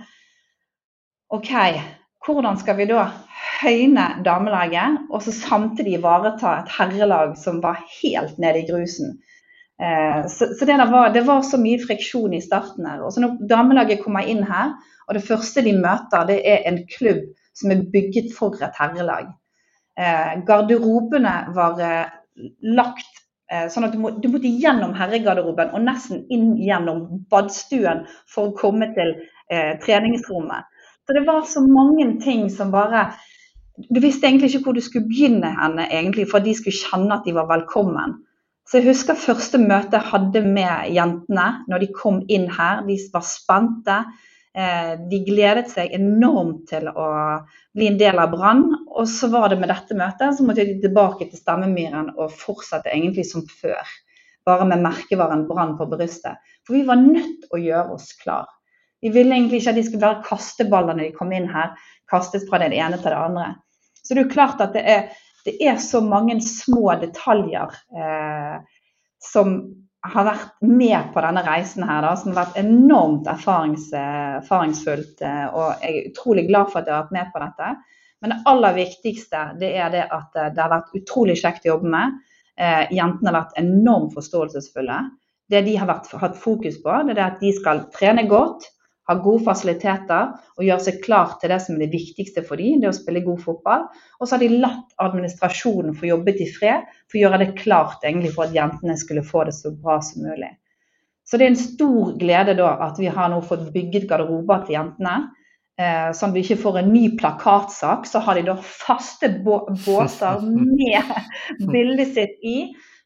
OK, 1.36 1.50
hvordan 2.24 2.60
skal 2.60 2.78
vi 2.78 2.88
da 2.88 3.06
høyne 3.60 4.06
damelaget, 4.24 5.02
og 5.12 5.24
så 5.24 5.34
samtidig 5.36 5.98
ivareta 5.98 6.54
et 6.62 6.72
herrelag 6.78 7.36
som 7.40 7.60
var 7.64 7.80
helt 8.00 8.40
nede 8.40 8.62
i 8.62 8.68
grusen? 8.68 9.18
Eh, 9.80 10.28
så, 10.28 10.50
så 10.60 10.66
det, 10.66 10.78
var, 10.92 11.14
det, 11.14 11.24
var, 11.28 11.42
så 11.42 11.58
mye 11.62 11.80
friksjon 11.80 12.34
i 12.36 12.42
starten 12.44 12.88
her. 12.90 13.04
Og 13.04 13.14
så 13.14 13.24
når 13.24 13.38
damelaget 13.50 14.04
kommer 14.04 14.28
inn 14.28 14.44
her, 14.48 14.76
og 15.08 15.16
det 15.18 15.26
første 15.26 15.64
de 15.66 15.76
møter, 15.78 16.26
det 16.30 16.42
er 16.46 16.66
en 16.70 16.82
klubb 16.98 17.24
som 17.58 17.72
er 17.74 17.88
bygget 17.94 18.34
for 18.36 18.60
et 18.60 18.76
herrelag. 18.80 19.32
Eh, 20.00 20.36
garderobene 20.48 21.36
var 21.56 21.80
eh, 21.84 22.12
lagt 22.76 23.16
sånn 23.74 23.88
at 23.88 23.96
du, 23.96 23.98
må, 23.98 24.12
du, 24.22 24.28
måtte 24.30 24.46
gjennom 24.62 24.92
herregarderoben 24.94 25.72
og 25.74 25.82
nesten 25.82 26.20
inn 26.30 26.52
gjennom 26.62 27.24
badstuen 27.34 28.04
for 28.30 28.52
å 28.52 28.54
komme 28.54 28.92
til 28.94 29.16
eh, 29.50 29.74
treningsrommet. 29.82 30.68
Så 31.10 31.16
det 31.18 31.24
var 31.26 31.42
så 31.50 31.64
mange 31.66 32.12
ting 32.22 32.46
som 32.54 32.70
bare 32.70 33.08
Du 33.90 33.98
visste 34.04 34.28
egentlig 34.28 34.52
ikke 34.52 34.68
hvor 34.68 34.76
du 34.76 34.82
skulle 34.84 35.08
begynne 35.08 35.50
henne, 35.56 35.88
egentlig, 35.90 36.28
for 36.30 36.42
at 36.42 36.46
de 36.46 36.54
skulle 36.54 36.76
kjenne 36.76 37.16
at 37.16 37.26
de 37.26 37.34
var 37.34 37.48
velkommen. 37.48 38.18
Så 38.70 38.78
jeg 38.78 38.92
husker 38.92 39.18
første 39.18 39.58
møte 39.58 39.98
jeg 39.98 40.12
hadde 40.12 40.44
med 40.46 40.92
jentene 40.94 41.46
når 41.70 41.82
de 41.82 41.94
kom 41.96 42.20
inn 42.30 42.46
her. 42.54 42.84
De 42.86 42.98
var 43.14 43.24
spente. 43.26 43.96
Eh, 44.54 44.92
de 45.10 45.20
gledet 45.26 45.72
seg 45.72 45.94
enormt 45.98 46.68
til 46.70 46.90
å 46.90 47.08
bli 47.74 47.88
en 47.90 47.98
del 47.98 48.22
av 48.22 48.30
Brann. 48.34 48.68
Og 48.94 49.08
så 49.10 49.32
var 49.34 49.50
det 49.50 49.58
med 49.62 49.72
dette 49.74 49.98
møtet, 49.98 50.38
så 50.38 50.46
måtte 50.46 50.68
de 50.68 50.78
tilbake 50.84 51.26
til 51.32 51.42
stemmemyren 51.42 52.12
og 52.18 52.36
fortsette 52.38 52.94
egentlig 52.94 53.26
som 53.32 53.46
før. 53.50 53.82
Bare 54.46 54.68
med 54.70 54.86
merkevaren 54.86 55.48
Brann 55.50 55.74
på 55.80 55.90
brystet. 55.90 56.38
For 56.68 56.78
vi 56.78 56.86
var 56.86 57.02
nødt 57.02 57.48
til 57.48 57.58
å 57.58 57.64
gjøre 57.64 57.98
oss 57.98 58.12
klar. 58.22 58.46
Vi 59.02 59.10
ville 59.16 59.34
egentlig 59.34 59.62
ikke 59.62 59.74
at 59.74 59.80
de 59.80 59.86
skulle 59.88 60.06
være 60.06 60.26
kasteballer 60.28 60.98
når 60.98 61.08
de 61.08 61.18
kom 61.18 61.34
inn 61.34 61.50
her. 61.50 61.74
Kastet 62.10 62.46
fra 62.50 62.62
det 62.62 62.74
ene 62.76 63.02
til 63.02 63.10
det 63.10 63.18
andre. 63.18 63.50
Så 64.04 64.14
det 64.14 64.24
er 64.24 64.28
jo 64.28 64.34
klart 64.34 64.62
at 64.64 64.74
det 64.76 64.84
er, 64.90 65.10
det 65.46 65.56
er 65.64 65.78
så 65.82 66.02
mange 66.04 66.40
små 66.44 66.96
detaljer 67.02 67.76
eh, 67.96 68.58
som 69.24 69.60
har 70.08 70.28
vært 70.30 70.52
med 70.64 71.12
på 71.14 71.22
denne 71.24 71.44
reisen 71.44 71.84
her, 71.84 72.04
da, 72.06 72.14
som 72.16 72.32
har 72.32 72.46
vært 72.46 72.60
enormt 72.62 73.28
erfarings, 73.28 73.90
erfaringsfullt. 73.96 75.24
Eh, 75.26 75.46
og 75.52 75.84
jeg 75.84 75.96
er 75.96 76.12
utrolig 76.12 76.48
glad 76.48 76.72
for 76.72 76.82
at 76.82 76.88
jeg 76.88 76.96
har 76.96 77.06
vært 77.06 77.18
med 77.18 77.32
på 77.34 77.44
dette. 77.44 77.72
Men 78.20 78.34
det 78.34 78.42
aller 78.52 78.76
viktigste 78.76 79.46
det 79.60 79.74
er 79.80 79.94
det 79.94 80.06
at 80.08 80.40
eh, 80.40 80.52
det 80.56 80.64
har 80.64 80.74
vært 80.74 80.96
utrolig 81.02 81.38
kjekt 81.42 81.68
å 81.68 81.74
jobbe 81.74 81.92
med. 81.92 82.20
Eh, 82.60 82.86
jentene 82.96 83.32
har 83.32 83.42
vært 83.42 83.60
enormt 83.62 84.16
forståelsesfulle. 84.16 85.00
Det 85.50 85.64
de 85.66 85.76
har 85.82 85.90
vært, 85.90 86.12
hatt 86.22 86.38
fokus 86.40 86.78
på, 86.84 86.96
det 87.08 87.18
er 87.18 87.26
at 87.26 87.44
de 87.44 87.52
skal 87.56 87.88
trene 87.96 88.28
godt, 88.30 88.70
ha 89.10 89.18
gode 89.18 89.44
fasiliteter 89.48 90.32
og 90.58 90.66
gjøre 90.66 90.86
seg 90.86 91.02
klar 91.04 91.36
til 91.42 91.50
det 91.54 91.60
som 91.64 91.76
er 91.76 91.86
det 91.86 91.94
viktigste 91.96 92.44
for 92.46 92.62
dem, 92.62 92.80
det 92.84 92.92
å 92.92 92.96
spille 92.96 93.26
god 93.26 93.42
fotball. 93.42 93.88
Og 94.20 94.28
så 94.28 94.36
har 94.36 94.44
de 94.44 94.62
latt 94.62 94.96
administrasjonen 95.02 95.98
få 95.98 96.12
jobbet 96.12 96.44
i 96.46 96.50
fred, 96.54 96.86
for 97.10 97.18
å 97.18 97.24
gjøre 97.24 97.42
det 97.42 97.56
klart 97.58 98.06
egentlig 98.06 98.36
for 98.36 98.46
at 98.46 98.56
jentene 98.56 98.98
skulle 99.02 99.26
få 99.26 99.48
det 99.50 99.56
så 99.58 99.74
bra 99.74 99.98
som 100.06 100.28
mulig. 100.30 100.52
Så 101.26 101.38
det 101.38 101.46
er 101.46 101.52
en 101.54 101.62
stor 101.62 102.14
glede 102.22 102.56
da 102.58 102.72
at 102.88 103.02
vi 103.02 103.10
har 103.14 103.30
nå 103.30 103.42
fått 103.46 103.68
bygget 103.74 104.08
garderober 104.10 104.64
til 104.66 104.80
jentene. 104.80 105.18
Eh, 105.80 106.10
at 106.10 106.34
vi 106.36 106.42
ikke 106.44 106.62
får 106.64 106.80
en 106.82 106.94
ny 106.94 107.04
plakatsak, 107.20 108.08
så 108.10 108.22
har 108.26 108.38
de 108.38 108.48
da 108.50 108.56
faste 108.62 109.30
båser 109.46 110.42
med 110.80 111.68
bildet 111.70 112.16
sitt 112.18 112.42
i. 112.46 112.58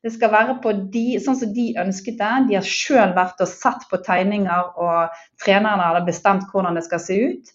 Det 0.03 0.11
skal 0.11 0.33
være 0.33 0.57
på 0.63 0.73
de, 0.91 1.05
sånn 1.23 1.37
som 1.39 1.51
de 1.55 1.69
ønsket 1.79 2.17
det. 2.19 2.31
De 2.49 2.57
har 2.57 2.65
sjøl 2.67 3.13
vært 3.15 3.39
og 3.43 3.47
sett 3.47 3.85
på 3.87 4.01
tegninger, 4.03 4.73
og 4.75 5.19
trenerne 5.39 5.85
hadde 5.89 6.07
bestemt 6.09 6.49
hvordan 6.51 6.75
det 6.75 6.83
skal 6.89 6.99
se 6.99 7.19
ut. 7.29 7.53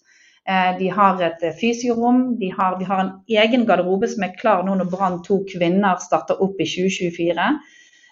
Eh, 0.49 0.77
de 0.79 0.87
har 0.89 1.21
et 1.21 1.43
eh, 1.45 1.53
fysiorom. 1.59 2.39
De 2.39 2.49
har, 2.57 2.79
de 2.79 2.87
har 2.89 3.03
en 3.03 3.11
egen 3.29 3.67
garderobe 3.69 4.09
som 4.09 4.25
er 4.25 4.37
klar 4.39 4.63
nå 4.65 4.79
når 4.79 4.89
Brann 4.89 5.19
to 5.25 5.43
kvinner 5.51 5.99
starter 6.01 6.41
opp 6.41 6.57
i 6.57 6.65
2024. 6.65 7.49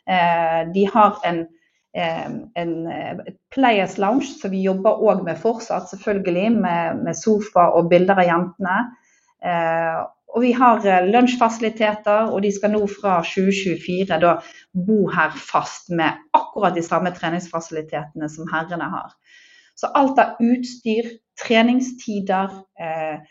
Eh, 0.07 0.59
de 0.75 0.83
har 0.93 1.17
en, 1.25 1.45
en 1.97 2.75
Players 3.55 3.97
Lounge, 3.97 4.27
som 4.37 4.53
vi 4.53 4.61
jobber 4.67 5.01
òg 5.01 5.23
med 5.25 5.39
fortsatt, 5.41 5.89
selvfølgelig, 5.89 6.51
med, 6.61 7.01
med 7.07 7.17
sofa 7.17 7.71
og 7.73 7.89
bilder 7.89 8.21
av 8.21 8.29
jentene. 8.29 8.77
Og 10.35 10.43
vi 10.43 10.51
har 10.53 10.83
eh, 10.85 11.07
lunsjfasiliteter, 11.07 12.31
og 12.33 12.41
de 12.43 12.51
skal 12.53 12.73
nå 12.73 12.83
fra 12.91 13.19
2024 13.25 14.19
da 14.21 14.35
bo 14.87 15.05
her 15.13 15.35
fast 15.39 15.89
med 15.89 16.19
akkurat 16.37 16.75
de 16.75 16.83
samme 16.85 17.13
treningsfasilitetene 17.15 18.29
som 18.31 18.49
herrene 18.51 18.89
har. 18.91 19.15
Så 19.77 19.89
alt 19.95 20.19
av 20.19 20.41
utstyr, 20.43 21.09
treningstider, 21.41 22.53
eh, 22.81 23.21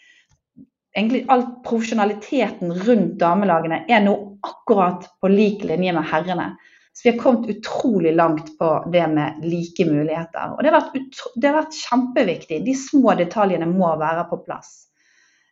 egentlig 0.97 1.27
all 1.29 1.45
profesjonaliteten 1.67 2.73
rundt 2.87 3.19
damelagene 3.21 3.83
er 3.91 4.01
nå 4.05 4.17
akkurat 4.47 5.05
på 5.21 5.31
lik 5.33 5.67
linje 5.69 5.93
med 5.93 6.09
herrene. 6.11 6.55
Så 6.97 7.05
vi 7.05 7.13
har 7.13 7.21
kommet 7.21 7.51
utrolig 7.53 8.15
langt 8.17 8.55
på 8.59 8.71
det 8.93 9.05
med 9.13 9.43
like 9.45 9.85
muligheter. 9.85 10.55
Og 10.55 10.63
det 10.65 10.73
har 10.73 10.81
vært, 10.81 11.19
det 11.37 11.51
har 11.51 11.59
vært 11.59 11.77
kjempeviktig. 11.77 12.63
De 12.65 12.73
små 12.73 13.13
detaljene 13.19 13.69
må 13.69 13.91
være 14.01 14.25
på 14.31 14.39
plass. 14.47 14.86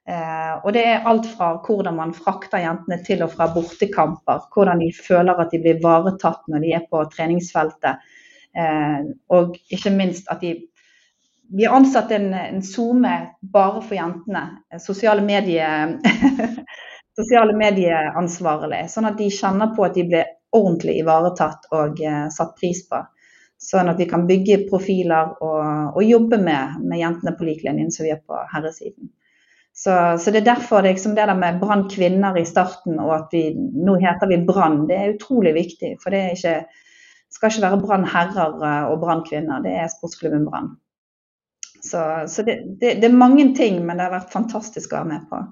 Eh, 0.09 0.55
og 0.61 0.75
det 0.77 0.83
er 0.85 1.07
alt 1.09 1.27
fra 1.33 1.55
hvordan 1.65 1.97
man 1.97 2.13
frakter 2.17 2.61
jentene 2.61 2.99
til 3.07 3.25
og 3.25 3.33
fra 3.33 3.49
bortekamper. 3.55 4.45
Hvordan 4.53 4.83
de 4.85 4.91
føler 4.93 5.41
at 5.41 5.55
de 5.55 5.63
blir 5.65 5.81
varetatt 5.85 6.45
når 6.53 6.65
de 6.65 6.75
er 6.77 6.85
på 6.91 7.01
treningsfeltet. 7.15 8.05
Eh, 8.55 9.01
og 9.33 9.57
ikke 9.73 9.95
minst 9.95 10.31
at 10.31 10.45
de 10.45 10.57
Vi 11.55 11.67
har 11.69 11.75
ansatt 11.77 12.11
en, 12.11 12.33
en 12.35 12.63
SoMe 12.65 13.11
bare 13.53 13.83
for 13.85 13.95
jentene. 13.95 14.63
Sosiale, 14.81 15.21
medie, 15.23 15.67
sosiale 17.19 17.53
medieansvarlig. 17.55 18.87
Sånn 18.89 19.11
at 19.11 19.19
de 19.21 19.29
kjenner 19.31 19.75
på 19.77 19.85
at 19.85 19.95
de 19.95 20.07
blir 20.09 20.31
ordentlig 20.57 20.97
ivaretatt 21.03 21.69
og 21.77 22.01
eh, 22.01 22.25
satt 22.33 22.57
pris 22.57 22.81
på. 22.89 23.03
Sånn 23.61 23.93
at 23.93 24.01
vi 24.01 24.09
kan 24.09 24.25
bygge 24.27 24.65
profiler 24.71 25.37
og, 25.45 25.93
og 25.95 26.03
jobbe 26.09 26.41
med, 26.41 26.81
med 26.89 27.03
jentene 27.03 27.37
på 27.37 27.47
lik 27.47 27.63
linje 27.69 27.91
som 27.93 28.09
vi 28.09 28.15
er 28.17 28.25
på 28.25 28.41
herresiden. 28.55 29.13
Så, 29.77 30.19
så, 30.19 30.31
det 30.31 30.45
er 30.45 30.55
derfor 30.55 30.83
liksom 30.87 31.17
det 31.17 31.27
der 31.27 31.35
med 31.35 31.59
Brann 31.61 31.89
kvinner 31.91 32.37
i 32.39 32.45
starten, 32.47 33.01
og 33.03 33.15
at 33.17 33.33
vi 33.35 33.49
nå 33.59 33.97
heter 33.99 34.31
vi 34.31 34.39
Brann, 34.47 34.85
det 34.87 34.95
er 34.95 35.15
utrolig 35.17 35.55
viktig. 35.57 35.97
For 36.03 36.15
det 36.15 36.37
ikke, 36.37 36.61
skal 37.35 37.51
ikke 37.51 37.65
være 37.67 37.81
Brann 37.83 38.07
herrer 38.07 38.55
eh, 38.63 38.85
og 38.93 39.01
Brann 39.03 39.25
kvinner, 39.27 39.65
det 39.65 39.75
er 39.75 39.91
sportsklubben 39.91 40.47
Brann. 40.47 40.77
Så, 41.83 41.99
så 42.31 42.47
det, 42.47 42.61
det, 42.81 43.03
det, 43.03 43.11
er 43.11 43.19
mange 43.19 43.51
ting, 43.57 43.83
men 43.83 43.99
det 43.99 44.07
har 44.07 44.15
vært 44.15 44.31
fantastisk 44.33 44.95
å 44.95 45.03
være 45.03 45.11
med 45.11 45.27
på. 45.27 45.43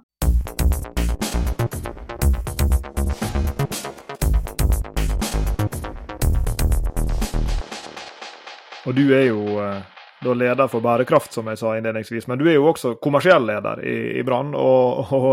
Og 8.86 8.96
du 8.96 9.04
er 9.14 9.26
jo 9.32 9.58
eh, 9.66 9.82
da 10.22 10.34
leder 10.34 10.68
for 10.70 10.84
bærekraft, 10.84 11.32
som 11.34 11.48
jeg 11.50 11.58
sa 11.60 11.76
innledningsvis. 11.76 12.28
Men 12.30 12.40
du 12.40 12.46
er 12.48 12.58
jo 12.58 12.68
også 12.70 12.96
kommersiell 13.02 13.46
leder 13.48 13.82
i, 13.84 13.96
i 14.20 14.26
Brann. 14.26 14.54
og, 14.54 15.12
og 15.18 15.32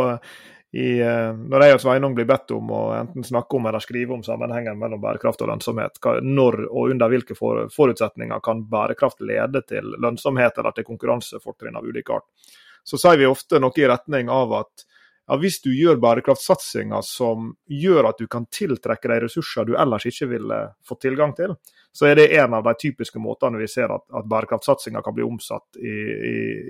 i, 0.71 0.99
eh, 1.01 1.33
når 1.33 1.63
jeg 1.65 1.75
og 1.75 1.81
Sveinung 1.81 2.13
blir 2.13 2.27
bedt 2.29 2.51
om 2.53 2.69
å 2.69 2.81
enten 2.93 3.25
snakke 3.25 3.57
om 3.57 3.65
eller 3.65 3.81
skrive 3.81 4.13
om 4.13 4.21
sammenhengen 4.25 4.77
mellom 4.77 5.01
bærekraft 5.01 5.41
og 5.41 5.49
lønnsomhet, 5.49 5.97
når 6.21 6.59
og 6.67 6.93
under 6.93 7.09
hvilke 7.09 7.37
forutsetninger 7.39 8.43
kan 8.45 8.61
bærekraft 8.69 9.23
lede 9.25 9.63
til 9.65 9.95
lønnsomhet 9.97 10.61
eller 10.61 10.77
til 10.77 10.85
konkurransefortrinn 10.91 11.79
av 11.79 11.89
ulik 11.89 12.13
art, 12.13 12.27
så 12.85 13.01
sier 13.01 13.17
vi 13.17 13.29
ofte 13.29 13.61
noe 13.61 13.81
i 13.81 13.89
retning 13.89 14.29
av 14.29 14.53
at 14.61 14.85
ja, 15.29 15.37
hvis 15.37 15.59
du 15.61 15.69
gjør 15.69 15.99
bærekraftsatsinger 16.01 17.03
som 17.05 17.51
gjør 17.69 18.09
at 18.09 18.21
du 18.21 18.25
kan 18.31 18.47
tiltrekke 18.49 19.11
deg 19.11 19.27
ressurser 19.27 19.67
du 19.67 19.75
ellers 19.77 20.07
ikke 20.09 20.29
ville 20.31 20.57
fått 20.87 21.03
tilgang 21.05 21.35
til, 21.37 21.53
så 21.93 22.09
er 22.09 22.17
det 22.17 22.31
en 22.39 22.55
av 22.57 22.65
de 22.65 22.73
typiske 22.81 23.21
måtene 23.21 23.61
vi 23.61 23.67
ser 23.69 23.93
at, 23.93 24.07
at 24.09 24.29
bærekraftsatsinga 24.29 25.03
kan 25.05 25.13
bli 25.13 25.27
omsatt 25.27 25.77
i, 25.77 25.93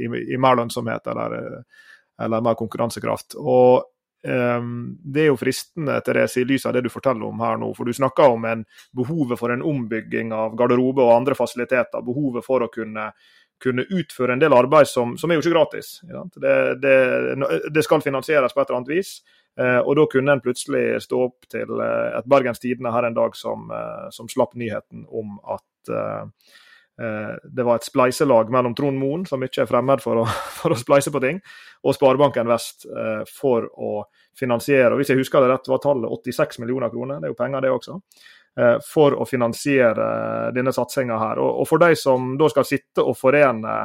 i, 0.03 0.11
i 0.35 0.41
mer 0.41 0.59
lønnsomhet 0.59 1.07
eller, 1.07 1.37
eller, 2.19 2.43
mer 2.43 2.59
konkurransekraft. 2.59 3.37
Og 3.39 3.87
um, 4.27 4.75
Det 4.99 5.23
er 5.23 5.31
jo 5.31 5.39
fristende 5.39 5.99
Therese, 6.03 6.41
i 6.43 6.47
lys 6.47 6.67
av 6.67 6.75
det 6.75 6.83
du 6.87 6.91
forteller 6.91 7.27
om 7.27 7.43
her 7.43 7.59
nå. 7.59 7.71
For 7.77 7.87
du 7.87 7.95
snakker 7.95 8.35
om 8.35 8.47
en 8.47 8.63
behovet 8.95 9.39
for 9.39 9.55
en 9.55 9.63
ombygging 9.63 10.35
av 10.35 10.55
garderobe 10.59 11.03
og 11.05 11.15
andre 11.15 11.39
fasiliteter. 11.39 12.03
Behovet 12.03 12.47
for 12.47 12.63
å 12.63 12.71
kunne 12.73 13.11
kunne 13.63 13.85
utføre 13.89 14.33
en 14.35 14.41
del 14.41 14.53
arbeid 14.55 14.87
som, 14.87 15.17
som 15.19 15.31
er 15.31 15.37
jo 15.37 15.43
ikke 15.43 15.55
gratis. 15.55 15.99
Det, 16.35 16.55
det, 16.81 16.95
det, 17.73 17.83
skal 17.83 18.03
finansieres 18.03 18.55
på 18.55 18.61
et 18.61 18.69
eller 18.69 18.79
annet 18.79 18.93
vis. 18.93 19.17
Eh, 19.59 19.79
og 19.79 19.95
da 19.97 20.05
kunne 20.07 20.35
en 20.35 20.43
plutselig 20.43 21.01
stå 21.03 21.25
opp 21.25 21.47
til 21.51 21.81
eh, 21.83 22.17
et 22.19 22.27
Bergens 22.29 22.61
Tidende 22.63 22.93
her 22.95 23.09
en 23.09 23.17
dag 23.17 23.35
som, 23.35 23.67
eh, 23.75 24.07
som 24.15 24.29
slapp 24.31 24.55
nyheten 24.59 25.07
om 25.07 25.39
at 25.43 25.65
det 26.99 27.63
var 27.63 27.77
et 27.79 27.85
spleiselag 27.87 28.49
mellom 28.51 28.73
Trond 28.75 28.99
Moen, 28.99 29.21
som 29.23 29.39
ikke 29.39 29.61
er 29.63 29.69
fremmed 29.69 30.01
for 30.03 30.19
å, 30.19 30.25
for 30.59 30.75
å 30.75 30.77
spleise 30.77 31.13
på 31.15 31.21
ting, 31.23 31.37
og 31.87 31.95
Sparebanken 31.95 32.49
Vest 32.51 32.83
for 33.31 33.69
å 33.71 33.91
finansiere 34.35 34.91
og 34.91 34.99
Hvis 34.99 35.13
jeg 35.13 35.21
husker 35.21 35.45
det 35.45 35.53
rett, 35.53 35.69
var 35.71 35.79
tallet 35.79 36.11
86 36.11 36.59
millioner 36.59 36.91
kroner. 36.91 37.21
Det 37.21 37.29
er 37.29 37.31
jo 37.31 37.37
penger, 37.39 37.63
det 37.63 37.71
også. 37.71 37.95
Eh, 38.59 38.77
for 38.83 39.13
å 39.15 39.25
finansiere 39.25 40.05
denne 40.51 40.73
satsinga 40.75 41.17
her. 41.21 41.39
Og, 41.39 41.63
for 41.69 41.79
de 41.79 41.95
som 41.95 42.33
da 42.37 42.49
skal 42.51 42.65
sitte 42.67 43.05
og 43.05 43.15
forene 43.15 43.75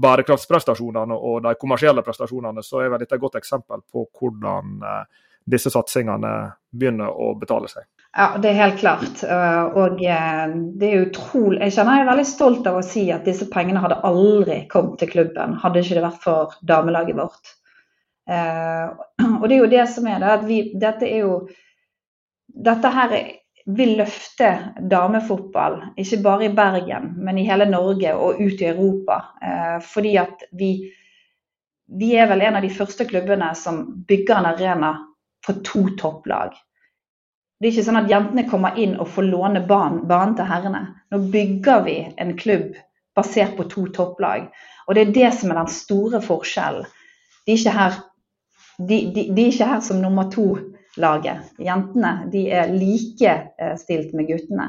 bærekraftsprestasjonene 0.00 1.16
og 1.18 1.42
de 1.44 1.52
kommersielle 1.60 2.04
prestasjonene, 2.06 2.62
så 2.64 2.80
er 2.80 2.94
vel 2.94 3.02
dette 3.02 3.18
et 3.18 3.20
godt 3.20 3.36
eksempel 3.42 3.82
på 3.92 4.06
hvordan 4.06 4.86
eh, 4.88 5.26
disse 5.52 5.72
satsingene 5.74 6.30
begynner 6.70 7.10
å 7.12 7.34
betale 7.36 7.68
seg. 7.68 7.84
Ja, 8.16 8.30
det 8.40 8.52
er 8.52 8.60
helt 8.62 8.78
klart. 8.80 9.20
Eh, 9.26 9.76
og 9.82 9.98
det 10.00 10.08
er 10.14 11.02
utrolig 11.02 11.60
Jeg 11.66 11.76
kjenner 11.76 11.98
jeg 11.98 12.06
er 12.06 12.10
veldig 12.14 12.28
stolt 12.30 12.70
av 12.70 12.78
å 12.80 12.86
si 12.86 13.04
at 13.12 13.28
disse 13.28 13.50
pengene 13.52 13.84
hadde 13.84 14.00
aldri 14.08 14.62
kommet 14.72 14.96
til 15.02 15.12
klubben, 15.12 15.58
hadde 15.60 15.84
ikke 15.84 15.98
det 15.98 16.06
vært 16.06 16.24
for 16.24 16.56
damelaget 16.72 17.20
vårt. 17.20 17.52
Og 18.32 19.44
det 19.50 19.54
er 19.56 19.58
jo 19.58 19.70
det 19.76 19.86
som 19.90 20.06
er 20.08 20.22
det, 20.22 20.34
at 20.38 20.44
vi, 20.46 20.62
dette 20.78 21.10
er 21.10 21.26
jo 21.26 21.36
Dette 22.52 22.90
her 22.92 23.12
er 23.16 23.30
vil 23.66 23.96
løfte 23.98 24.48
damefotball, 24.90 25.78
ikke 25.96 26.18
bare 26.24 26.48
i 26.48 26.54
Bergen, 26.54 27.12
men 27.22 27.38
i 27.38 27.46
hele 27.46 27.68
Norge 27.70 28.14
og 28.14 28.40
ut 28.40 28.60
i 28.60 28.68
Europa. 28.70 29.20
Eh, 29.42 29.78
fordi 29.86 30.16
at 30.20 30.44
vi, 30.58 30.72
vi 31.86 32.12
er 32.18 32.28
vel 32.30 32.42
en 32.42 32.58
av 32.58 32.66
de 32.66 32.72
første 32.74 33.06
klubbene 33.08 33.52
som 33.58 33.84
bygger 34.08 34.38
en 34.38 34.50
arena 34.54 34.92
for 35.46 35.62
to 35.66 35.86
topplag. 35.98 36.56
Det 37.62 37.68
er 37.68 37.74
ikke 37.76 37.86
sånn 37.86 38.00
at 38.00 38.10
jentene 38.10 38.48
kommer 38.50 38.78
inn 38.82 38.96
og 38.98 39.10
får 39.14 39.28
låne 39.30 39.62
banen, 39.66 40.02
banen 40.10 40.34
til 40.38 40.48
herrene. 40.50 40.82
Nå 41.14 41.20
bygger 41.30 41.84
vi 41.86 41.98
en 42.18 42.34
klubb 42.38 42.72
basert 43.14 43.54
på 43.54 43.68
to 43.70 43.86
topplag. 43.94 44.48
Og 44.88 44.96
det 44.96 45.04
er 45.04 45.12
det 45.14 45.28
som 45.38 45.52
er 45.52 45.60
den 45.60 45.70
store 45.70 46.18
forskjellen. 46.24 46.88
De 47.46 47.54
de, 48.78 48.96
de, 49.14 49.22
de 49.34 49.42
er 49.42 49.52
ikke 49.52 49.68
her 49.68 49.82
som 49.84 50.00
nummer 50.02 50.30
to-laget. 50.94 51.52
Jentene 51.62 52.12
de 52.32 52.46
er 52.52 52.72
likestilt 52.72 54.12
eh, 54.12 54.16
med 54.18 54.28
guttene. 54.30 54.68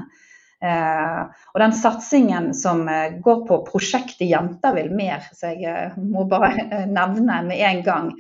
Eh, 0.64 1.22
og 1.52 1.60
den 1.60 1.76
satsingen 1.76 2.54
som 2.56 2.88
eh, 2.88 3.20
går 3.24 3.44
på 3.50 3.60
prosjektet 3.68 4.30
Jenter 4.30 4.76
vil 4.78 4.94
mer, 4.96 5.26
så 5.36 5.52
jeg 5.52 5.68
eh, 5.70 6.00
må 6.00 6.26
bare 6.32 6.86
nevne 6.88 7.42
med 7.50 7.60
en 7.60 7.84
gang, 7.86 8.12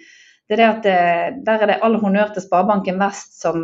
det 0.49 0.57
er 0.57 0.59
det 0.59 0.69
at 0.69 0.83
det, 0.83 1.43
der 1.47 1.61
er 1.63 1.71
det 1.71 1.81
all 1.85 1.95
honnør 2.01 2.33
til 2.35 2.43
Sparebanken 2.43 2.99
Vest 2.99 3.39
som 3.39 3.63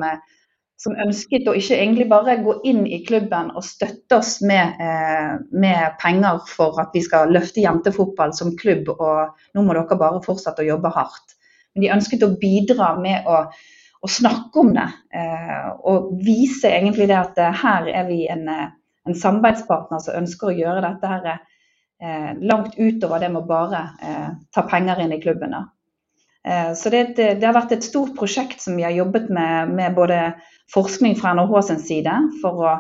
som 0.79 0.95
ønsket 0.95 1.47
å 1.49 1.55
ikke 1.59 1.75
egentlig 1.75 2.05
bare 2.07 2.37
gå 2.39 2.53
inn 2.69 2.85
i 2.87 3.01
klubben 3.03 3.49
og 3.51 3.65
støtte 3.67 4.19
oss 4.21 4.37
med, 4.39 4.79
eh, 4.79 5.33
med, 5.51 5.97
penger 5.99 6.39
for 6.47 6.79
at 6.79 6.95
vi 6.95 7.01
skal 7.03 7.33
løfte 7.35 7.65
jentefotball 7.65 8.31
som 8.35 8.55
klubb, 8.55 8.87
og 8.95 9.35
nå 9.55 9.65
må 9.65 9.75
dere 9.75 9.99
bare 9.99 10.23
fortsette 10.23 10.63
å 10.63 10.69
jobbe 10.69 10.93
hardt. 10.95 11.35
Men 11.75 11.83
de 11.83 11.91
ønsket 11.97 12.23
å 12.23 12.31
bidra 12.39 12.93
med 13.01 13.27
å, 13.27 13.41
å 13.99 14.07
snakke 14.07 14.61
om 14.61 14.73
det, 14.75 14.87
eh, 15.13 15.69
og 15.87 16.11
vise 16.23 16.71
egentlig 16.71 17.09
det 17.09 17.17
at 17.19 17.39
eh, 17.41 17.55
her 17.63 17.89
er 17.91 18.05
vi 18.07 18.21
en, 18.31 18.45
eh, 18.47 18.69
en 19.09 19.17
samarbeidspartner 19.17 20.03
som 20.03 20.19
ønsker 20.21 20.51
å 20.51 20.57
gjøre 20.57 20.85
dette 20.87 21.15
her 21.15 21.31
langt 22.47 22.77
utover 22.79 23.19
det 23.19 23.27
med 23.27 23.41
å 23.41 23.47
bare 23.47 23.79
ta 24.55 24.61
penger 24.71 25.01
inn 25.03 25.11
i 25.11 25.17
klubben. 25.19 25.51
Så 26.79 26.91
det, 26.93 27.01
det, 27.17 27.43
har 27.43 27.57
vært 27.57 27.73
et 27.75 27.83
stort 27.83 28.13
prosjekt 28.15 28.61
som 28.63 28.77
vi 28.79 28.85
har 28.85 28.93
jobbet 28.95 29.27
med, 29.35 29.73
med 29.75 29.97
både 29.97 30.19
forskning 30.71 31.17
fra 31.19 31.33
NHH 31.35 31.59
sin 31.67 31.81
side 31.83 32.13
for 32.39 32.63
å, 32.69 32.77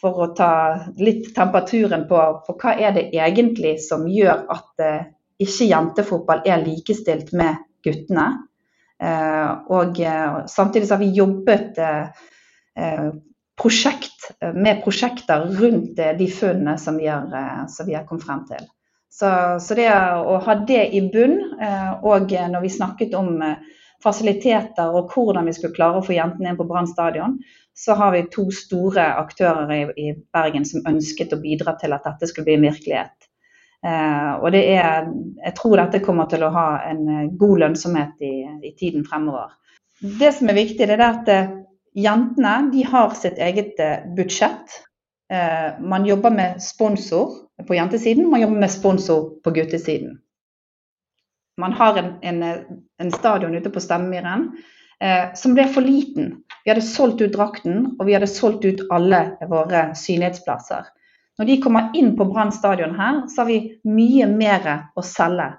for 0.00 0.22
å 0.24 0.30
ta 0.38 0.52
litt 0.96 1.34
temperaturen 1.36 2.06
på, 2.08 2.22
på, 2.46 2.56
hva 2.62 2.72
er 2.80 2.96
det 2.96 3.10
egentlig 3.12 3.74
som 3.84 4.08
gjør 4.08 4.46
at 4.56 4.86
ikke 5.36 5.68
jentefotball 5.68 6.46
er 6.48 6.64
likestilt 6.64 7.34
med 7.36 7.60
guttene. 7.84 8.30
Eh, 9.02 9.50
og 9.68 10.00
eh, 10.00 10.36
samtidig 10.48 10.88
har 10.90 11.00
vi 11.02 11.12
jobbet 11.16 11.78
eh, 11.78 13.10
prosjekt, 13.56 14.30
med 14.54 14.82
prosjekter 14.84 15.46
rundt 15.60 15.96
de 16.18 16.28
funnene 16.32 16.76
som 16.78 16.98
vi 17.00 17.06
har, 17.08 17.30
som 17.72 17.88
har 17.88 18.04
kommet 18.08 18.26
frem 18.26 18.42
til. 18.48 18.66
Så, 19.08 19.30
så, 19.64 19.76
det 19.78 19.86
å 19.88 20.36
ha 20.44 20.56
det 20.68 20.82
i 20.92 21.00
bunn, 21.08 21.38
og 22.04 22.34
når 22.36 22.64
vi 22.66 22.72
snakket 22.74 23.14
om 23.16 23.38
fasiliteter 24.04 24.92
og 24.92 25.14
hvordan 25.14 25.48
vi 25.48 25.54
skulle 25.56 25.76
klare 25.76 26.02
å 26.02 26.04
få 26.04 26.18
jentene 26.18 26.52
inn 26.52 26.58
på 26.58 26.66
Brann 26.68 26.90
stadion, 26.90 27.38
så 27.76 27.96
har 27.96 28.12
vi 28.12 28.26
to 28.32 28.44
store 28.52 29.06
aktører 29.22 29.72
i, 29.72 29.80
i, 30.00 30.12
Bergen 30.36 30.68
som 30.68 30.84
ønsket 30.88 31.32
å 31.32 31.40
bidra 31.40 31.78
til 31.80 31.96
at 31.96 32.04
dette 32.04 32.28
skulle 32.28 32.50
bli 32.50 32.58
en 32.58 32.68
virkelighet. 32.68 33.25
Eh, 33.84 34.32
og 34.40 34.50
det 34.54 34.62
er, 34.76 35.10
jeg 35.44 35.54
tror 35.58 35.76
dette 35.80 36.02
kommer 36.04 36.28
til 36.30 36.46
å 36.46 36.52
ha 36.54 36.66
en 36.88 37.02
eh, 37.12 37.28
god 37.38 37.62
lønnsomhet 37.64 38.24
i, 38.24 38.34
i 38.64 38.72
tiden 38.78 39.06
fremover. 39.06 39.52
Det 40.00 40.32
som 40.36 40.50
er 40.52 40.58
viktig, 40.60 40.86
det 40.88 40.96
er 40.96 41.06
at 41.06 41.32
eh, 41.32 41.54
jentene 41.96 42.56
de 42.72 42.84
har 42.86 43.16
sitt 43.16 43.40
eget 43.40 43.80
budsjett. 44.16 44.82
Man 45.82 46.04
jobber 46.06 46.30
med 46.30 46.60
sponsor 46.62 47.32
på 47.66 47.74
jentesiden, 47.74 48.28
man 48.30 48.44
jobber 48.44 48.60
med 48.62 48.70
sponsor 48.70 49.24
på 49.42 49.50
guttesiden. 49.56 50.20
Man 51.58 51.72
har 51.72 51.96
en, 51.98 52.12
en, 52.22 52.42
en 52.98 53.12
stadion 53.12 53.54
ute 53.54 53.70
på 53.70 53.80
Stemmemyren 53.80 54.50
eh, 55.00 55.32
som 55.34 55.56
ble 55.56 55.64
for 55.72 55.82
liten. 55.82 56.34
Vi 56.64 56.70
hadde 56.70 56.84
solgt 56.84 57.22
ut 57.24 57.32
drakten, 57.32 57.94
og 57.96 58.06
vi 58.06 58.16
hadde 58.16 58.28
solgt 58.28 58.66
ut 58.68 58.84
alle 58.92 59.22
våre 59.48 59.88
synlighetsplasser. 59.96 60.90
Når 61.38 61.48
de 61.50 61.56
kommer 61.60 61.92
inn 61.96 62.14
på 62.16 62.24
Brann 62.30 62.52
stadion 62.52 62.96
her, 62.96 63.22
så 63.28 63.42
har 63.42 63.50
vi 63.50 63.60
mye 63.84 64.28
mer 64.30 64.68
å 64.96 65.04
selge 65.04 65.50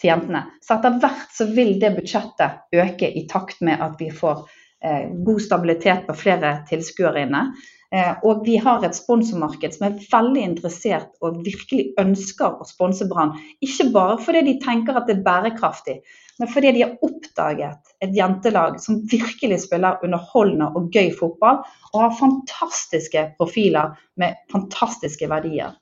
til 0.00 0.12
jentene. 0.12 0.44
Så 0.62 0.76
etter 0.76 0.98
hvert 1.02 1.32
så 1.34 1.46
vil 1.54 1.76
det 1.82 1.94
budsjettet 1.96 2.76
øke 2.76 3.10
i 3.10 3.24
takt 3.30 3.62
med 3.66 3.82
at 3.82 3.96
vi 3.98 4.10
får 4.14 4.44
eh, 4.84 5.10
god 5.26 5.42
stabilitet 5.42 6.06
på 6.06 6.16
flere 6.18 6.60
tilskuere 6.70 7.26
inne. 7.26 7.48
Eh, 7.94 8.12
og 8.26 8.42
vi 8.46 8.56
har 8.62 8.82
et 8.82 8.96
sponsormarked 8.96 9.76
som 9.76 9.88
er 9.88 9.98
veldig 10.10 10.46
interessert 10.48 11.10
og 11.22 11.42
virkelig 11.46 11.92
ønsker 12.00 12.58
å 12.58 12.66
sponse 12.66 13.06
Brann. 13.10 13.36
Ikke 13.62 13.90
bare 13.94 14.18
fordi 14.22 14.42
de 14.48 14.58
tenker 14.62 14.98
at 14.98 15.10
det 15.10 15.18
er 15.18 15.26
bærekraftig, 15.26 16.00
men 16.38 16.50
fordi 16.50 16.72
de 16.74 16.82
har 16.82 16.96
oppdaget 17.06 17.94
et 18.04 18.16
jentelag 18.16 18.80
som 18.82 19.02
virkelig 19.10 19.60
spiller 19.66 20.02
underholdende 20.04 20.70
og 20.74 20.90
gøy 20.94 21.12
fotball, 21.14 21.62
og 21.92 22.00
har 22.00 22.18
fantastiske 22.18 23.24
profiler 23.38 23.94
med 24.20 24.40
fantastiske 24.52 25.28
verdier. 25.30 25.76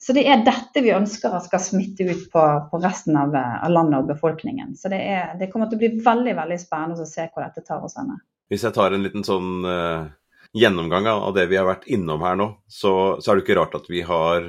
Så 0.00 0.14
det 0.16 0.24
er 0.32 0.44
dette 0.44 0.80
vi 0.80 0.94
ønsker 0.96 1.34
skal 1.44 1.60
smitte 1.60 2.06
ut 2.08 2.22
på, 2.32 2.44
på 2.70 2.80
resten 2.80 3.18
av, 3.20 3.34
av, 3.36 3.68
landet 3.72 3.98
og 4.00 4.12
befolkningen. 4.14 4.72
Så 4.80 4.88
det, 4.92 5.00
er, 5.00 5.34
det, 5.40 5.50
kommer 5.52 5.68
til 5.68 5.76
å 5.76 5.82
bli 5.82 5.90
veldig 6.04 6.36
veldig 6.38 6.60
spennende 6.60 7.04
å 7.04 7.08
se 7.08 7.26
hvor 7.28 7.44
dette 7.44 7.64
tar 7.66 7.84
oss 7.84 7.98
hen. 8.00 8.14
Hvis 8.48 8.64
jeg 8.64 8.76
tar 8.76 8.96
en 8.96 9.04
liten 9.04 9.26
sånn 9.26 9.52
uh 9.64 10.08
gjennomgang 10.52 11.06
av 11.06 11.34
det 11.34 11.46
vi 11.46 11.58
har 11.58 11.68
vært 11.68 11.86
innom 11.90 12.22
her 12.24 12.38
nå, 12.38 12.48
så, 12.66 12.92
så 13.20 13.30
er 13.30 13.38
det 13.38 13.44
ikke 13.44 13.58
rart 13.60 13.76
at 13.78 13.86
vi 13.90 14.02
har 14.06 14.46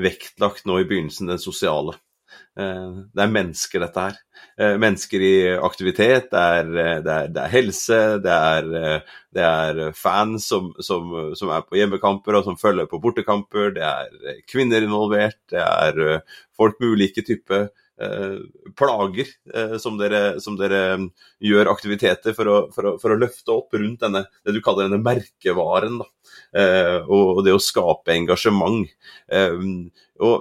vektlagt 0.00 0.66
nå 0.68 0.78
i 0.80 0.86
begynnelsen 0.88 1.28
den 1.28 1.42
sosiale. 1.42 1.98
Eh, 2.52 2.88
det 3.16 3.24
er 3.24 3.32
mennesker, 3.32 3.80
dette 3.80 4.04
her. 4.06 4.16
Eh, 4.60 4.74
mennesker 4.80 5.24
i 5.24 5.34
aktivitet, 5.56 6.28
det 6.32 6.42
er, 6.58 6.72
eh, 6.82 6.98
det 7.04 7.12
er, 7.14 7.30
det 7.32 7.42
er 7.42 7.54
helse, 7.54 8.00
det 8.24 8.32
er, 8.32 9.04
det 9.32 9.46
er 9.46 9.80
fans 9.96 10.48
som, 10.52 10.72
som, 10.84 11.14
som, 11.38 11.52
er 11.54 11.64
på 11.64 11.80
hjemmekamper 11.80 12.36
og 12.36 12.50
som 12.50 12.60
følger 12.60 12.90
på 12.90 13.00
bortekamper, 13.00 13.72
det 13.78 13.86
er 13.88 14.42
kvinner 14.50 14.84
involvert, 14.84 15.40
det 15.52 15.62
er 15.62 16.20
folk 16.56 16.76
med 16.80 16.98
ulike 16.98 17.24
typer 17.26 17.70
plager 18.74 19.28
som 19.78 19.94
dere, 20.00 20.40
som, 20.42 20.56
dere, 20.58 20.96
gjør 21.44 21.68
aktiviteter 21.70 22.34
for 22.34 22.48
å, 22.50 22.56
for, 22.74 22.88
å, 22.88 22.92
for 22.98 23.14
å, 23.14 23.18
løfte 23.20 23.52
opp 23.54 23.76
rundt 23.78 24.02
denne, 24.02 24.24
det 24.42 24.56
du 24.56 24.58
kaller 24.64 24.88
denne 24.88 24.98
merkevaren. 25.04 26.00
Da. 26.00 26.08
Og, 27.06 27.44
det 27.46 27.54
å 27.54 27.62
skape 27.62 28.16
engasjement. 28.16 28.90
og 30.18 30.34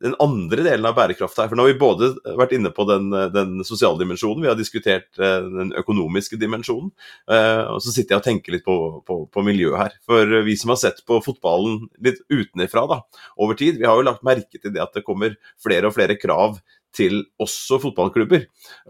den 0.00 0.14
andre 0.22 0.64
delen 0.64 0.86
av 0.88 0.94
bærekraft 0.96 1.38
her, 1.40 1.50
for 1.50 1.58
nå 1.58 1.66
har 1.66 1.72
vi 1.74 1.80
både 1.80 2.10
vært 2.38 2.54
inne 2.56 2.72
på 2.74 2.86
den, 2.88 3.10
den 3.34 3.58
sosiale 3.66 4.00
dimensjonen, 4.00 4.44
vi 4.44 4.50
har 4.50 4.58
diskutert 4.58 5.08
den 5.16 5.74
økonomiske 5.76 6.38
dimensjonen, 6.40 6.88
og 7.28 7.82
så 7.84 7.92
sitter 7.92 8.16
jeg 8.16 8.22
og 8.22 8.24
tenker 8.24 8.56
litt 8.56 8.64
på, 8.64 8.76
på, 9.04 9.18
på 9.32 9.44
miljøet 9.44 9.80
her. 9.82 9.98
For 10.08 10.32
vi 10.46 10.56
som 10.56 10.72
har 10.72 10.80
sett 10.80 11.02
på 11.08 11.20
fotballen 11.24 11.82
litt 12.04 12.22
utenfra 12.32 12.86
da, 12.88 13.00
over 13.36 13.58
tid, 13.58 13.82
vi 13.82 13.88
har 13.88 14.00
jo 14.00 14.06
lagt 14.08 14.24
merke 14.26 14.60
til 14.60 14.72
det 14.72 14.84
at 14.84 14.96
det 14.96 15.04
kommer 15.04 15.36
flere 15.62 15.90
og 15.90 15.96
flere 15.98 16.16
krav 16.20 16.56
til 16.96 17.20
også 17.42 17.78
fotballklubber 17.82 18.46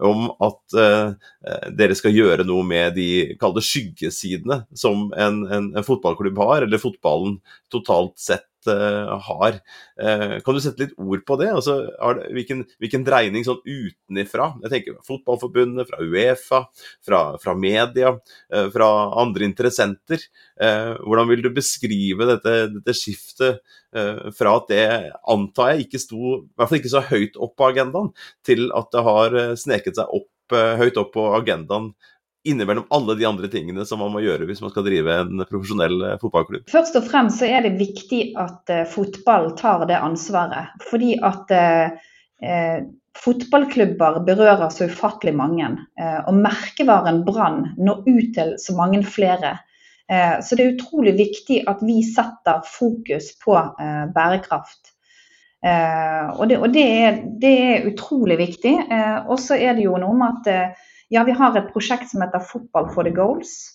om 0.07 0.29
at 0.43 0.77
eh, 0.79 1.15
dere 1.75 1.97
skal 1.97 2.15
gjøre 2.15 2.45
noe 2.47 2.65
med 2.67 2.95
de 2.97 3.35
skyggesidene 3.37 4.61
som 4.77 5.09
en, 5.11 5.41
en, 5.45 5.71
en, 5.73 5.87
fotballklubb 5.87 6.39
har, 6.45 6.67
eller 6.67 6.81
fotballen 6.81 7.39
totalt 7.73 8.17
sett 8.21 8.47
uh, 8.71 9.15
har. 9.27 9.59
Uh, 9.99 10.37
kan 10.45 10.57
du 10.57 10.61
sette 10.63 10.85
litt 10.85 10.95
ord 10.99 11.23
på 11.27 11.39
det? 11.41 11.49
Altså, 11.53 11.79
det 12.19 12.31
hvilken, 12.35 12.65
hvilken, 12.81 13.05
dreining 13.07 13.47
sånn 13.47 13.61
utenifra? 13.63 14.51
Jeg 14.65 14.73
tenker 14.73 14.99
Fotballforbundet, 15.07 15.89
fra 15.89 16.03
Uefa, 16.03 16.63
fra, 17.05 17.21
fra 17.41 17.55
media, 17.57 18.13
fra 18.73 18.87
andre 19.21 19.47
interessenter. 19.47 20.23
hvordan 20.57 21.27
vil 21.29 21.43
du 21.45 21.49
beskrive 21.53 22.25
dette, 22.27 22.55
dette 22.73 22.95
skiftet 22.97 23.61
Eh, 23.95 24.31
fra 24.35 24.57
at 24.59 24.67
det 24.67 24.85
antar 25.31 25.73
jeg 25.73 25.85
ikke 25.85 26.01
sto 26.01 26.17
i 26.35 26.39
hvert 26.59 26.69
fall 26.69 26.81
ikke 26.81 26.91
så 26.91 27.03
høyt 27.07 27.37
opp 27.39 27.53
på 27.55 27.69
agendaen, 27.69 28.09
til 28.45 28.67
at 28.75 28.89
det 28.91 29.03
har 29.07 29.37
eh, 29.39 29.53
sneket 29.59 29.95
seg 29.99 30.11
opp 30.17 30.55
eh, 30.57 30.73
høyt 30.81 30.99
opp 30.99 31.13
på 31.15 31.23
agendaen 31.37 31.93
innimellom 32.47 32.85
alle 32.93 33.15
de 33.19 33.25
andre 33.27 33.49
tingene 33.51 33.85
som 33.85 33.99
man 34.03 34.13
må 34.13 34.21
gjøre 34.23 34.45
hvis 34.47 34.61
man 34.63 34.71
skal 34.71 34.85
drive 34.85 35.15
en 35.23 35.43
profesjonell 35.49 36.03
fotballklubb? 36.21 36.67
Først 36.71 36.99
og 36.99 37.07
fremst 37.09 37.41
så 37.41 37.49
er 37.49 37.65
det 37.65 37.77
viktig 37.79 38.21
at 38.39 38.73
uh, 38.73 38.85
fotball 38.91 39.51
tar 39.59 39.87
det 39.89 39.97
ansvaret. 39.99 40.73
Fordi 40.87 41.17
at 41.27 41.51
uh, 41.53 42.81
fotballklubber 43.17 44.21
berører 44.27 44.69
så 44.71 44.87
ufattelig 44.87 45.35
mange. 45.35 45.73
Uh, 45.99 46.19
og 46.29 46.43
merkevaren 46.45 47.23
Brann 47.27 47.71
når 47.77 48.05
ut 48.07 48.35
til 48.37 48.53
så 48.61 48.77
mange 48.77 49.03
flere. 49.03 49.57
Eh, 50.11 50.41
så 50.43 50.55
det 50.55 50.63
er 50.63 50.75
utrolig 50.75 51.13
viktig 51.17 51.63
at 51.67 51.81
vi 51.83 51.99
setter 52.07 52.61
fokus 52.67 53.33
på 53.43 53.57
eh, 53.57 54.05
bærekraft. 54.15 54.93
Eh, 55.65 56.29
og, 56.37 56.45
det, 56.47 56.59
og 56.61 56.71
det, 56.71 56.85
er, 57.03 57.17
det, 57.41 57.53
er, 57.71 57.87
utrolig 57.91 58.37
viktig. 58.39 58.75
Og 59.27 59.39
så 59.41 59.57
er 59.59 59.75
det 59.75 59.87
jo 59.87 59.97
noe 59.99 60.15
med 60.15 60.39
at 60.39 60.83
ja, 61.13 61.23
vi 61.23 61.35
har 61.35 61.55
et 61.55 61.71
prosjekt 61.73 62.09
som 62.11 62.21
heter 62.23 62.43
Fotball 62.43 62.89
for 62.93 63.07
the 63.07 63.13
Goals. 63.15 63.73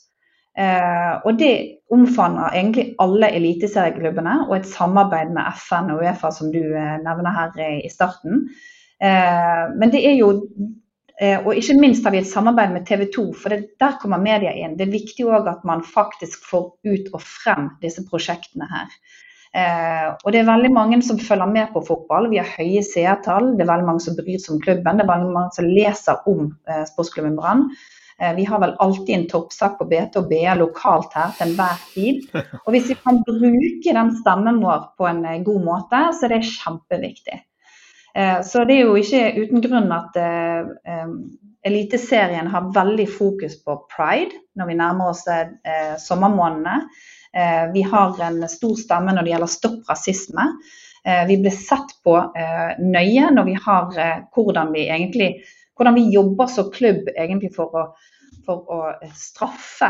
og 1.24 1.38
det 1.40 1.78
omfavner 1.88 2.52
egentlig 2.52 2.90
alle 3.00 3.30
eliteserieklubbene 3.32 4.34
og 4.50 4.56
et 4.58 4.68
samarbeid 4.68 5.32
med 5.32 5.48
FN 5.56 5.88
og 5.94 6.02
Uefa, 6.04 6.28
som 6.30 6.50
du 6.52 6.60
nevner 6.60 7.32
her 7.32 7.56
i 7.80 7.88
starten. 7.88 8.50
men 9.00 9.90
det 9.90 10.04
er 10.06 10.18
jo 10.18 10.34
Eh, 11.22 11.38
og 11.46 11.54
ikke 11.54 11.76
minst 11.78 12.06
har 12.06 12.14
vi 12.14 12.18
et 12.22 12.30
samarbeid 12.30 12.72
med 12.74 12.86
TV 12.88 13.04
2, 13.14 13.26
for 13.36 13.52
det, 13.52 13.74
der 13.80 13.98
kommer 14.00 14.22
media 14.22 14.54
inn. 14.58 14.78
Det 14.78 14.88
er 14.88 14.94
viktig 14.94 15.26
òg 15.28 15.50
at 15.50 15.66
man 15.68 15.84
faktisk 15.86 16.48
får 16.48 16.64
ut 16.88 17.12
og 17.12 17.20
frem 17.22 17.68
disse 17.82 18.02
prosjektene 18.08 18.66
her. 18.70 18.96
Eh, 19.52 20.08
og 20.24 20.32
det 20.32 20.40
er 20.40 20.48
veldig 20.48 20.70
mange 20.72 20.98
som 21.04 21.18
følger 21.20 21.50
med 21.50 21.72
på 21.74 21.82
fotball. 21.84 22.30
Vi 22.32 22.40
har 22.40 22.52
høye 22.56 22.82
seertall. 22.86 23.52
Det 23.56 23.66
er 23.66 23.72
veldig 23.72 23.88
mange 23.88 24.04
som 24.04 24.16
bryr 24.16 24.40
seg 24.40 24.54
om 24.56 24.62
klubben. 24.64 25.00
Det 25.00 25.04
er 25.04 25.12
veldig 25.12 25.34
mange 25.34 25.56
som 25.56 25.68
leser 25.68 26.30
om 26.32 26.46
eh, 26.68 26.84
sportsklubben 26.88 27.36
Brann. 27.36 27.66
Eh, 28.18 28.32
vi 28.38 28.46
har 28.48 28.62
vel 28.62 28.74
alltid 28.84 29.14
en 29.16 29.28
toppsak 29.28 29.76
på 29.78 29.88
BT 29.92 30.18
og 30.22 30.32
BA 30.32 30.56
lokalt 30.60 31.14
her 31.18 31.36
til 31.36 31.50
enhver 31.50 31.86
tid. 31.92 32.26
Og 32.64 32.72
hvis 32.72 32.88
vi 32.92 32.98
kan 33.04 33.20
bruke 33.28 33.96
den 34.00 34.16
stemmen 34.22 34.62
vår 34.64 34.90
på 34.96 35.08
en 35.10 35.24
god 35.44 35.64
måte, 35.68 36.04
så 36.16 36.28
er 36.28 36.36
det 36.36 36.44
kjempeviktig. 36.48 37.42
Så 38.44 38.66
det 38.68 38.74
er 38.76 38.90
jo 38.90 38.96
ikke 39.00 39.20
uten 39.40 39.62
grunn 39.64 39.86
at 39.96 40.18
eh, 40.20 41.06
Eliteserien 41.64 42.46
har 42.50 42.72
veldig 42.74 43.06
fokus 43.08 43.54
på 43.64 43.76
pride 43.94 44.34
når 44.58 44.68
vi 44.68 44.78
nærmer 44.78 45.12
oss 45.12 45.22
eh, 45.30 45.94
sommermånedene. 46.02 46.88
Vi 47.72 47.82
har 47.88 48.18
en 48.20 48.42
stor 48.48 48.74
stemme 48.76 49.14
når 49.16 49.24
det 49.24 49.32
gjelder 49.32 49.50
stopp 49.50 49.88
rasisme. 49.88 50.44
Vi 51.28 51.36
blir 51.40 51.54
sett 51.56 51.94
på 52.04 52.12
nøye 52.78 53.30
når 53.32 53.46
vi 53.48 53.54
har 53.64 53.96
hvordan 54.36 54.74
vi 54.74 54.82
egentlig 54.84 55.30
hvordan 55.78 55.96
vi 55.96 56.04
jobber 56.12 56.50
som 56.52 56.68
klubb 56.74 57.08
egentlig 57.14 57.54
for 57.56 57.72
å, 57.72 57.86
for 58.44 58.68
å 58.68 58.80
straffe 59.16 59.88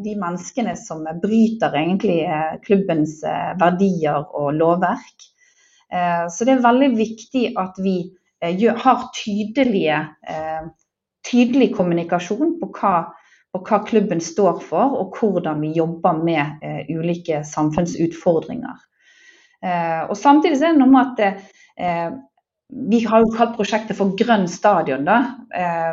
de 0.00 0.16
menneskene 0.16 0.72
som 0.80 1.04
bryter 1.22 1.76
egentlig 1.76 2.22
klubbens 2.64 3.20
verdier 3.60 4.24
og 4.32 4.56
lovverk. 4.56 5.28
Eh, 5.92 6.28
så 6.30 6.44
det 6.44 6.56
er 6.56 6.64
veldig 6.64 6.90
viktig 6.98 7.44
at 7.60 7.78
vi 7.80 7.96
eh, 8.44 8.64
har 8.82 9.06
tydelige, 9.16 10.00
eh, 10.28 10.66
tydelig 11.30 11.72
kommunikasjon 11.76 12.58
på 12.60 12.70
hva, 12.76 12.94
på 13.54 13.62
hva, 13.64 13.80
klubben 13.88 14.20
står 14.22 14.60
for, 14.64 14.94
og 15.00 15.18
hvordan 15.18 15.62
vi 15.64 15.72
jobber 15.76 16.20
med 16.24 16.64
ulike 16.92 17.42
samfunnsutfordringer. 17.48 18.84
Og 20.08 20.16
Samtidig 20.18 20.60
er 20.60 20.74
det 20.76 20.82
noe 20.82 20.92
med 20.92 21.22
at 21.22 22.18
vi 22.92 23.00
har 23.08 23.24
jo 23.24 23.32
kalt 23.32 23.56
prosjektet 23.56 23.96
for 23.98 24.12
Grønn 24.20 24.44
stadion, 24.52 25.08
da, 25.08 25.16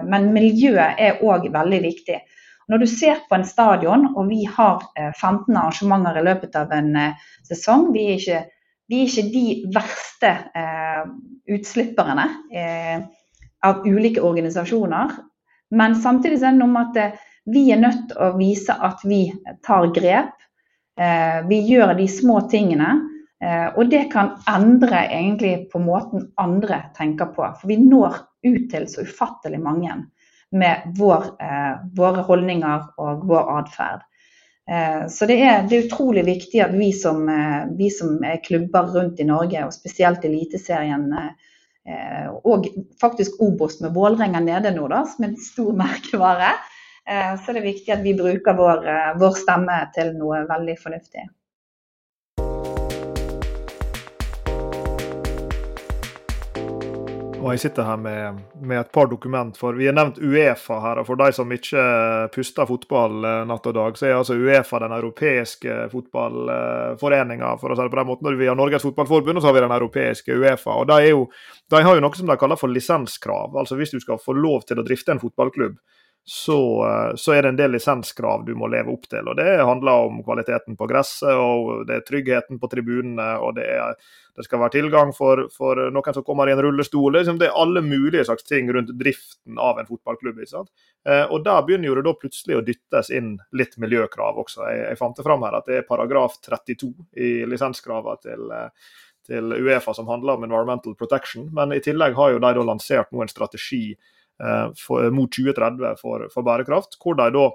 men 0.06 0.28
miljøet 0.36 1.00
er 1.02 1.24
òg 1.24 1.48
veldig 1.54 1.80
viktig. 1.88 2.20
Når 2.70 2.84
du 2.84 2.88
ser 2.92 3.24
på 3.30 3.40
en 3.40 3.48
stadion, 3.48 4.10
og 4.14 4.28
vi 4.30 4.44
har 4.46 4.84
15 5.00 5.56
arrangementer 5.56 6.20
i 6.20 6.26
løpet 6.28 6.60
av 6.60 6.76
en 6.76 6.92
sesong, 7.48 7.88
vi 7.96 8.10
er 8.12 8.20
ikke 8.20 8.44
vi 8.88 9.02
er 9.02 9.10
ikke 9.10 9.30
de 9.34 9.46
verste 9.74 10.32
eh, 10.58 11.06
utslipperne 11.56 12.26
eh, 12.54 13.00
av 13.66 13.86
ulike 13.88 14.22
organisasjoner. 14.22 15.16
Men 15.76 15.96
samtidig 15.98 16.38
er 16.42 16.54
det 16.54 16.60
noe 16.60 16.70
med 16.70 16.92
at 16.92 17.00
eh, 17.02 17.24
vi 17.46 17.68
er 17.72 17.82
nødt 17.82 18.08
til 18.10 18.22
å 18.22 18.32
vise 18.40 18.74
at 18.74 19.04
vi 19.06 19.28
tar 19.66 19.92
grep. 19.94 20.34
Eh, 20.98 21.42
vi 21.50 21.60
gjør 21.70 21.94
de 21.98 22.08
små 22.10 22.40
tingene. 22.52 22.96
Eh, 23.44 23.68
og 23.76 23.92
det 23.92 24.08
kan 24.14 24.34
endre 24.50 25.04
egentlig 25.06 25.68
på 25.74 25.82
måten 25.84 26.30
andre 26.42 26.86
tenker 26.98 27.30
på. 27.36 27.46
For 27.60 27.70
vi 27.70 27.78
når 27.82 28.18
ut 28.48 28.68
til 28.72 28.90
så 28.90 29.06
ufattelig 29.06 29.62
mange 29.62 30.00
med 30.56 30.98
vår, 30.98 31.32
eh, 31.42 31.74
våre 31.98 32.26
holdninger 32.26 32.90
og 32.98 33.26
vår 33.30 33.56
atferd. 33.62 34.06
Så 34.66 35.28
det 35.30 35.36
er, 35.46 35.60
det 35.70 35.76
er, 35.78 35.84
utrolig 35.86 36.24
viktig 36.26 36.58
at 36.64 36.72
vi 36.74 36.88
som, 36.90 37.20
vi 37.78 37.86
som, 37.94 38.16
er 38.26 38.40
klubber 38.42 38.88
rundt 38.96 39.20
i 39.22 39.28
Norge, 39.30 39.62
og 39.62 39.76
spesielt 39.76 40.26
Eliteserien, 40.26 41.04
og 42.50 42.66
faktisk 42.98 43.38
Obos 43.46 43.78
med 43.84 43.94
Vålerenga 43.94 44.42
nede 44.42 44.72
nå, 44.74 44.88
da, 44.90 45.04
som 45.06 45.28
er 45.28 45.36
en 45.36 45.38
stor 45.38 45.70
merkevare, 45.78 46.50
så 47.06 47.52
er 47.52 47.60
det 47.60 47.66
viktig 47.68 47.92
at 47.94 48.02
vi 48.02 48.16
bruker 48.18 48.58
vår, 48.58 48.88
vår 49.22 49.36
stemme 49.38 49.78
til 49.94 50.16
noe 50.18 50.40
veldig 50.50 50.78
fornuftig. 50.82 51.28
Og 57.46 57.52
jeg 57.54 57.62
sitter 57.62 57.86
her 57.86 57.98
med, 58.02 58.40
med, 58.58 58.80
et 58.80 58.92
par 58.92 59.06
dokument. 59.06 59.58
for 59.58 59.78
Vi 59.78 59.86
har 59.86 59.94
nevnt 59.94 60.18
Uefa 60.18 60.80
her. 60.82 60.98
og 60.98 61.06
For 61.06 61.20
de 61.20 61.28
som 61.34 61.52
ikke 61.54 61.84
puster 62.34 62.66
fotball 62.66 63.20
eh, 63.22 63.44
natt 63.46 63.68
og 63.70 63.76
dag, 63.78 64.00
så 64.00 64.08
er 64.08 64.16
altså 64.18 64.34
Uefa 64.34 64.80
den 64.82 64.96
europeiske 64.98 65.76
fotballforeninga. 65.92 67.52
For. 67.62 67.76
Vi 67.78 68.48
har 68.50 68.58
Norges 68.58 68.82
Fotballforbund, 68.82 69.38
og 69.38 69.46
så 69.46 69.52
har 69.52 69.58
vi 69.60 69.62
den 69.62 69.78
europeiske 69.78 70.40
Uefa. 70.40 70.74
og 70.74 70.88
De, 70.90 71.14
de 71.70 71.84
har 71.86 72.00
jo 72.00 72.02
noe 72.02 72.18
som 72.18 72.34
de 72.34 72.40
kaller 72.42 72.58
for 72.58 72.74
lisenskrav. 72.74 73.54
Altså 73.54 73.78
Hvis 73.78 73.94
du 73.94 74.00
skal 74.02 74.18
få 74.18 74.34
lov 74.34 74.66
til 74.66 74.82
å 74.82 74.88
drifte 74.88 75.14
en 75.14 75.22
fotballklubb, 75.22 75.78
så, 76.26 76.60
eh, 76.88 77.16
så, 77.16 77.34
er 77.34 77.44
det 77.44 77.50
en 77.54 77.58
del 77.60 77.76
lisenskrav 77.78 78.46
du 78.46 78.56
må 78.58 78.68
leve 78.74 78.94
opp 78.94 79.06
til. 79.10 79.28
og 79.30 79.38
Det 79.38 79.50
handler 79.62 80.08
om 80.10 80.24
kvaliteten 80.26 80.78
på 80.78 80.88
gresset, 80.90 81.38
og 81.38 81.86
det 81.86 82.00
er 82.00 82.08
tryggheten 82.08 82.60
på 82.60 82.70
tribunene. 82.72 83.36
og 83.38 83.56
det 83.60 83.68
er 83.78 84.00
det 84.36 84.44
skal 84.44 84.60
være 84.60 84.74
tilgang 84.74 85.14
for, 85.16 85.46
for 85.54 85.80
noen 85.96 86.16
som 86.16 86.24
kommer 86.28 86.50
i 86.50 86.52
en 86.52 86.60
rullestol. 86.60 87.14
Liksom 87.16 87.38
det 87.40 87.48
er 87.48 87.60
alle 87.62 87.80
mulige 87.82 88.26
slags 88.28 88.44
ting 88.44 88.68
rundt 88.74 88.92
driften 89.00 89.60
av 89.62 89.80
en 89.80 89.88
fotballklubb. 89.88 90.42
Eh, 90.44 91.24
og 91.32 91.44
Der 91.46 91.62
begynner 91.64 91.96
det 91.96 92.04
da 92.04 92.14
plutselig 92.20 92.58
å 92.58 92.66
dyttes 92.66 93.14
inn 93.16 93.38
litt 93.56 93.78
miljøkrav 93.80 94.42
også. 94.44 94.66
Jeg, 94.68 94.82
jeg 94.90 95.00
fant 95.00 95.16
det 95.16 95.24
fram 95.24 95.46
her 95.48 95.56
at 95.56 95.72
det 95.72 95.80
er 95.80 95.88
paragraf 95.88 96.36
32 96.44 96.92
i 97.16 97.32
lisenskravene 97.48 98.20
til, 98.26 98.52
eh, 98.52 98.92
til 99.26 99.56
Uefa 99.56 99.96
som 99.96 100.12
handler 100.12 100.36
om 100.36 100.44
environmental 100.50 101.00
protection. 101.00 101.48
Men 101.56 101.72
i 101.72 101.80
tillegg 101.86 102.20
har 102.20 102.36
jo 102.36 102.44
de 102.44 102.54
da 102.60 102.68
lansert 102.74 103.16
nå 103.16 103.24
en 103.24 103.32
strategi 103.32 103.86
for, 104.80 105.10
mot 105.16 105.32
2030 105.32 105.96
for, 106.02 106.26
for 106.34 106.44
bærekraft, 106.44 106.98
hvor 107.00 107.16
de 107.20 107.30
da 107.32 107.50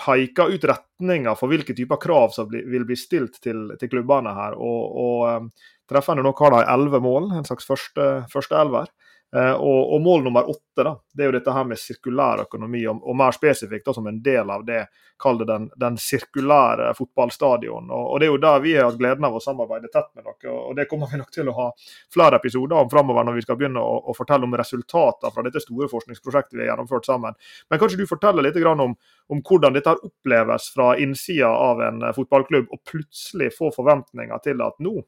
peker 0.00 0.54
ut 0.54 0.64
retninger 0.68 1.36
for 1.36 1.52
hvilke 1.52 1.76
typer 1.76 2.00
krav 2.00 2.32
som 2.34 2.48
vil 2.50 2.86
bli 2.88 2.96
stilt 2.96 3.40
til, 3.44 3.68
til 3.80 3.92
klubbene 3.92 4.32
her. 4.36 4.56
Og, 4.56 4.96
og 5.04 5.28
eh, 5.28 5.68
Treffende 5.90 6.22
nok 6.22 6.38
har 6.44 6.54
de 6.54 6.58
elleve 6.70 7.00
mål, 7.02 7.32
en 7.34 7.46
slags 7.46 7.66
første, 7.66 8.04
første 8.30 8.54
elver. 8.54 8.92
Eh, 9.36 9.52
og, 9.52 9.94
og, 9.94 10.00
mål 10.00 10.22
nummer 10.22 10.50
åtte 10.50 10.82
da, 10.82 10.96
det 11.14 11.22
er 11.22 11.28
jo 11.28 11.34
dette 11.36 11.52
her 11.54 11.66
med 11.70 11.78
sirkulær 11.78 12.40
økonomi, 12.48 12.80
og, 12.90 13.04
og 13.06 13.14
mer 13.14 13.34
spesifikt 13.36 13.86
da, 13.86 13.92
som 13.94 14.08
en 14.10 14.18
del 14.24 14.50
av 14.50 14.64
det, 14.66 14.80
kall 15.22 15.38
det 15.38 15.46
den, 15.46 15.68
den 15.78 15.98
sirkulære 16.02 16.88
fotballstadion. 16.98 17.92
Og, 17.94 18.06
og, 18.08 18.16
Det 18.18 18.26
er 18.26 18.32
jo 18.32 18.40
der 18.42 18.64
vi 18.64 18.74
har 18.74 18.88
hatt 18.88 18.98
gleden 18.98 19.28
av 19.28 19.36
å 19.38 19.42
samarbeide 19.44 19.92
tett 19.92 20.08
med 20.18 20.26
dere. 20.26 20.56
og 20.56 20.74
Det 20.76 20.88
kommer 20.90 21.12
vi 21.12 21.20
nok 21.20 21.30
til 21.36 21.52
å 21.52 21.54
ha 21.60 21.68
flere 22.14 22.40
episoder 22.42 22.80
om 22.80 22.90
framover 22.90 23.28
når 23.28 23.38
vi 23.38 23.46
skal 23.46 23.60
begynne 23.60 23.84
å, 23.84 23.94
å, 24.10 24.16
fortelle 24.18 24.48
om 24.48 24.58
resultater 24.58 25.34
fra 25.36 25.46
dette 25.46 25.62
store 25.62 25.90
forskningsprosjektet 25.92 26.58
vi 26.58 26.64
har 26.64 26.72
gjennomført 26.72 27.06
sammen. 27.06 27.38
Men 27.70 27.82
kanskje 27.82 28.02
du 28.02 28.06
forteller 28.10 28.48
litt 28.48 28.58
om, 28.66 28.96
om 29.30 29.46
hvordan 29.46 29.78
dette 29.78 29.94
oppleves 29.94 30.72
fra 30.74 30.96
innsida 30.98 31.54
av 31.54 31.86
en 31.86 32.02
fotballklubb, 32.16 32.66
og 32.70 32.82
plutselig 32.82 33.52
få 33.54 33.70
forventninger 33.78 34.42
til 34.42 34.66
at 34.66 34.82
nå 34.82 34.98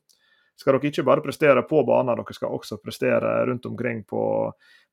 skal 0.62 0.78
dere 0.78 0.92
ikke 0.92 1.06
bare 1.06 1.24
prestere 1.24 1.66
på 1.66 1.82
banen, 1.88 2.14
dere 2.16 2.36
skal 2.38 2.54
også 2.54 2.78
prestere 2.82 3.42
rundt 3.50 3.66
omkring 3.68 4.04
på, 4.08 4.22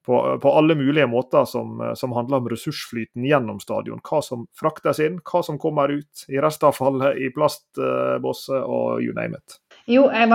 på, 0.06 0.40
på 0.42 0.52
alle 0.58 0.76
mulige 0.76 1.08
måter 1.08 1.46
som, 1.46 1.80
som, 1.96 2.14
handler 2.18 2.42
om 2.42 2.50
ressursflyten 2.50 3.26
gjennom 3.26 3.60
stadion. 3.62 4.02
Hva 4.04 4.22
som 4.26 4.48
fraktes 4.58 5.02
inn, 5.06 5.20
hva 5.22 5.44
som 5.46 5.60
kommer 5.62 5.92
ut 5.94 6.24
i 6.30 6.40
restavfallet, 6.42 7.20
i 7.22 7.32
plastbosser 7.36 8.64
og 8.66 9.04
you 9.06 9.14
name 9.14 9.38
it. 9.38 9.60
Jo, 9.90 10.08
jeg, 10.14 10.30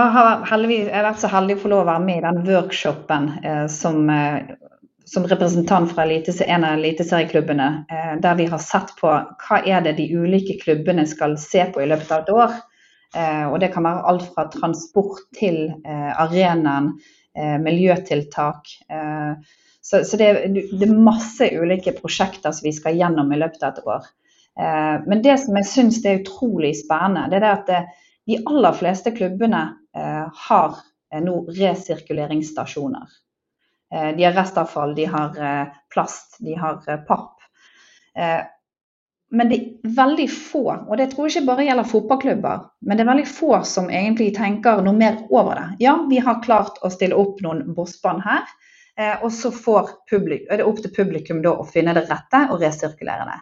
heldigvis, 0.49 0.87
jeg 0.89 0.95
har 0.95 1.09
vært 1.09 1.23
så 1.23 1.31
heldig 1.31 1.57
å 1.57 1.63
få 1.63 1.71
lov 1.71 1.83
å 1.85 1.89
være 1.89 2.05
med 2.05 2.21
i 2.21 2.23
den 2.25 2.39
workshopen 2.47 3.27
eh, 3.39 3.65
som, 3.71 4.01
eh, 4.11 4.55
som, 5.07 5.27
representant 5.31 5.91
fra 5.95 6.07
en 6.07 6.65
av 6.67 6.75
eliteserieklubbene, 6.75 7.69
eh, 7.87 8.13
der 8.23 8.39
vi 8.39 8.49
har 8.51 8.63
sett 8.63 8.91
på 8.99 9.11
hva 9.11 9.59
er 9.63 9.85
det 9.85 9.95
de 9.99 10.09
ulike 10.11 10.57
klubbene 10.63 11.07
skal 11.07 11.37
se 11.39 11.67
på 11.71 11.83
i 11.83 11.87
løpet 11.87 12.11
av 12.11 12.25
et 12.25 12.33
år. 12.35 12.57
Eh, 13.15 13.45
og 13.47 13.59
det 13.63 13.71
kan 13.73 13.85
være 13.87 14.03
alt 14.09 14.27
fra 14.33 14.47
transport 14.51 15.23
til 15.37 15.59
eh, 15.87 16.11
arenaen, 16.19 16.91
eh, 17.37 17.55
miljøtiltak. 17.63 18.71
Så, 19.85 20.01
så 20.03 20.17
det, 20.17 20.29
det, 20.49 20.87
er 20.87 20.97
masse 20.97 21.45
ulike 21.53 21.93
prosjekter 21.93 22.55
som 22.55 22.65
vi 22.65 22.73
skal 22.73 22.97
gjennom 22.97 23.29
i 23.31 23.37
løpet 23.37 23.63
av 23.63 23.75
et 23.75 23.83
år. 23.85 24.07
Men 25.05 25.19
det 25.21 25.35
som 25.43 25.57
jeg 25.59 25.67
syns 25.69 25.99
er 26.07 26.23
utrolig 26.23 26.71
spennende, 26.79 27.27
det 27.29 27.37
er 27.37 27.51
at 27.51 27.69
de 28.25 28.39
aller 28.49 28.73
fleste 28.79 29.11
klubbene 29.13 29.61
har 30.47 30.79
nå 31.21 31.35
resirkuleringsstasjoner. 31.59 33.13
De 34.17 34.25
har 34.25 34.33
restavfall, 34.39 34.95
de 34.97 35.05
har 35.11 35.37
plast, 35.93 36.39
de 36.39 36.57
har 36.57 36.81
papp. 37.05 37.45
Men 39.33 39.49
det 39.49 39.57
er 39.57 39.95
veldig 39.97 40.27
få, 40.29 40.63
og 40.85 40.97
det 40.99 41.07
tror 41.11 41.25
jeg 41.25 41.39
ikke 41.39 41.49
bare 41.49 41.65
gjelder 41.65 41.87
fotballklubber, 41.89 42.59
men 42.85 42.97
det 42.97 43.03
er 43.03 43.09
veldig 43.09 43.25
få 43.29 43.57
som 43.65 43.89
egentlig 43.89 44.29
tenker 44.37 44.83
noe 44.85 44.93
mer 44.95 45.17
over 45.33 45.57
det. 45.57 45.65
Ja, 45.87 45.95
vi 46.09 46.19
har 46.21 46.43
klart 46.45 46.77
å 46.85 46.91
stille 46.93 47.17
opp 47.17 47.41
noen 47.43 47.63
bossbånd 47.75 48.21
her, 48.23 48.45
eh, 49.01 49.15
og 49.25 49.33
så 49.33 49.49
publik, 49.51 50.45
er 50.49 50.61
det 50.61 50.67
opp 50.69 50.83
til 50.83 50.93
publikum 50.93 51.41
da 51.41 51.55
å 51.57 51.65
finne 51.65 51.95
det 51.97 52.05
rette 52.05 52.45
og 52.51 52.61
resirkulere 52.61 53.25
det. 53.31 53.39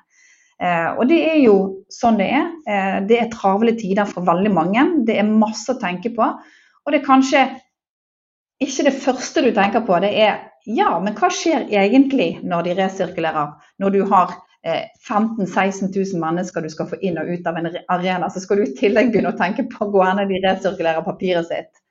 Eh, 0.63 0.89
og 0.95 1.07
det 1.09 1.19
er 1.27 1.39
jo 1.43 1.57
sånn 1.91 2.19
det 2.21 2.29
er. 2.31 2.47
Eh, 2.69 2.97
det 3.09 3.19
er 3.19 3.33
travle 3.33 3.75
tider 3.75 4.07
for 4.07 4.25
veldig 4.27 4.53
mange. 4.53 4.85
Det 5.07 5.17
er 5.19 5.27
masse 5.27 5.67
å 5.73 5.79
tenke 5.81 6.13
på. 6.15 6.29
Og 6.83 6.93
det 6.93 7.01
er 7.01 7.07
kanskje 7.07 7.43
ikke 8.63 8.87
det 8.87 8.95
første 9.03 9.43
du 9.43 9.51
tenker 9.51 9.83
på, 9.83 9.97
det 9.99 10.13
er 10.23 10.41
ja, 10.63 10.93
men 11.03 11.15
hva 11.19 11.27
skjer 11.33 11.65
egentlig 11.75 12.37
når 12.47 12.69
de 12.69 12.75
resirkulerer? 12.77 13.49
Når 13.83 13.95
du 13.95 14.03
har 14.07 14.37
15 14.63 15.45
000-16 15.45 15.89
000 16.13 16.21
mennesker 16.21 16.61
du 16.61 16.69
skal 16.71 16.87
få 16.87 16.99
inn 17.03 17.17
og 17.19 17.27
ut 17.27 17.47
av 17.47 17.57
en 17.59 17.67
arena, 17.91 18.29
så 18.31 18.39
skal 18.39 18.61
du 18.61 18.67
i 18.67 18.75
tillegg 18.77 19.11
begynne 19.11 19.33
å 19.33 19.39
tenke 19.39 19.65
på 19.71 19.89
hvor 19.89 20.05
gjerne 20.05 20.27
de 20.29 20.39
resirkulerer 20.45 21.03
papiret 21.03 21.49
sitt. 21.49 21.81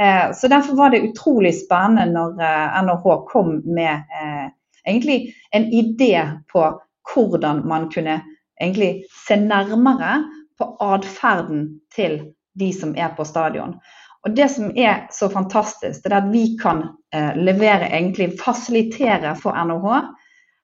Eh, 0.00 0.32
så 0.36 0.48
Derfor 0.48 0.76
var 0.76 0.92
det 0.92 1.04
utrolig 1.08 1.54
spennende 1.56 2.12
når 2.12 2.42
eh, 2.44 2.82
NHH 2.84 3.16
kom 3.32 3.54
med 3.64 4.04
eh, 4.20 4.46
egentlig 4.84 5.32
en 5.56 5.64
idé 5.72 6.28
på 6.52 6.68
hvordan 7.14 7.64
man 7.68 7.88
kunne 7.90 8.20
egentlig 8.60 9.04
se 9.26 9.36
nærmere 9.36 10.22
på 10.58 10.68
atferden 10.80 11.80
til 11.94 12.20
de 12.58 12.72
som 12.72 12.94
er 12.96 13.14
på 13.16 13.24
stadion. 13.24 13.76
Og 14.22 14.36
Det 14.36 14.48
som 14.50 14.70
er 14.76 15.06
så 15.10 15.28
fantastisk, 15.28 16.04
det 16.04 16.12
er 16.12 16.20
at 16.20 16.32
vi 16.32 16.44
kan 16.62 16.84
eh, 17.14 17.32
levere, 17.36 17.88
egentlig 17.90 18.36
fasilitere 18.38 19.34
for 19.36 19.56
NHH. 19.56 20.02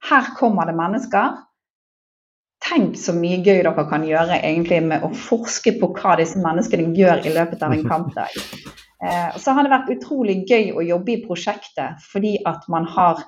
Her 0.06 0.34
kommer 0.38 0.68
det 0.68 0.76
mennesker. 0.78 1.38
Tenk 2.68 2.98
så 2.98 3.14
mye 3.14 3.38
gøy 3.40 3.62
dere 3.62 3.86
kan 3.90 4.04
gjøre 4.06 4.40
egentlig 4.40 4.80
med 4.86 5.04
å 5.06 5.12
forske 5.14 5.76
på 5.78 5.92
hva 5.96 6.16
disse 6.18 6.40
menneskene 6.42 6.92
gjør 6.96 7.26
i 7.26 7.34
løpet 7.34 7.64
av 7.64 7.74
en 7.74 7.88
kampdag. 7.92 8.38
Eh, 9.04 9.36
så 9.38 9.54
har 9.54 9.64
det 9.64 9.74
vært 9.74 9.92
utrolig 9.94 10.40
gøy 10.48 10.72
å 10.74 10.86
jobbe 10.86 11.14
i 11.14 11.20
prosjektet 11.24 12.02
fordi 12.10 12.36
at 12.50 12.66
man 12.72 12.88
har, 12.96 13.22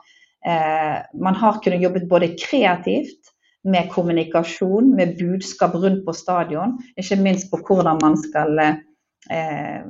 eh, 0.47 0.99
man 1.15 1.39
har 1.39 1.61
kunnet 1.63 1.83
jobbe 1.85 2.09
både 2.11 2.35
kreativt, 2.41 3.21
med 3.63 3.91
kommunikasjon, 3.93 4.95
med 4.97 5.19
budskap 5.19 5.75
rundt 5.75 6.05
på 6.07 6.13
stadion. 6.17 6.79
Ikke 6.97 7.19
minst 7.21 7.51
på 7.51 7.61
hvordan 7.61 7.99
man 8.03 8.17
skal 8.17 8.61
eh, 8.61 9.83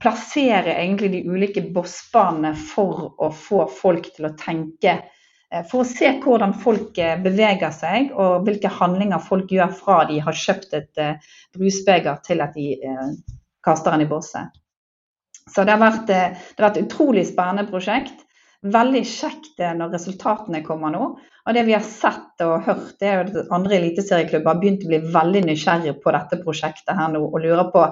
plassere 0.00 0.76
egentlig 0.76 1.12
de 1.12 1.24
ulike 1.28 1.64
bossbanene 1.74 2.54
for 2.56 3.10
å 3.20 3.28
få 3.36 3.66
folk 3.72 4.08
til 4.16 4.30
å 4.30 4.34
tenke. 4.40 5.00
Eh, 5.52 5.64
for 5.68 5.82
å 5.82 5.88
se 5.88 6.08
hvordan 6.22 6.54
folk 6.62 6.98
eh, 7.00 7.18
beveger 7.20 7.72
seg 7.76 8.12
og 8.16 8.46
hvilke 8.46 8.72
handlinger 8.72 9.22
folk 9.22 9.52
gjør 9.52 9.72
fra 9.76 10.00
de 10.08 10.18
har 10.24 10.38
kjøpt 10.44 10.76
et 10.78 11.02
eh, 11.02 11.30
brusbeger 11.56 12.20
til 12.26 12.44
at 12.44 12.56
de 12.56 12.72
kaster 13.62 13.94
den 13.94 14.06
i 14.06 14.10
bosset. 14.10 14.58
Så 15.52 15.66
det 15.66 15.74
har, 15.74 15.82
vært, 15.82 16.06
det 16.08 16.20
har 16.22 16.68
vært 16.68 16.78
et 16.78 16.86
utrolig 16.86 17.26
spennende 17.28 17.66
prosjekt. 17.68 18.24
Veldig 18.62 19.02
kjekt 19.10 19.58
når 19.58 19.90
resultatene 19.96 20.62
kommer 20.64 20.92
nå. 20.94 21.06
Og 21.42 21.56
det 21.56 21.64
vi 21.66 21.74
har 21.74 21.82
sett 21.82 22.44
og 22.46 22.62
hørt, 22.62 22.92
det 23.02 23.08
er 23.10 23.24
at 23.24 23.54
andre 23.54 23.80
eliteserieklubber 23.80 24.52
har 24.52 24.60
begynt 24.62 24.84
å 24.86 24.90
bli 24.92 25.00
veldig 25.14 25.42
nysgjerrige 25.48 25.96
på 26.04 26.14
dette 26.14 26.38
prosjektet 26.44 26.94
her 26.94 27.10
nå, 27.10 27.24
og 27.26 27.42
lurer 27.42 27.72
på 27.74 27.88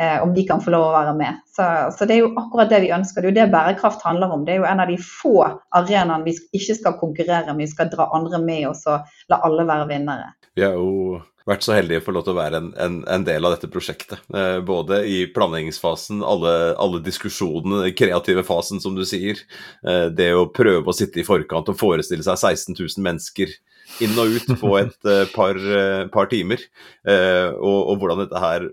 eh, 0.00 0.22
om 0.22 0.34
de 0.34 0.44
kan 0.48 0.62
få 0.62 0.72
lov 0.74 0.88
å 0.88 0.94
være 0.94 1.14
med. 1.18 1.42
Så, 1.50 1.66
så, 1.96 2.08
det 2.08 2.16
er 2.16 2.24
jo 2.24 2.32
akkurat 2.38 2.72
det 2.72 2.82
vi 2.84 2.92
ønsker. 2.96 3.22
Det 3.22 3.30
er 3.30 3.34
jo 3.34 3.38
det 3.40 3.52
bærekraft 3.54 4.04
handler 4.06 4.34
om. 4.34 4.44
Det 4.46 4.56
er 4.56 4.60
jo 4.62 4.68
en 4.70 4.82
av 4.84 4.90
de 4.92 4.98
få 5.02 5.36
arenaene 5.46 6.24
vi 6.26 6.36
ikke 6.56 6.78
skal 6.80 6.98
konkurrere 7.00 7.52
med. 7.52 7.64
Vi 7.64 7.72
skal 7.74 7.92
dra 7.92 8.10
andre 8.16 8.42
med 8.42 8.68
oss 8.72 8.84
og 8.90 9.08
la 9.32 9.40
alle 9.46 9.66
være 9.68 9.88
vinnere. 9.92 10.34
Vi 10.56 10.64
er 10.66 10.76
jo 10.76 11.20
vært 11.46 11.62
så 11.62 11.76
heldige 11.76 12.00
å 12.02 12.04
få 12.08 12.14
lov 12.16 12.24
til 12.26 12.34
å 12.34 12.40
være 12.40 12.58
en, 12.58 12.72
en, 12.82 12.96
en 13.12 13.24
del 13.26 13.46
av 13.46 13.54
dette 13.54 13.70
prosjektet. 13.70 14.18
Eh, 14.34 14.58
både 14.66 15.04
i 15.06 15.20
planleggingsfasen, 15.30 16.24
alle, 16.26 16.56
alle 16.82 17.00
diskusjonene, 17.06 17.84
den 17.84 17.94
kreative 17.98 18.42
fasen, 18.46 18.82
som 18.82 18.96
du 18.98 19.04
sier. 19.06 19.38
Eh, 19.86 20.08
det 20.10 20.32
å 20.34 20.48
prøve 20.50 20.90
å 20.90 20.96
sitte 20.96 21.22
i 21.22 21.26
forkant 21.26 21.70
og 21.70 21.78
forestille 21.78 22.26
seg 22.26 22.40
16 22.40 22.74
000 22.74 23.06
mennesker 23.06 23.54
inn 24.02 24.18
og 24.18 24.36
ut 24.36 24.52
på 24.60 24.72
et 24.80 25.08
eh, 25.08 25.24
par, 25.34 25.56
eh, 25.56 26.04
par 26.12 26.30
timer. 26.32 26.62
Eh, 27.06 27.48
og, 27.54 27.78
og, 27.78 27.96
hvordan 28.00 28.24
dette 28.24 28.42
her 28.42 28.68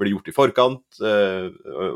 blir 0.00 0.14
gjort 0.14 0.30
i 0.30 0.34
forkant, 0.34 1.00
eh, 1.00 1.48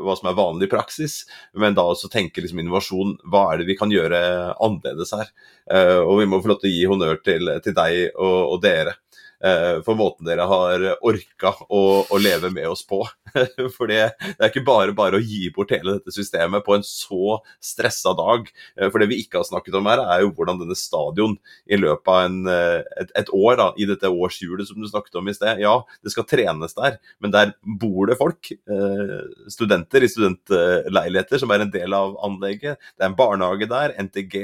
hva 0.03 0.15
som 0.17 0.29
er 0.31 0.37
vanlig 0.37 0.69
praksis. 0.71 1.21
Men 1.53 1.77
da 1.77 1.87
også 1.87 2.11
tenke 2.11 2.43
liksom 2.43 2.61
innovasjon. 2.63 3.17
Hva 3.27 3.49
er 3.49 3.61
det 3.61 3.69
vi 3.69 3.77
kan 3.79 3.91
gjøre 3.93 4.21
annerledes 4.57 5.15
her? 5.17 5.31
og 5.69 6.15
vi 6.17 6.25
må 6.25 6.39
få 6.41 6.49
lov 6.49 6.63
til 6.63 6.65
å 6.65 6.73
gi 6.73 6.85
honnør 6.89 7.19
til, 7.21 7.51
til 7.61 7.75
deg 7.77 8.15
og, 8.15 8.55
og 8.55 8.61
dere 8.63 8.95
Eh, 8.97 9.08
for 9.85 9.95
måten 9.95 10.27
dere 10.27 10.43
har 10.49 10.83
orka 11.05 11.53
å, 11.71 11.81
å 12.11 12.17
leve 12.19 12.49
med 12.51 12.67
oss 12.67 12.81
på. 12.87 12.99
For 13.75 13.89
det, 13.89 14.01
det, 14.19 14.37
er 14.39 14.49
ikke 14.49 14.65
bare 14.67 14.95
bare 14.95 15.19
å 15.19 15.23
gi 15.23 15.49
bort 15.53 15.71
hele 15.73 15.97
dette 15.97 16.13
systemet 16.13 16.65
på 16.65 16.75
en 16.75 16.85
så 16.85 17.39
stressa 17.63 18.13
dag. 18.17 18.49
Eh, 18.77 18.89
for 18.89 19.01
det 19.01 19.09
vi 19.11 19.19
ikke 19.23 19.39
har 19.41 19.47
snakket 19.47 19.77
om 19.79 19.89
her, 19.89 20.01
er 20.03 20.23
jo 20.23 20.31
hvordan 20.35 20.61
denne 20.61 20.77
stadion 20.77 21.35
i 21.69 21.79
løpet 21.79 22.11
av 22.11 22.21
en, 22.25 22.39
eh, 22.51 22.81
et, 23.01 23.13
et, 23.21 23.31
år, 23.35 23.57
da, 23.59 23.67
i 23.77 23.87
dette 23.89 24.11
årshjulet 24.11 24.69
som 24.69 24.79
du 24.81 24.89
snakket 24.89 25.19
om 25.19 25.29
i 25.29 25.35
sted, 25.35 25.61
ja, 25.63 25.75
det 26.03 26.13
skal 26.13 26.27
trenes 26.29 26.75
der, 26.77 26.99
men 27.23 27.33
der 27.35 27.53
bor 27.79 28.09
det 28.09 28.17
folk. 28.19 28.51
Studenter 29.51 30.03
i 30.03 30.09
studentleiligheter 30.09 31.41
som 31.41 31.51
er 31.53 31.63
en 31.63 31.73
del 31.73 31.93
av 31.95 32.15
anlegget. 32.25 32.79
Det 32.95 33.05
er 33.05 33.11
en 33.11 33.17
barnehage 33.17 33.67
der, 33.69 33.95
NTG 33.99 34.35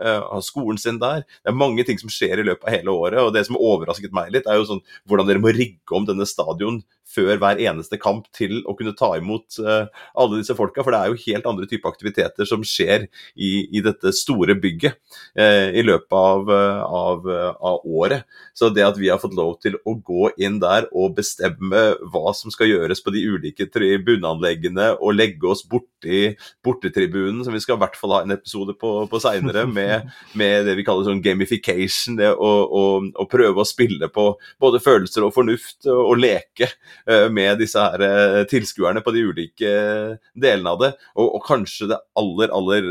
har 0.00 0.44
skolen 0.44 0.78
sin 0.80 1.00
der. 1.02 1.24
Det 1.40 1.52
er 1.52 1.56
mange 1.56 1.84
ting 1.86 1.98
som 2.00 2.12
skjer 2.12 2.40
i 2.40 2.46
løpet 2.46 2.66
av 2.66 2.74
hele 2.74 2.94
året. 2.94 3.20
og 3.22 3.32
det 3.34 3.44
som 3.48 3.58
overrasket 3.58 4.14
meg 4.16 4.32
litt, 4.34 4.39
litt, 4.40 4.48
er 4.50 4.60
jo 4.60 4.68
sånn 4.72 4.82
hvordan 5.08 5.28
dere 5.28 5.42
må 5.42 5.52
rigge 5.54 5.96
om 5.96 6.08
denne 6.08 6.26
stadion 6.28 6.80
før 7.10 7.40
hver 7.40 7.60
eneste 7.62 7.98
kamp 8.00 8.28
til 8.36 8.60
å 8.68 8.74
kunne 8.78 8.94
ta 8.96 9.12
imot 9.18 9.58
uh, 9.64 9.86
alle 10.14 10.40
disse 10.40 10.56
folka. 10.58 10.84
For 10.84 10.94
det 10.94 11.00
er 11.00 11.10
jo 11.12 11.22
helt 11.26 11.48
andre 11.50 11.68
typer 11.70 11.92
aktiviteter 11.92 12.48
som 12.48 12.64
skjer 12.66 13.06
i, 13.34 13.66
i 13.70 13.82
dette 13.84 14.12
store 14.16 14.56
bygget 14.60 14.98
eh, 15.38 15.70
i 15.76 15.84
løpet 15.86 16.16
av, 16.16 16.50
uh, 16.50 16.82
av, 16.84 17.28
av, 17.56 17.80
året. 17.84 18.26
Så 18.54 18.70
det 18.74 18.84
at 18.86 18.98
vi 19.00 19.10
har 19.10 19.20
fått 19.22 19.36
lov 19.38 19.56
til 19.62 19.78
å 19.84 19.96
gå 19.96 20.30
inn 20.40 20.60
der 20.62 20.88
og 20.90 21.16
bestemme 21.18 21.84
hva 22.12 22.34
som 22.36 22.52
skal 22.52 22.70
gjøres 22.70 23.02
på 23.02 23.14
de 23.14 23.24
ulike 23.26 23.66
tribuneanleggene, 23.72 24.92
og 25.00 25.16
legge 25.16 25.48
oss 25.50 25.64
borti 25.68 26.34
bortetribunen, 26.64 27.42
som 27.44 27.54
vi 27.54 27.62
skal 27.62 27.78
i 27.78 27.82
hvert 27.82 27.98
fall 27.98 28.14
ha 28.16 28.22
en 28.24 28.34
episode 28.34 28.74
på, 28.80 28.92
på 29.10 29.20
seinere, 29.22 29.66
med, 29.70 30.10
med, 30.38 30.66
det 30.68 30.76
vi 30.78 30.84
kaller 30.86 31.08
sånn 31.08 31.22
gamification, 31.24 32.18
det 32.20 32.30
å, 32.32 32.50
å, 32.64 32.84
å 33.00 33.28
prøve 33.30 33.62
å 33.62 33.68
spille 33.68 34.10
på 34.12 34.26
både 34.60 34.82
følelser 34.82 35.26
og 35.26 35.34
fornuft 35.36 35.88
og, 35.88 36.02
og 36.12 36.20
leke. 36.20 36.70
Eh, 37.06 37.28
med 37.32 37.60
disse 37.60 37.80
her 37.80 38.02
eh, 38.04 38.40
tilskuerne 38.50 39.02
på 39.04 39.14
de 39.14 39.24
ulike 39.30 39.70
eh, 39.70 40.18
delene 40.34 40.74
av 40.74 40.82
det. 40.82 40.90
Og, 41.16 41.36
og 41.38 41.46
kanskje 41.46 41.90
det 41.92 42.00
aller, 42.18 42.52
aller 42.54 42.90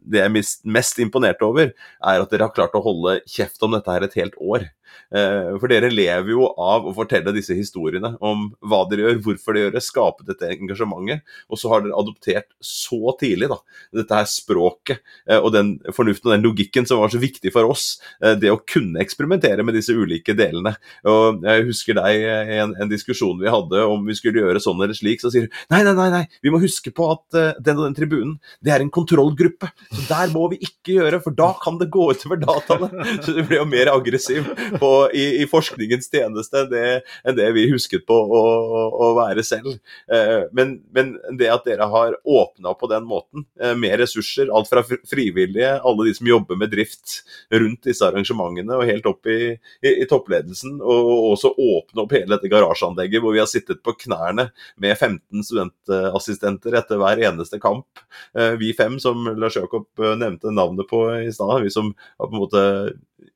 Det 0.00 0.20
jeg 0.20 0.28
er 0.28 0.72
mest 0.76 1.00
imponert 1.02 1.40
over, 1.44 1.72
er 1.72 2.20
at 2.20 2.32
dere 2.32 2.48
har 2.48 2.56
klart 2.56 2.76
å 2.76 2.84
holde 2.84 3.20
kjeft 3.28 3.62
om 3.64 3.76
dette 3.76 3.90
her 3.90 4.06
et 4.06 4.20
helt 4.20 4.36
år. 4.40 4.68
For 5.10 5.70
dere 5.70 5.88
lever 5.90 6.32
jo 6.32 6.48
av 6.58 6.86
å 6.86 6.92
fortelle 6.94 7.32
disse 7.34 7.54
historiene 7.54 8.12
om 8.26 8.48
hva 8.66 8.80
dere 8.90 9.04
gjør, 9.04 9.20
hvorfor 9.22 9.54
dere 9.54 9.68
gjør 9.68 9.74
det, 9.76 9.82
skape 9.86 10.26
dette 10.26 10.50
engasjementet. 10.50 11.22
Og 11.50 11.60
så 11.60 11.70
har 11.70 11.84
dere 11.84 11.98
adoptert 11.98 12.48
så 12.62 13.14
tidlig 13.18 13.50
da, 13.52 13.58
dette 13.94 14.18
her 14.18 14.26
språket 14.30 15.02
og 15.38 15.50
den 15.54 15.72
fornuften 15.94 16.30
og 16.30 16.34
den 16.34 16.46
logikken 16.46 16.88
som 16.90 17.02
var 17.02 17.14
så 17.14 17.22
viktig 17.22 17.52
for 17.54 17.70
oss. 17.70 17.86
Det 18.18 18.50
å 18.50 18.58
kunne 18.66 19.02
eksperimentere 19.02 19.66
med 19.66 19.78
disse 19.78 19.94
ulike 19.94 20.34
delene. 20.38 20.74
Og 21.06 21.46
Jeg 21.46 21.68
husker 21.70 21.98
deg 21.98 22.26
i 22.26 22.58
en, 22.58 22.74
en, 22.74 22.90
diskusjon 22.90 23.29
vi 23.38 23.52
hadde 23.52 23.84
om 23.86 24.02
vi 24.08 24.16
skulle 24.18 24.42
gjøre 24.42 24.62
sånn 24.62 24.80
eller 24.80 24.96
slik, 24.96 25.22
så 25.22 25.30
sier 25.30 25.46
hun 25.46 25.54
nei, 25.70 25.82
nei, 25.86 25.94
nei, 25.94 26.08
nei, 26.16 26.24
vi 26.42 26.52
må 26.52 26.60
huske 26.62 26.92
på 26.94 27.06
at 27.14 27.38
den 27.62 27.78
og 27.78 27.86
den 27.86 27.96
tribunen, 27.96 28.36
det 28.64 28.74
er 28.74 28.82
en 28.82 28.92
kontrollgruppe. 28.92 29.70
Så 29.92 30.06
der 30.08 30.32
må 30.34 30.48
vi 30.52 30.60
ikke 30.64 30.96
gjøre, 30.98 31.20
for 31.22 31.36
da 31.36 31.50
kan 31.62 31.78
det 31.80 31.90
gå 31.92 32.10
utover 32.14 32.40
dataene. 32.40 32.90
Så 33.24 33.34
du 33.36 33.42
blir 33.44 33.60
jo 33.60 33.66
mer 33.68 33.90
aggressiv 33.92 34.46
på 34.80 34.90
i, 35.16 35.24
i, 35.42 35.46
forskningens 35.50 36.10
tjeneste 36.12 36.64
enn 36.64 36.70
det, 36.72 36.84
enn 37.26 37.36
det, 37.38 37.48
vi 37.56 37.66
husket 37.72 38.06
på 38.08 38.16
å, 38.16 38.42
å 38.90 39.10
være 39.18 39.44
selv. 39.46 39.76
Uh, 40.10 40.46
men, 40.56 40.78
men, 40.94 41.14
det 41.38 41.50
at 41.52 41.66
dere 41.68 41.88
har 41.90 42.16
åpna 42.24 42.74
på 42.78 42.90
den 42.92 43.06
måten, 43.08 43.46
uh, 43.62 43.74
med 43.78 43.98
ressurser, 44.02 44.50
alt 44.54 44.70
fra 44.70 44.84
frivillige, 44.84 45.72
alle 45.78 46.08
de 46.08 46.14
som 46.16 46.28
jobber 46.30 46.58
med 46.60 46.72
drift 46.72 47.20
rundt 47.52 47.86
disse 47.88 48.06
arrangementene, 48.06 48.78
og 48.78 48.88
helt 48.88 49.08
opp 49.10 49.30
i, 49.30 49.54
i, 49.82 49.94
i 50.04 50.08
toppledelsen, 50.10 50.78
og 50.80 51.10
også 51.34 51.54
åpne 51.54 52.04
opp 52.04 52.16
hele 52.16 52.34
dette 52.34 52.50
garasjeanlegget 52.52 53.19
hvor 53.22 53.34
vi 53.34 53.42
har 53.42 53.50
sittet 53.50 53.82
på 53.84 53.94
knærne 54.04 54.48
med 54.80 54.96
15 54.96 55.44
studentassistenter 55.46 56.76
etter 56.80 57.00
hver 57.00 57.22
eneste 57.28 57.60
kamp. 57.62 58.02
Eh, 58.36 58.56
vi 58.60 58.72
fem, 58.76 58.98
som 59.02 59.28
Lars 59.36 59.58
Jakob 59.60 59.88
nevnte 60.20 60.54
navnet 60.54 60.88
på 60.90 61.04
i 61.20 61.30
stad, 61.34 61.62
vi 61.64 61.72
som 61.72 61.92
har 62.18 62.26
på 62.26 62.34
en 62.34 62.42
måte 62.42 62.64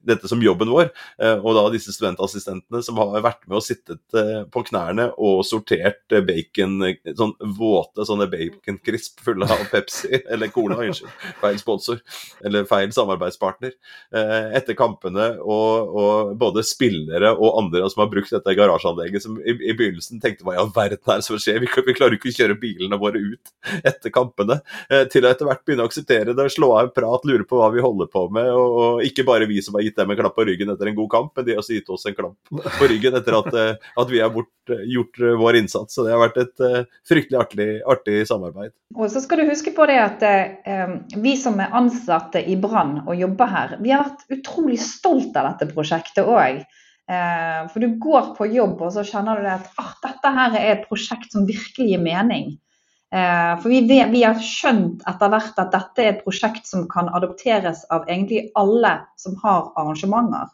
dette 0.05 0.28
som 0.28 0.43
jobben 0.43 0.70
vår. 0.72 0.91
Eh, 1.22 1.39
og 1.39 1.57
da 1.57 1.64
disse 1.72 1.93
studentassistentene 1.95 2.82
som 2.85 2.99
har 3.01 3.24
vært 3.24 3.45
med 3.49 3.59
og 3.59 3.64
sittet 3.64 4.18
eh, 4.18 4.45
på 4.51 4.64
knærne 4.68 5.11
og 5.20 5.43
sortert 5.47 6.14
eh, 6.14 6.24
bacon, 6.24 6.78
sånn 7.16 7.35
våte 7.59 8.07
sånne 8.07 8.28
baconcrisp 8.32 9.22
fulle 9.24 9.49
av 9.49 9.64
Pepsi, 9.72 10.12
eller 10.32 10.53
Cola, 10.55 10.78
unnskyld, 10.85 11.12
feil 11.41 11.61
sponsor, 11.61 12.01
eller 12.45 12.68
feil 12.68 12.93
samarbeidspartner, 12.95 13.74
etter 14.55 14.76
kampene. 14.78 15.35
Og, 15.41 15.95
og, 15.95 16.32
både 16.39 16.64
spillere 16.66 17.30
og 17.35 17.59
andre 17.61 17.87
som 17.93 18.05
har 18.05 18.11
brukt 18.12 18.32
dette 18.32 18.57
garasjeanlegget, 18.57 19.24
som 19.24 19.37
i, 19.41 19.55
i 19.55 19.74
begynnelsen 19.76 20.20
tenkte 20.22 20.47
hva 20.47 20.57
i 20.57 20.61
all 20.61 20.72
verden 20.74 21.01
er 21.12 21.20
det 21.20 21.26
som 21.26 21.39
skjer, 21.41 21.61
vi, 21.62 21.68
vi 21.87 21.97
klarer 21.97 22.16
ikke 22.16 22.30
å 22.30 22.37
kjøre 22.37 22.59
bilene 22.61 22.99
våre 23.01 23.20
ut 23.20 23.53
etter 23.85 24.12
kampene, 24.14 24.61
til 25.12 25.24
å 25.24 25.30
etter 25.30 25.49
hvert 25.49 25.62
begynne 25.66 25.87
å 25.87 25.91
akseptere 25.91 26.35
det, 26.37 26.47
slå 26.53 26.70
av 26.76 26.89
en 26.89 26.95
prat, 26.95 27.26
lure 27.28 27.47
på 27.49 27.59
hva 27.59 27.70
vi 27.74 27.82
holder 27.85 28.11
på 28.12 28.26
med, 28.35 28.51
og, 28.53 28.76
og 28.85 29.07
ikke 29.07 29.26
bare 29.26 29.49
vi 29.51 29.61
som 29.64 29.74
som 29.75 29.81
har 29.81 29.87
gitt 29.89 29.97
dem 29.97 30.11
en 30.11 30.16
klapp 30.16 30.37
på 30.37 30.45
ryggen 30.47 30.70
etter 30.70 30.87
en 30.87 30.95
god 30.95 31.11
kamp, 31.11 31.33
men 31.35 31.47
de 31.47 31.55
har 31.55 31.62
også 31.62 31.75
gitt 31.75 31.91
oss 31.91 32.07
en 32.07 32.14
klapp 32.14 32.53
på 32.79 32.89
ryggen 32.91 33.16
etter 33.18 33.39
at, 33.41 33.49
eh, 33.59 33.91
at 34.03 34.12
vi 34.12 34.20
har 34.22 34.31
bort, 34.31 34.53
gjort 34.87 35.18
vår 35.41 35.59
innsats. 35.59 35.95
Så 35.95 36.05
det 36.07 36.14
har 36.14 36.22
vært 36.22 36.39
et 36.41 36.62
fryktelig 37.09 37.41
artig, 37.41 37.66
artig 37.91 38.22
samarbeid. 38.31 38.72
Og 38.95 39.11
så 39.11 39.20
skal 39.20 39.43
du 39.43 39.51
huske 39.51 39.75
på 39.75 39.89
det 39.91 39.99
at 39.99 40.22
eh, 40.25 40.95
vi 41.18 41.35
som 41.41 41.59
er 41.61 41.75
ansatte 41.75 42.41
i 42.41 42.57
Brann 42.61 43.03
og 43.05 43.18
jobber 43.18 43.51
her, 43.51 43.77
vi 43.83 43.93
har 43.93 44.07
vært 44.07 44.39
utrolig 44.39 44.79
stolt 44.81 45.37
av 45.37 45.51
dette 45.51 45.72
prosjektet 45.75 46.25
òg. 46.25 46.62
Eh, 47.05 47.61
for 47.68 47.83
du 47.83 47.99
går 48.01 48.31
på 48.39 48.49
jobb 48.55 48.81
og 48.81 48.95
så 48.95 49.03
kjenner 49.05 49.43
du 49.43 49.49
at 49.51 49.66
ah, 49.83 49.91
dette 50.07 50.31
her 50.39 50.55
er 50.57 50.70
et 50.70 50.87
prosjekt 50.89 51.35
som 51.35 51.49
virkelig 51.49 51.91
gir 51.91 52.01
mening. 52.01 52.55
Eh, 53.15 53.61
for 53.62 53.71
vi, 53.71 53.81
vet, 53.87 54.11
vi, 54.11 54.25
har 54.27 54.41
skjønt 54.43 55.05
etter 55.07 55.31
hvert 55.31 55.59
at 55.62 55.71
dette 55.71 56.03
er 56.03 56.09
et 56.11 56.23
prosjekt 56.25 56.67
som 56.67 56.89
kan 56.91 57.07
adopteres 57.15 57.85
av 57.95 58.09
egentlig 58.09 58.49
alle 58.59 58.97
som 59.21 59.37
har 59.45 59.69
arrangementer. 59.79 60.49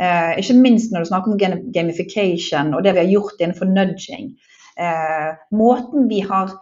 Eh, 0.00 0.38
ikke 0.40 0.56
minst 0.56 0.94
når 0.94 1.04
du 1.04 1.10
snakker 1.10 1.34
om 1.34 1.66
gamification 1.74 2.72
og 2.72 2.86
det 2.86 2.94
vi 2.96 3.02
har 3.02 3.10
gjort 3.10 3.42
innenfor 3.42 3.68
nudging. 3.68 4.30
Eh, 4.80 5.28
måten 5.52 6.08
vi 6.08 6.24
har 6.24 6.56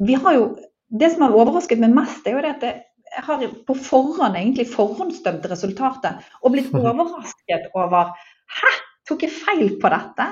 Vi 0.00 0.14
har 0.14 0.32
jo 0.34 0.56
Det 0.90 1.10
som 1.12 1.22
har 1.22 1.34
overrasket 1.38 1.78
meg 1.78 1.92
mest, 1.94 2.26
er 2.26 2.34
jo 2.34 2.40
det 2.42 2.50
at 2.50 2.62
jeg 2.64 3.22
har 3.22 3.42
på 3.66 3.74
forhånd 3.78 4.34
egentlig 4.34 4.66
forhåndsdømt 4.72 5.46
resultatet 5.46 6.24
og 6.42 6.50
blitt 6.50 6.74
overrasket 6.80 7.68
over 7.74 8.10
Hæ, 8.50 8.72
tok 9.06 9.22
jeg 9.22 9.30
feil 9.30 9.76
på 9.78 9.92
dette? 9.92 10.26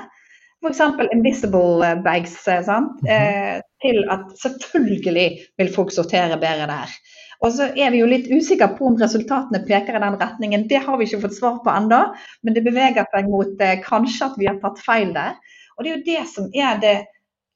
F.eks. 0.59 0.81
invisible 1.15 1.95
bags. 2.03 2.35
Sant? 2.43 2.99
Eh, 3.07 3.63
til 3.83 4.03
at 4.11 4.27
selvfølgelig 4.41 5.29
vil 5.59 5.73
folk 5.73 5.93
sortere 5.95 6.39
bedre 6.39 6.67
der. 6.69 6.93
Og 7.39 7.53
så 7.55 7.69
er 7.71 7.93
vi 7.93 8.01
jo 8.01 8.09
litt 8.09 8.27
usikre 8.27 8.67
på 8.75 8.89
om 8.89 8.97
resultatene 8.99 9.61
peker 9.67 9.95
i 9.95 10.01
den 10.03 10.17
retningen. 10.19 10.65
Det 10.67 10.81
har 10.83 10.99
vi 10.99 11.07
ikke 11.07 11.21
fått 11.23 11.37
svar 11.37 11.61
på 11.63 11.71
ennå, 11.71 12.01
men 12.43 12.55
det 12.55 12.65
beveger 12.65 13.07
seg 13.13 13.29
mot 13.31 13.63
eh, 13.63 13.79
kanskje 13.85 14.27
at 14.27 14.35
vi 14.41 14.49
har 14.49 14.59
tatt 14.59 14.81
feil 14.83 15.13
der. 15.15 15.37
Og 15.77 15.85
det 15.85 15.91
er 15.91 15.95
jo 15.95 16.07
det 16.09 16.25
som 16.27 16.49
er 16.51 16.81
det 16.83 16.95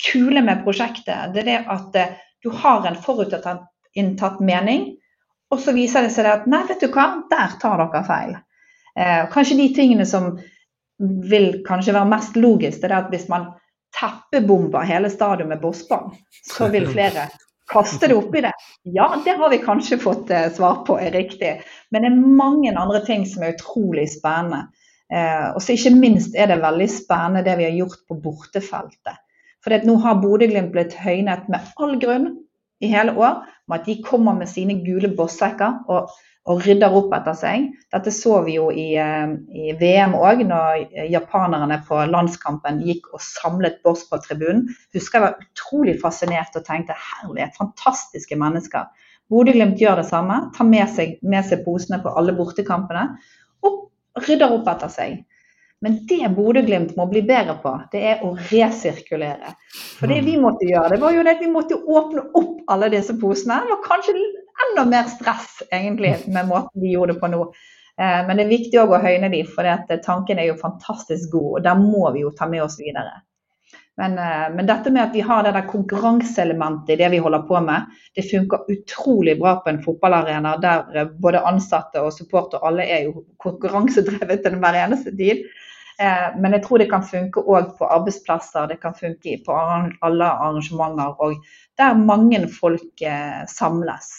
kule 0.03 0.43
med 0.45 0.63
prosjektet. 0.63 1.34
Det 1.36 1.43
er 1.43 1.49
det 1.49 1.59
at 1.76 1.99
eh, 1.99 2.15
du 2.43 2.51
har 2.63 2.88
en 2.88 2.99
forutinntatt 3.03 4.39
mening, 4.43 4.93
og 5.51 5.59
så 5.61 5.76
viser 5.76 6.07
det 6.07 6.13
seg 6.15 6.32
at 6.32 6.47
nei, 6.49 6.63
vet 6.69 6.82
du 6.82 6.89
hva, 6.93 7.09
der 7.32 7.59
tar 7.61 7.84
dere 7.84 8.03
feil. 8.07 8.38
Eh, 8.95 9.21
kanskje 9.36 9.59
de 9.59 9.67
tingene 9.76 10.07
som 10.07 10.38
vil 11.28 11.59
kanskje 11.67 11.95
være 11.95 12.11
mest 12.11 12.39
logisk, 12.39 12.80
det 12.80 12.89
er 12.89 13.01
at 13.01 13.11
hvis 13.11 13.28
man 13.32 13.51
teppebomber 14.00 14.86
hele 14.89 15.10
stadion 15.10 15.50
med 15.50 15.62
bossbang, 15.62 16.12
så 16.50 16.68
vil 16.74 16.88
flere 16.89 17.28
kaste 17.72 18.10
det 18.10 18.18
oppi 18.18 18.41
det. 18.41 18.54
Ja, 18.84 19.10
det 19.26 19.38
har 19.39 19.50
vi 19.50 19.58
kanskje 19.64 19.98
fått 20.02 20.32
eh, 20.32 20.50
svar 20.54 20.82
på 20.88 20.98
er 21.00 21.14
riktig, 21.16 21.56
men 21.91 22.04
det 22.04 22.12
er 22.12 22.34
mange 22.41 22.74
andre 22.78 23.04
ting 23.06 23.26
som 23.30 23.44
er 23.44 23.56
utrolig 23.56 24.10
spennende. 24.18 24.66
Eh, 25.14 25.50
og 25.54 25.62
så 25.62 25.76
ikke 25.76 25.94
minst 25.96 26.36
er 26.36 26.50
det 26.50 26.62
veldig 26.64 26.89
spennende 26.91 27.46
det 27.46 27.58
vi 27.60 27.68
har 27.70 27.78
gjort 27.78 28.02
på 28.10 28.20
bortefeltet. 28.24 29.22
For 29.64 29.86
nå 29.88 29.96
har 30.04 30.20
Bodø-Glimt 30.20 30.74
blitt 30.74 30.96
høynet 31.00 31.48
med 31.52 31.74
all 31.80 31.96
grunn 32.02 32.34
i 32.84 32.89
hele 32.91 33.14
år 33.16 33.44
med 33.70 33.80
at 33.80 33.88
de 33.88 34.02
kommer 34.04 34.36
med 34.36 34.50
sine 34.52 34.76
gule 34.84 35.14
bossekker 35.16 35.86
og 35.88 36.12
og 36.50 36.60
rydder 36.66 36.91
opp 36.91 37.14
etter 37.16 37.36
seg. 37.39 37.70
Dette 37.94 38.12
så 38.12 38.41
vi 38.44 38.58
jo 38.58 38.68
i, 38.72 38.89
eh, 39.00 39.36
i 39.56 39.76
VM 39.80 40.16
òg, 40.18 40.44
når 40.48 41.08
japanerne 41.12 41.80
på 41.88 42.02
landskampen 42.12 42.82
gikk 42.84 43.14
og 43.14 43.24
samlet 43.24 43.80
Boss 43.84 44.04
på 44.10 44.20
tribunen. 44.26 44.66
Husker 44.96 45.20
jeg 45.20 45.26
var 45.28 45.46
utrolig 45.46 45.96
fascinert 46.02 46.56
og 46.60 46.66
tenkte 46.68 47.00
herlighet, 47.00 47.56
fantastiske 47.60 48.36
mennesker. 48.36 48.91
Bodø-Glimt 49.32 49.80
gjør 49.80 50.02
det 50.02 50.10
samme, 50.10 50.50
tar 50.56 50.68
med 50.68 50.89
seg, 50.91 51.16
med 51.24 51.48
seg 51.48 51.64
posene 51.66 52.02
på 52.04 52.12
alle 52.12 52.36
bortekampene 52.36 53.06
og 53.64 53.88
rydder 54.28 54.52
opp 54.52 54.68
etter 54.68 54.91
seg. 54.91 55.22
Men 55.84 55.98
det 56.08 56.28
Bodø-Glimt 56.36 56.94
må 56.96 57.08
bli 57.12 57.24
bedre 57.28 57.58
på, 57.64 57.72
det 57.91 58.04
er 58.12 58.22
å 58.24 58.34
resirkulere. 58.52 59.56
For 59.98 60.12
det 60.12 60.22
vi 60.28 60.38
måtte 60.39 60.68
gjøre, 60.68 60.94
det 60.94 61.00
var 61.02 61.16
jo 61.16 61.24
det 61.24 61.38
at 61.38 61.44
vi 61.44 61.52
måtte 61.52 61.80
åpne 61.80 62.24
opp 62.39 62.62
alle 62.72 62.91
disse 62.94 63.16
posene. 63.20 63.58
Det 63.64 63.74
var 63.74 63.82
kanskje 63.88 64.16
enda 64.64 64.86
mer 64.89 65.04
stress 65.12 65.62
egentlig 65.72 66.16
med 66.28 66.47
måten 66.47 66.82
de 66.82 66.93
gjorde 66.93 67.14
det 67.14 67.20
på 67.20 67.32
nå. 67.34 67.45
Eh, 67.99 68.22
men 68.28 68.38
det 68.38 68.45
er 68.45 68.56
viktig 68.56 68.80
å 68.82 69.01
høyne 69.01 69.30
de, 69.30 69.43
for 69.45 69.70
tanken 70.06 70.41
er 70.41 70.49
jo 70.49 70.62
fantastisk 70.62 71.36
god, 71.36 71.49
og 71.58 71.62
der 71.68 71.80
må 71.82 72.10
vi 72.16 72.26
jo 72.26 72.34
ta 72.38 72.49
med 72.49 72.66
oss 72.66 72.80
videre. 72.82 73.22
Men, 74.01 74.18
eh, 74.18 74.47
men, 74.56 74.66
dette 74.66 74.89
med 74.89 75.04
at 75.04 75.14
vi 75.14 75.22
har 75.22 75.43
det 75.45 75.54
der 75.54 75.68
konkurranseelementet 75.70 76.95
i 76.95 77.01
det 77.04 77.12
vi 77.14 77.22
holder 77.22 77.43
på 77.49 77.62
med, 77.62 77.91
det 78.18 78.26
funker 78.26 78.66
utrolig 78.74 79.38
bra 79.39 79.60
på 79.62 79.70
en 79.70 79.84
fotballarena 79.84 80.56
der 80.64 80.97
eh, 80.97 81.12
både 81.22 81.43
ansatte 81.45 82.01
og 82.01 82.16
supporter, 82.16 82.64
alle 82.66 82.88
er 82.89 83.06
jo 83.12 83.28
konkurransedrevet 83.38 84.41
til 84.41 84.58
hver 84.58 84.82
eneste 84.86 85.14
tid. 85.18 85.45
Men 86.41 86.56
jeg 86.56 86.64
tror 86.66 86.82
det 86.82 86.88
kan 86.89 87.04
funke 87.06 87.43
òg 87.54 87.68
på 87.78 87.86
arbeidsplasser, 87.86 88.66
det 88.68 88.80
kan 88.82 88.95
funke 88.97 89.36
på 89.45 89.54
alle 89.54 90.26
arrangementer 90.26 91.22
og 91.22 91.36
der 91.78 91.93
mange 91.93 92.39
folk 92.49 93.04
samles. 93.47 94.10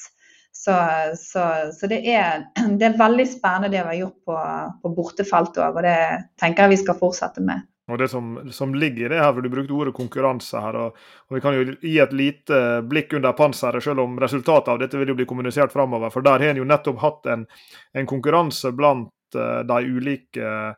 Så, 0.64 0.74
så, 1.18 1.72
så 1.80 1.86
det, 1.90 2.00
er, 2.08 2.46
det, 2.78 2.86
er, 2.86 2.98
veldig 2.98 3.26
spennende 3.28 3.68
det 3.68 3.82
vi 3.82 3.92
har 3.92 4.00
gjort 4.06 4.18
på, 4.24 4.40
på 4.82 4.96
bortefeltet 4.96 5.60
òg, 5.66 5.78
og 5.78 5.86
det 5.86 6.00
tenker 6.40 6.64
jeg 6.64 6.76
vi 6.76 6.82
skal 6.84 7.00
fortsette 7.00 7.44
med. 7.44 7.66
Og 7.92 7.98
Det 8.00 8.06
som, 8.08 8.38
som, 8.48 8.72
ligger 8.72 9.04
i 9.04 9.08
det 9.12 9.20
her, 9.20 9.32
for 9.36 9.44
du 9.44 9.50
brukte 9.52 9.74
ordet 9.76 9.92
konkurranse 9.92 10.56
her, 10.56 10.78
og, 10.86 11.02
og, 11.28 11.34
Vi 11.36 11.42
kan 11.44 11.56
jo 11.58 11.66
gi 11.82 11.98
et 12.00 12.14
lite 12.16 12.60
blikk 12.88 13.12
under 13.18 13.36
panseret, 13.36 13.84
selv 13.84 14.06
om 14.06 14.16
resultatet 14.22 14.72
av 14.72 14.80
dette 14.80 14.96
vil 14.96 15.12
jo 15.12 15.18
bli 15.18 15.28
kommunisert 15.28 15.72
framover. 15.72 16.08
For 16.14 16.24
der 16.24 16.40
har 16.40 16.54
en 16.54 16.62
jo 16.62 16.68
nettopp 16.70 17.02
hatt 17.04 17.28
en, 17.34 17.44
en 17.92 18.08
konkurranse 18.08 18.72
blant 18.72 19.36
uh, 19.36 19.60
de 19.68 19.82
ulike 19.84 20.48
Eh, 20.48 20.72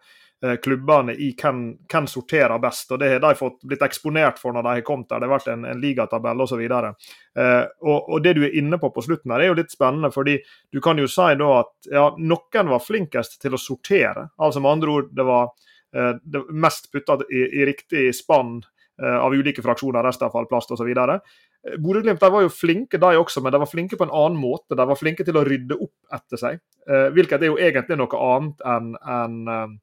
klubbene 0.63 1.15
i 1.17 1.31
hvem, 1.33 1.63
hvem 1.89 2.07
sorterer 2.11 2.61
best. 2.61 2.91
og 2.93 3.01
Det 3.01 3.09
har 3.15 3.23
de 3.25 3.39
fått 3.39 3.63
blitt 3.65 3.83
eksponert 3.83 4.41
for 4.41 4.53
når 4.53 4.67
de 4.67 4.75
har 4.75 4.85
kommet 4.87 5.09
der. 5.09 5.23
Det 5.23 5.29
har 5.29 5.35
vært 5.39 5.49
en, 5.53 5.65
en 5.65 5.81
ligatabell 5.81 6.45
osv. 6.45 6.63
Eh, 6.67 7.65
og, 7.83 7.97
og 7.97 8.23
det 8.25 8.37
du 8.37 8.43
er 8.45 8.59
inne 8.61 8.79
på 8.83 8.91
på 8.93 9.05
slutten 9.07 9.33
her, 9.33 9.45
er 9.45 9.53
jo 9.53 9.59
litt 9.61 9.73
spennende. 9.73 10.13
fordi 10.15 10.39
du 10.73 10.81
kan 10.85 10.99
jo 11.01 11.09
si 11.09 11.33
da 11.41 11.51
at 11.63 11.91
ja, 11.91 12.07
noen 12.19 12.73
var 12.75 12.85
flinkest 12.85 13.41
til 13.43 13.57
å 13.57 13.61
sortere. 13.61 14.29
altså 14.37 14.61
Med 14.61 14.77
andre 14.77 14.95
ord, 14.99 15.11
det 15.17 15.27
var 15.27 15.51
eh, 15.97 16.15
det 16.23 16.47
mest 16.53 16.93
putta 16.93 17.21
i, 17.31 17.43
i, 17.61 17.67
riktig 17.67 18.09
spann 18.17 18.59
eh, 19.03 19.19
av 19.19 19.35
ulike 19.35 19.65
fraksjoner, 19.65 20.05
restavfall, 20.05 20.49
plast 20.51 20.77
osv. 20.77 20.93
Eh, 20.93 21.81
Bodø-Glimt 21.81 22.21
var 22.23 22.45
jo 22.45 22.53
flinke 22.53 23.01
de 23.01 23.17
også, 23.17 23.41
men 23.43 23.55
de 23.55 23.63
var 23.63 23.71
flinke 23.73 23.97
på 23.97 24.07
en 24.07 24.15
annen 24.15 24.39
måte. 24.41 24.77
De 24.77 24.87
var 24.87 25.01
flinke 25.01 25.25
til 25.27 25.41
å 25.41 25.45
rydde 25.47 25.81
opp 25.81 26.21
etter 26.21 26.41
seg. 26.41 26.63
Eh, 26.89 27.09
hvilket 27.17 27.43
er 27.43 27.53
jo 27.53 27.59
egentlig 27.59 27.99
noe 27.99 28.23
annet 28.29 28.65
enn 28.77 28.95
en, 29.01 29.43
eh, 29.49 29.75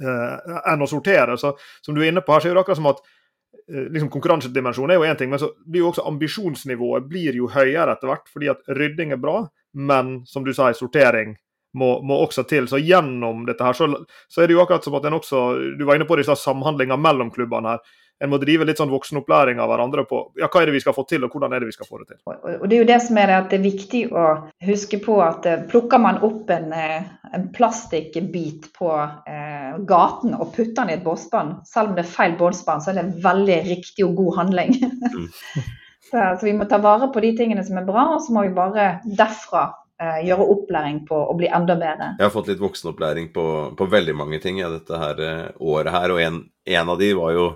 enn 0.00 0.84
å 0.84 0.88
sortere. 0.90 1.36
Så 1.40 1.54
som 1.84 1.96
du 1.96 2.02
er 2.02 2.10
inne 2.12 2.24
på 2.24 2.34
her, 2.34 2.42
så 2.42 2.50
er 2.50 2.56
det 2.56 2.64
akkurat 2.64 2.80
som 2.80 2.90
at 2.90 3.02
eh, 3.02 3.86
liksom 3.92 4.10
Konkurransedimensjonen 4.12 4.94
er 4.94 5.00
jo 5.00 5.06
én 5.10 5.20
ting, 5.20 5.30
men 5.32 5.42
så 5.42 5.52
blir 5.66 5.84
jo 5.84 5.92
også 5.92 6.06
ambisjonsnivået 6.10 7.08
blir 7.10 7.38
jo 7.38 7.50
høyere 7.52 7.96
etter 7.96 8.12
hvert. 8.12 8.26
Fordi 8.32 8.50
at 8.54 8.74
rydding 8.80 9.14
er 9.16 9.22
bra, 9.22 9.44
men 9.76 10.20
som 10.28 10.46
du 10.46 10.52
sa, 10.56 10.72
sortering 10.76 11.36
må, 11.78 11.92
må 12.02 12.18
også 12.24 12.44
til. 12.50 12.68
Så 12.70 12.80
gjennom 12.82 13.44
dette 13.48 13.64
her, 13.64 13.76
så, 13.76 13.90
så, 14.28 14.42
er 14.42 14.50
det 14.50 14.56
jo 14.56 14.64
akkurat 14.64 14.86
som 14.86 14.96
at 14.98 15.06
en 15.06 15.20
også 15.20 15.42
Du 15.78 15.84
var 15.86 15.98
inne 15.98 16.08
på 16.08 16.18
disse 16.18 16.34
samhandlinga 16.38 16.98
mellom 16.98 17.30
klubbene 17.34 17.76
her 17.76 17.98
en 18.20 18.28
må 18.28 18.36
drive 18.40 18.66
litt 18.68 18.80
sånn 18.80 18.90
voksenopplæring 18.92 19.60
av 19.62 19.70
hverandre 19.70 20.04
på 20.08 20.18
ja, 20.40 20.50
hva 20.52 20.60
er 20.60 20.68
det 20.68 20.74
vi 20.74 20.82
skal 20.84 20.92
få 20.96 21.06
til, 21.08 21.24
og 21.24 21.32
hvordan 21.32 21.54
er 21.56 21.62
det 21.62 21.70
vi 21.70 21.76
skal 21.76 21.88
få 21.88 22.02
det 22.02 22.10
til. 22.10 22.18
Og 22.28 22.66
Det 22.68 22.76
er 22.76 22.82
jo 22.82 22.88
det 22.90 22.98
som 23.06 23.18
er 23.20 23.30
det 23.30 23.36
at 23.38 23.48
det 23.48 23.58
er 23.58 23.64
viktig 23.64 24.02
å 24.12 24.24
huske 24.68 25.00
på 25.00 25.16
at 25.24 25.48
eh, 25.48 25.62
plukker 25.70 26.02
man 26.04 26.20
opp 26.26 26.52
en, 26.52 26.68
eh, 26.76 27.08
en 27.32 27.46
plastikkbit 27.56 28.68
på 28.76 28.90
eh, 29.00 29.72
gaten 29.88 30.36
og 30.36 30.52
putter 30.52 30.82
den 30.82 30.92
i 30.92 30.96
et 30.98 31.06
båsbånd, 31.06 31.62
selv 31.68 31.92
om 31.92 31.96
det 31.96 32.04
er 32.04 32.12
feil 32.12 32.36
båsbånd, 32.40 32.84
så 32.84 32.92
er 32.92 32.98
det 32.98 33.06
en 33.06 33.16
veldig 33.24 33.56
riktig 33.70 34.04
og 34.04 34.20
god 34.20 34.36
handling. 34.42 34.76
Mm. 35.00 35.26
så, 36.10 36.28
så, 36.36 36.44
vi 36.44 36.54
må 36.60 36.68
ta 36.68 36.80
vare 36.84 37.08
på 37.14 37.24
de 37.24 37.32
tingene 37.40 37.64
som 37.64 37.80
er 37.80 37.88
bra, 37.88 38.04
og 38.18 38.20
så 38.26 38.36
må 38.36 38.44
vi 38.50 38.52
bare 38.60 38.90
derfra 39.06 39.64
eh, 39.96 40.20
gjøre 40.28 40.50
opplæring 40.58 41.00
på 41.08 41.22
å 41.24 41.38
bli 41.40 41.48
enda 41.48 41.78
bedre. 41.80 42.12
Jeg 42.20 42.28
har 42.28 42.36
fått 42.36 42.52
litt 42.52 42.60
voksenopplæring 42.60 43.32
på, 43.32 43.48
på 43.80 43.90
veldig 43.96 44.18
mange 44.20 44.44
ting 44.44 44.60
ja, 44.60 44.68
dette 44.76 45.00
her 45.06 45.26
året 45.56 45.96
her, 45.96 46.12
og 46.12 46.20
en, 46.20 46.44
en 46.68 46.96
av 46.96 47.00
de 47.00 47.12
var 47.16 47.36
jo 47.38 47.48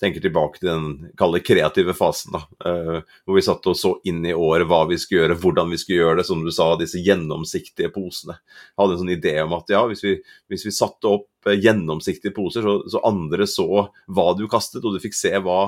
tenker 0.00 0.20
tilbake 0.20 0.60
til 0.60 0.68
den 0.68 0.88
kalde 1.18 1.40
kreative 1.44 1.94
fasen, 1.96 2.36
da, 2.36 2.42
uh, 2.66 3.16
hvor 3.24 3.38
vi 3.38 3.44
satt 3.44 3.66
og 3.70 3.78
så 3.78 3.94
inn 4.08 4.20
i 4.28 4.34
året 4.36 4.68
hva 4.68 4.82
vi 4.90 4.98
skulle 5.00 5.24
gjøre, 5.24 5.38
hvordan 5.40 5.72
vi 5.72 5.80
skulle 5.80 6.02
gjøre 6.02 6.20
det. 6.20 6.26
Som 6.28 6.44
du 6.44 6.52
sa, 6.54 6.68
disse 6.80 7.00
gjennomsiktige 7.04 7.92
posene. 7.94 8.38
Jeg 8.42 8.82
hadde 8.82 8.96
en 8.96 9.02
sånn 9.04 9.16
idé 9.16 9.34
om 9.44 9.56
at 9.56 9.72
ja, 9.72 9.82
hvis 9.88 10.04
vi, 10.04 10.16
hvis 10.52 10.66
vi 10.68 10.74
satte 10.76 11.12
opp 11.16 11.48
uh, 11.48 11.54
gjennomsiktige 11.54 12.36
poser, 12.36 12.66
så, 12.66 12.78
så, 12.92 13.02
andre 13.08 13.48
så 13.50 13.68
hva 13.86 14.30
du 14.36 14.46
kastet, 14.52 14.84
og 14.84 14.96
du 14.96 15.02
fikk 15.02 15.16
se 15.16 15.32
hva 15.40 15.60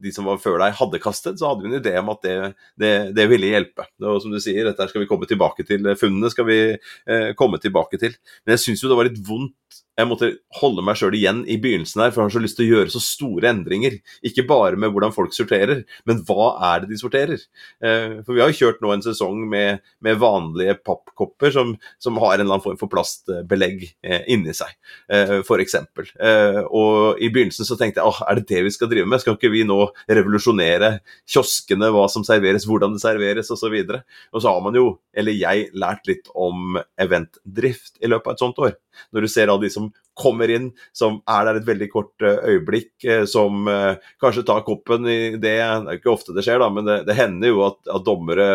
de 0.00 0.12
som 0.16 0.24
var 0.24 0.38
før 0.40 0.56
deg 0.62 0.78
hadde 0.78 1.00
kastet, 1.02 1.36
så 1.36 1.50
hadde 1.50 1.64
vi 1.64 1.70
en 1.70 1.80
idé 1.80 1.92
om 2.00 2.08
at 2.12 2.22
det, 2.24 2.36
det, 2.80 2.92
det 3.16 3.26
ville 3.28 3.50
hjelpe. 3.50 3.84
Og 4.00 4.22
som 4.24 4.32
du 4.32 4.38
sier, 4.40 4.64
dette 4.64 4.86
skal 4.88 5.04
vi 5.04 5.08
komme 5.10 5.28
tilbake 5.28 5.66
til. 5.68 5.90
Funnene 6.00 6.30
skal 6.32 6.48
vi 6.48 6.60
uh, 6.76 7.30
komme 7.36 7.60
tilbake 7.60 8.00
til. 8.00 8.16
Men 8.44 8.56
jeg 8.56 8.64
syns 8.64 8.84
jo 8.84 8.92
det 8.92 8.96
var 8.96 9.10
litt 9.10 9.20
vondt 9.26 9.82
jeg 10.00 10.08
måtte 10.10 10.30
holde 10.60 10.84
meg 10.84 10.98
sjøl 10.98 11.16
igjen 11.16 11.42
i 11.50 11.58
begynnelsen 11.60 12.02
her, 12.04 12.12
for 12.14 12.22
jeg 12.22 12.30
har 12.30 12.34
så 12.36 12.42
lyst 12.44 12.58
til 12.58 12.66
å 12.66 12.76
gjøre 12.76 12.92
så 12.94 13.02
store 13.04 13.50
endringer. 13.52 13.98
Ikke 14.26 14.46
bare 14.48 14.78
med 14.80 14.92
hvordan 14.94 15.14
folk 15.14 15.34
sorterer, 15.36 15.84
men 16.08 16.22
hva 16.28 16.52
er 16.72 16.84
det 16.84 16.92
de 16.92 17.00
sorterer? 17.00 17.42
Eh, 17.84 18.20
for 18.24 18.36
vi 18.36 18.42
har 18.42 18.52
jo 18.52 18.58
kjørt 18.60 18.80
nå 18.84 18.92
en 18.94 19.04
sesong 19.04 19.42
med, 19.50 19.84
med 20.04 20.20
vanlige 20.20 20.76
pappkopper 20.86 21.54
som, 21.54 21.74
som, 22.02 22.18
har 22.20 22.36
en 22.36 22.44
eller 22.44 22.56
annen 22.56 22.64
form 22.64 22.78
for 22.80 22.92
plastbelegg 22.92 23.86
eh, 23.86 24.26
inni 24.32 24.54
seg, 24.56 24.72
eh, 25.12 25.36
f.eks. 25.40 25.76
Eh, 25.76 26.60
og 26.66 27.20
i 27.20 27.30
begynnelsen 27.32 27.68
så 27.68 27.78
tenkte 27.80 28.02
jeg 28.02 28.10
åh, 28.10 28.22
er 28.26 28.40
det 28.40 28.48
det 28.50 28.64
vi 28.66 28.74
skal 28.74 28.90
drive 28.92 29.08
med? 29.08 29.22
Skal 29.22 29.38
ikke 29.38 29.52
vi 29.52 29.64
nå 29.68 29.78
revolusjonere 30.10 30.96
kioskene, 31.28 31.92
hva 31.94 32.06
som 32.12 32.26
serveres, 32.26 32.68
hvordan 32.68 32.96
det 32.96 33.04
serveres 33.04 33.52
osv.? 33.52 33.76
Og, 33.80 33.90
så 33.90 34.00
og 34.32 34.44
så 34.44 34.54
har 34.54 34.64
man 34.64 34.78
jo, 34.78 34.86
eller 35.16 35.36
jeg, 35.36 35.68
lært 35.76 36.08
litt 36.08 36.30
om 36.34 36.78
eventdrift 37.00 37.98
i 38.00 38.10
løpet 38.10 38.32
av 38.32 38.36
et 38.36 38.44
sånt 38.44 38.62
år. 38.62 38.76
Når 39.14 39.24
du 39.24 39.30
ser 39.30 39.50
alle 39.50 39.66
de 39.66 39.72
som 39.72 39.89
kommer 40.20 40.50
inn, 40.50 40.70
som 40.92 41.20
er 41.28 41.46
der 41.48 41.58
et 41.60 41.68
veldig 41.68 41.88
kort 41.92 42.24
eh, 42.24 42.40
øyeblikk, 42.52 42.92
eh, 43.08 43.24
som 43.30 43.68
eh, 43.70 44.00
kanskje 44.20 44.44
tar 44.48 44.64
koppen 44.66 45.08
i 45.08 45.18
det 45.36 45.50
Det 45.50 45.54
er 45.60 45.98
ikke 45.98 46.12
ofte 46.12 46.34
det 46.36 46.44
skjer, 46.46 46.60
da, 46.62 46.68
men 46.72 46.86
det, 46.86 46.98
det 47.08 47.16
hender 47.18 47.52
jo 47.52 47.62
at, 47.66 47.78
at, 47.88 48.04
dommere 48.06 48.48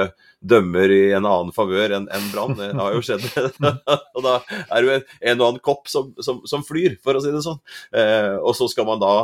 dømmer 0.46 0.92
i 0.94 1.02
en 1.18 1.26
annen 1.26 1.54
favør 1.56 1.96
enn 1.98 2.10
en 2.14 2.28
Brann. 2.34 2.58
Det 2.60 2.70
har 2.78 2.94
jo 2.94 3.02
skjedd. 3.06 3.26
og 4.16 4.22
da 4.26 4.36
er 4.46 4.76
det 4.76 4.86
jo 4.86 4.94
en, 4.96 5.40
og 5.40 5.48
annen 5.48 5.64
kopp 5.66 5.90
som, 5.92 6.14
som, 6.24 6.44
som, 6.50 6.66
flyr, 6.66 7.00
for 7.04 7.18
å 7.18 7.24
si 7.24 7.34
det 7.34 7.42
sånn. 7.46 7.60
og 8.42 8.54
så 8.58 8.70
skal 8.70 8.88
man 8.88 9.02
da 9.02 9.16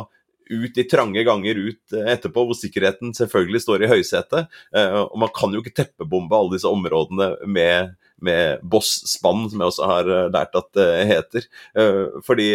ut 0.52 0.78
i 0.78 0.84
trange 0.90 1.22
ganger 1.24 1.60
ut 1.62 1.94
etterpå, 1.96 2.44
hvor 2.48 2.58
sikkerheten 2.58 3.14
selvfølgelig 3.16 3.62
står 3.62 3.84
i 3.84 3.92
høysetet. 3.92 4.50
og 4.74 5.14
man 5.22 5.30
kan 5.34 5.54
jo 5.54 5.62
ikke 5.62 5.76
teppebombe 5.78 6.36
alle 6.36 6.56
disse 6.56 6.70
områdene 6.70 7.30
med 7.46 7.94
med 8.24 8.62
Boss-spann, 8.66 9.48
som 9.50 9.62
jeg 9.62 9.72
også 9.72 9.88
har 9.90 10.10
eh, 10.10 10.28
lært 10.32 10.56
at 10.58 10.68
det 10.78 10.88
heter. 11.10 11.48
Eh, 11.78 12.18
fordi 12.26 12.48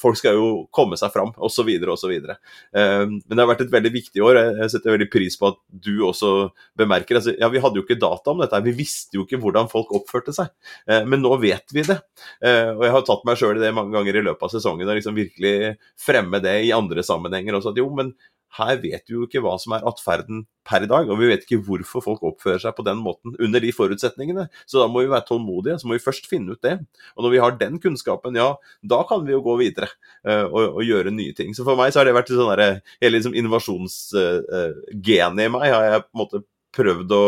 folk 0.00 0.18
skal 0.20 0.38
jo 0.38 0.48
komme 0.74 0.98
seg 1.00 1.12
fram, 1.14 1.32
osv., 1.36 1.70
osv. 1.94 2.14
Eh, 2.16 3.04
men 3.08 3.32
det 3.32 3.40
har 3.42 3.50
vært 3.50 3.64
et 3.66 3.74
veldig 3.74 3.92
viktig 3.94 4.24
år. 4.24 4.40
Jeg 4.62 4.74
setter 4.74 4.94
veldig 4.94 5.10
pris 5.12 5.38
på 5.40 5.50
at 5.52 5.60
du 5.70 5.94
også 6.06 6.32
bemerker 6.78 7.20
altså, 7.20 7.34
Ja, 7.40 7.50
vi 7.52 7.62
hadde 7.62 7.80
jo 7.80 7.86
ikke 7.86 7.98
data 8.00 8.32
om 8.32 8.42
dette, 8.42 8.62
vi 8.66 8.76
visste 8.76 9.18
jo 9.18 9.26
ikke 9.26 9.40
hvordan 9.42 9.70
folk 9.72 9.92
oppførte 9.96 10.34
seg. 10.36 10.52
Men 10.86 11.22
nå 11.22 11.32
vet 11.42 11.74
vi 11.74 11.84
det. 11.86 11.98
Og 12.42 12.82
jeg 12.84 12.94
har 12.94 13.04
tatt 13.06 13.26
meg 13.28 13.38
sjøl 13.40 13.58
i 13.58 13.62
det 13.62 13.74
mange 13.76 13.94
ganger 13.94 14.18
i 14.18 14.24
løpet 14.24 14.46
av 14.46 14.52
sesongen, 14.52 14.88
og 14.88 14.98
liksom 14.98 15.16
virkelig 15.16 15.76
fremme 16.00 16.40
det 16.44 16.56
i 16.66 16.72
andre 16.74 17.04
sammenhenger 17.06 17.58
også. 17.58 17.72
At 17.74 17.80
jo, 17.80 17.88
men 17.96 18.12
her 18.56 18.78
vet 18.82 19.04
vi 19.08 19.16
jo 19.16 19.26
ikke 19.26 19.42
hva 19.44 19.54
som 19.60 19.74
er 19.76 19.84
atferden 19.88 20.44
per 20.66 20.86
dag, 20.90 21.10
og 21.10 21.20
vi 21.20 21.28
vet 21.30 21.44
ikke 21.44 21.60
hvorfor 21.66 22.04
folk 22.04 22.24
oppfører 22.26 22.62
seg 22.64 22.74
på 22.76 22.84
den 22.86 22.98
måten 23.02 23.36
under 23.42 23.62
de 23.62 23.72
forutsetningene. 23.74 24.46
Så 24.66 24.80
da 24.80 24.88
må 24.90 25.04
vi 25.04 25.12
være 25.12 25.28
tålmodige, 25.28 25.78
så 25.80 25.88
må 25.88 25.96
vi 25.96 26.02
først 26.02 26.28
finne 26.30 26.56
ut 26.56 26.66
det. 26.66 26.76
Og 27.14 27.26
når 27.26 27.34
vi 27.34 27.42
har 27.44 27.60
den 27.60 27.78
kunnskapen, 27.82 28.38
ja, 28.38 28.48
da 28.82 29.02
kan 29.08 29.24
vi 29.26 29.36
jo 29.36 29.44
gå 29.44 29.58
videre 29.62 29.90
uh, 30.26 30.46
og, 30.48 30.64
og, 30.64 30.82
gjøre 30.86 31.14
nye 31.14 31.36
ting. 31.36 31.54
Så 31.56 31.66
for 31.66 31.78
meg 31.78 31.94
så 31.94 32.02
har 32.02 32.08
det 32.08 32.16
vært 32.16 32.32
sånn 32.32 32.52
derre 32.52 32.70
Hele 33.02 33.18
liksom 33.18 33.36
innovasjonsgenet 33.36 35.40
uh, 35.40 35.46
i 35.46 35.52
meg 35.52 35.72
har 35.72 35.86
jeg 35.86 36.04
på 36.06 36.14
en 36.14 36.22
måte 36.22 36.44
prøvd 36.76 37.14
å, 37.14 37.24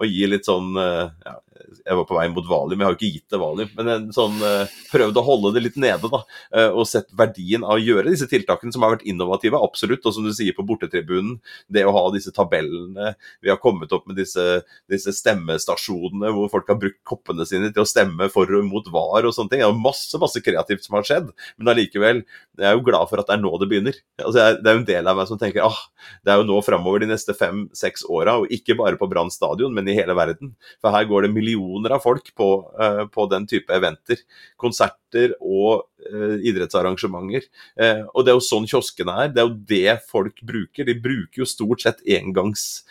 å 0.00 0.08
gi 0.08 0.26
litt 0.28 0.48
sånn 0.48 0.72
uh, 0.78 1.10
ja, 1.24 1.36
jeg 1.84 1.96
var 1.98 2.06
på 2.06 2.16
vei 2.16 2.26
mot 2.32 2.46
valium, 2.48 2.80
jeg 2.80 2.86
har 2.86 2.94
jo 2.94 2.98
ikke 2.98 3.10
gitt 3.16 3.34
det 3.34 3.40
valium. 3.40 3.70
Men 3.78 3.90
en 3.92 4.06
sånn, 4.14 4.38
uh, 4.42 4.70
prøvd 4.92 5.18
å 5.18 5.24
holde 5.26 5.52
det 5.56 5.62
litt 5.64 5.78
nede, 5.80 6.10
da. 6.12 6.22
Uh, 6.54 6.70
og 6.80 6.86
sett 6.88 7.10
verdien 7.18 7.64
av 7.66 7.76
å 7.76 7.82
gjøre 7.82 8.12
disse 8.12 8.28
tiltakene 8.30 8.74
som 8.74 8.84
har 8.84 8.94
vært 8.96 9.06
innovative, 9.08 9.60
absolutt. 9.60 10.04
Og 10.06 10.16
som 10.16 10.26
du 10.26 10.32
sier 10.36 10.56
på 10.56 10.64
bortetribunen, 10.66 11.38
det 11.72 11.84
å 11.86 11.94
ha 11.94 12.04
disse 12.14 12.32
tabellene. 12.34 13.12
Vi 13.44 13.52
har 13.52 13.60
kommet 13.62 13.92
opp 13.94 14.08
med 14.10 14.18
disse, 14.20 14.62
disse 14.90 15.14
stemmestasjonene 15.16 16.32
hvor 16.34 16.50
folk 16.52 16.70
har 16.72 16.80
brukt 16.80 17.00
koppene 17.08 17.46
sine 17.48 17.72
til 17.72 17.84
å 17.84 17.88
stemme 17.88 18.28
for 18.32 18.50
og 18.52 18.66
mot 18.68 18.88
VAR 18.92 19.28
og 19.28 19.34
sånne 19.34 19.54
ting. 19.54 19.62
Det 19.62 19.68
er 19.68 19.84
masse, 19.84 20.18
masse 20.20 20.42
kreativt 20.44 20.86
som 20.86 20.98
har 20.98 21.06
skjedd. 21.08 21.30
Men 21.58 21.72
allikevel, 21.74 22.24
jeg 22.58 22.68
er 22.68 22.76
jo 22.76 22.84
glad 22.86 23.10
for 23.10 23.22
at 23.22 23.30
det 23.30 23.38
er 23.38 23.42
nå 23.42 23.52
det 23.60 23.68
begynner. 23.70 23.96
Altså, 24.20 24.50
det 24.58 24.68
er 24.68 24.76
jo 24.76 24.82
en 24.82 24.88
del 24.88 25.10
av 25.10 25.18
meg 25.18 25.30
som 25.30 25.40
tenker 25.40 25.64
ah, 25.64 25.80
det 26.26 26.32
er 26.32 26.40
jo 26.40 26.48
nå 26.48 26.58
framover 26.64 27.02
de 27.02 27.10
neste 27.12 27.34
fem-seks 27.36 28.04
åra, 28.12 28.38
og 28.42 28.52
ikke 28.52 28.76
bare 28.78 28.98
på 29.00 29.08
Brann 29.10 29.32
stadion, 29.32 29.74
men 29.82 29.90
i 29.92 29.96
hele 29.98 30.16
verden. 30.16 30.54
For 30.80 30.94
her 30.94 31.08
går 31.10 31.26
det 31.26 31.32
millioner 31.34 31.96
av 31.96 32.04
folk 32.04 32.30
på, 32.38 32.50
uh, 32.78 33.04
på 33.12 33.26
den 33.32 33.48
type 33.50 33.74
eventer. 33.74 34.22
Konserter 34.60 35.34
og 35.40 35.88
uh, 36.08 36.38
idrettsarrangementer. 36.38 37.48
Uh, 37.78 38.06
og 38.12 38.24
det 38.24 38.32
er 38.32 38.38
jo 38.38 38.46
sånn 38.46 38.68
kioskene 38.70 39.18
er. 39.24 39.32
Det 39.34 39.42
er 39.42 39.50
jo 39.50 39.58
det 39.74 39.96
folk 40.10 40.44
bruker. 40.46 40.86
De 40.88 40.96
bruker 41.02 41.42
jo 41.42 41.48
stort 41.48 41.84
sett 41.84 42.06
engangs 42.06 42.84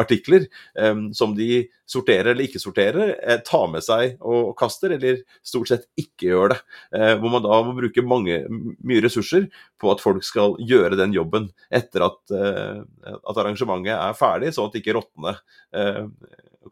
artikler 0.00 0.46
um, 0.78 1.08
som 1.16 1.34
de 1.36 1.64
sorterer 1.88 2.32
eller 2.32 2.46
ikke 2.46 2.62
sorterer, 2.62 3.14
eh, 3.22 3.40
tar 3.46 3.66
med 3.72 3.84
seg 3.84 4.16
og 4.24 4.54
kaster, 4.58 4.94
eller 4.96 5.20
stort 5.44 5.70
sett 5.70 5.84
ikke 6.00 6.30
gjør 6.30 6.54
det. 6.54 6.60
Eh, 6.96 7.12
hvor 7.20 7.34
man 7.34 7.44
da 7.44 7.60
må 7.66 7.74
bruke 7.76 8.04
mange, 8.06 8.40
mye 8.48 9.04
ressurser 9.04 9.48
på 9.80 9.92
at 9.92 10.02
folk 10.04 10.24
skal 10.26 10.56
gjøre 10.64 10.98
den 11.00 11.14
jobben 11.16 11.50
etter 11.74 12.06
at, 12.08 12.20
eh, 12.34 12.80
at 13.14 13.42
arrangementet 13.42 13.94
er 13.94 14.18
ferdig, 14.18 14.54
sånn 14.56 14.72
at 14.72 14.80
ikke 14.80 14.96
rottene 14.96 15.36
eh, 15.76 16.02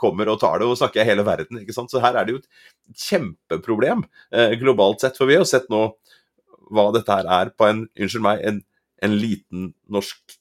kommer 0.01 0.33
og 0.33 0.41
tar 0.41 0.61
det. 0.61 0.68
Og 0.70 0.79
snakker 0.81 1.03
jeg 1.03 1.12
hele 1.12 1.27
verden, 1.29 1.62
ikke 1.62 1.77
sant. 1.77 1.93
Så 1.93 2.03
her 2.03 2.16
er 2.16 2.27
det 2.27 2.37
jo 2.37 2.43
et 2.43 3.07
kjempeproblem 3.07 4.07
eh, 4.33 4.57
globalt 4.61 5.05
sett. 5.05 5.18
For 5.20 5.31
vi 5.31 5.39
har 5.39 5.49
sett 5.49 5.68
nå 5.73 5.91
hva 6.73 6.89
dette 6.95 7.12
her 7.12 7.29
er 7.29 7.53
på 7.57 7.68
en, 7.68 7.85
unnskyld 8.01 8.25
meg, 8.25 8.45
en, 8.49 8.62
en 9.05 9.18
liten 9.18 9.73
norsk 9.93 10.39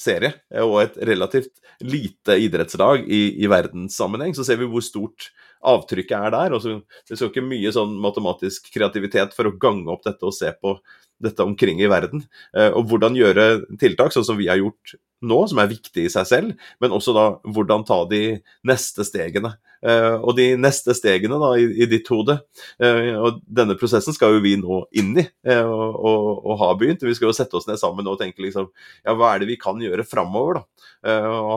serie 0.00 0.34
eh, 0.54 0.64
og 0.64 0.82
et 0.84 0.98
relativt 1.10 1.54
lite 1.84 2.38
idrettslag 2.42 3.04
i, 3.06 3.22
i 3.42 3.50
verdenssammenheng, 3.50 4.34
så 4.36 4.46
ser 4.46 4.60
vi 4.60 4.68
hvor 4.70 4.84
stort 4.84 5.30
avtrykket 5.66 6.16
er 6.18 6.34
der. 6.34 6.54
og 6.54 6.62
så, 6.62 6.78
Det 7.08 7.18
skal 7.18 7.32
ikke 7.32 7.46
mye 7.46 7.74
sånn 7.74 7.96
matematisk 8.02 8.70
kreativitet 8.74 9.34
for 9.36 9.50
å 9.50 9.56
gange 9.58 9.90
opp 9.92 10.06
dette 10.06 10.26
og 10.26 10.34
se 10.36 10.52
på 10.54 10.76
dette 11.22 11.42
omkring 11.42 11.82
i 11.82 11.90
verden. 11.90 12.22
Eh, 12.54 12.70
og 12.70 12.90
hvordan 12.90 13.18
gjøre 13.18 13.48
tiltak, 13.80 14.14
sånn 14.14 14.26
som 14.26 14.38
vi 14.38 14.50
har 14.50 14.60
gjort 14.60 14.96
nå, 15.24 15.38
som 15.50 15.58
er 15.62 15.70
viktig 15.70 16.04
i 16.06 16.12
seg 16.12 16.26
selv, 16.28 16.68
men 16.82 16.94
også 16.94 17.14
da 17.16 17.24
hvordan 17.46 17.84
ta 17.88 18.02
de 18.10 18.22
neste 18.66 19.06
stegene. 19.06 19.56
Uh, 19.78 20.18
og 20.26 20.32
de 20.34 20.48
neste 20.58 20.90
stegene 20.98 21.36
da, 21.38 21.52
i, 21.54 21.68
i 21.84 21.86
ditt 21.86 22.08
hode, 22.10 22.34
uh, 22.82 23.10
og 23.22 23.38
denne 23.46 23.76
prosessen 23.78 24.14
skal 24.16 24.34
jo 24.34 24.42
vi 24.42 24.56
nå 24.58 24.80
inn 24.98 25.12
i 25.22 25.22
uh, 25.22 25.68
og, 25.70 26.40
og, 26.42 26.54
ha 26.62 26.72
begynt. 26.78 27.04
Vi 27.06 27.14
skal 27.14 27.30
jo 27.30 27.36
sette 27.36 27.54
oss 27.58 27.68
ned 27.70 27.78
sammen 27.78 28.08
og 28.10 28.18
tenke 28.18 28.42
liksom, 28.42 28.66
ja, 29.04 29.14
hva 29.14 29.32
er 29.32 29.42
det 29.42 29.52
vi 29.52 29.58
kan 29.60 29.78
gjøre 29.82 30.06
framover, 30.08 30.58
da. 30.58 30.88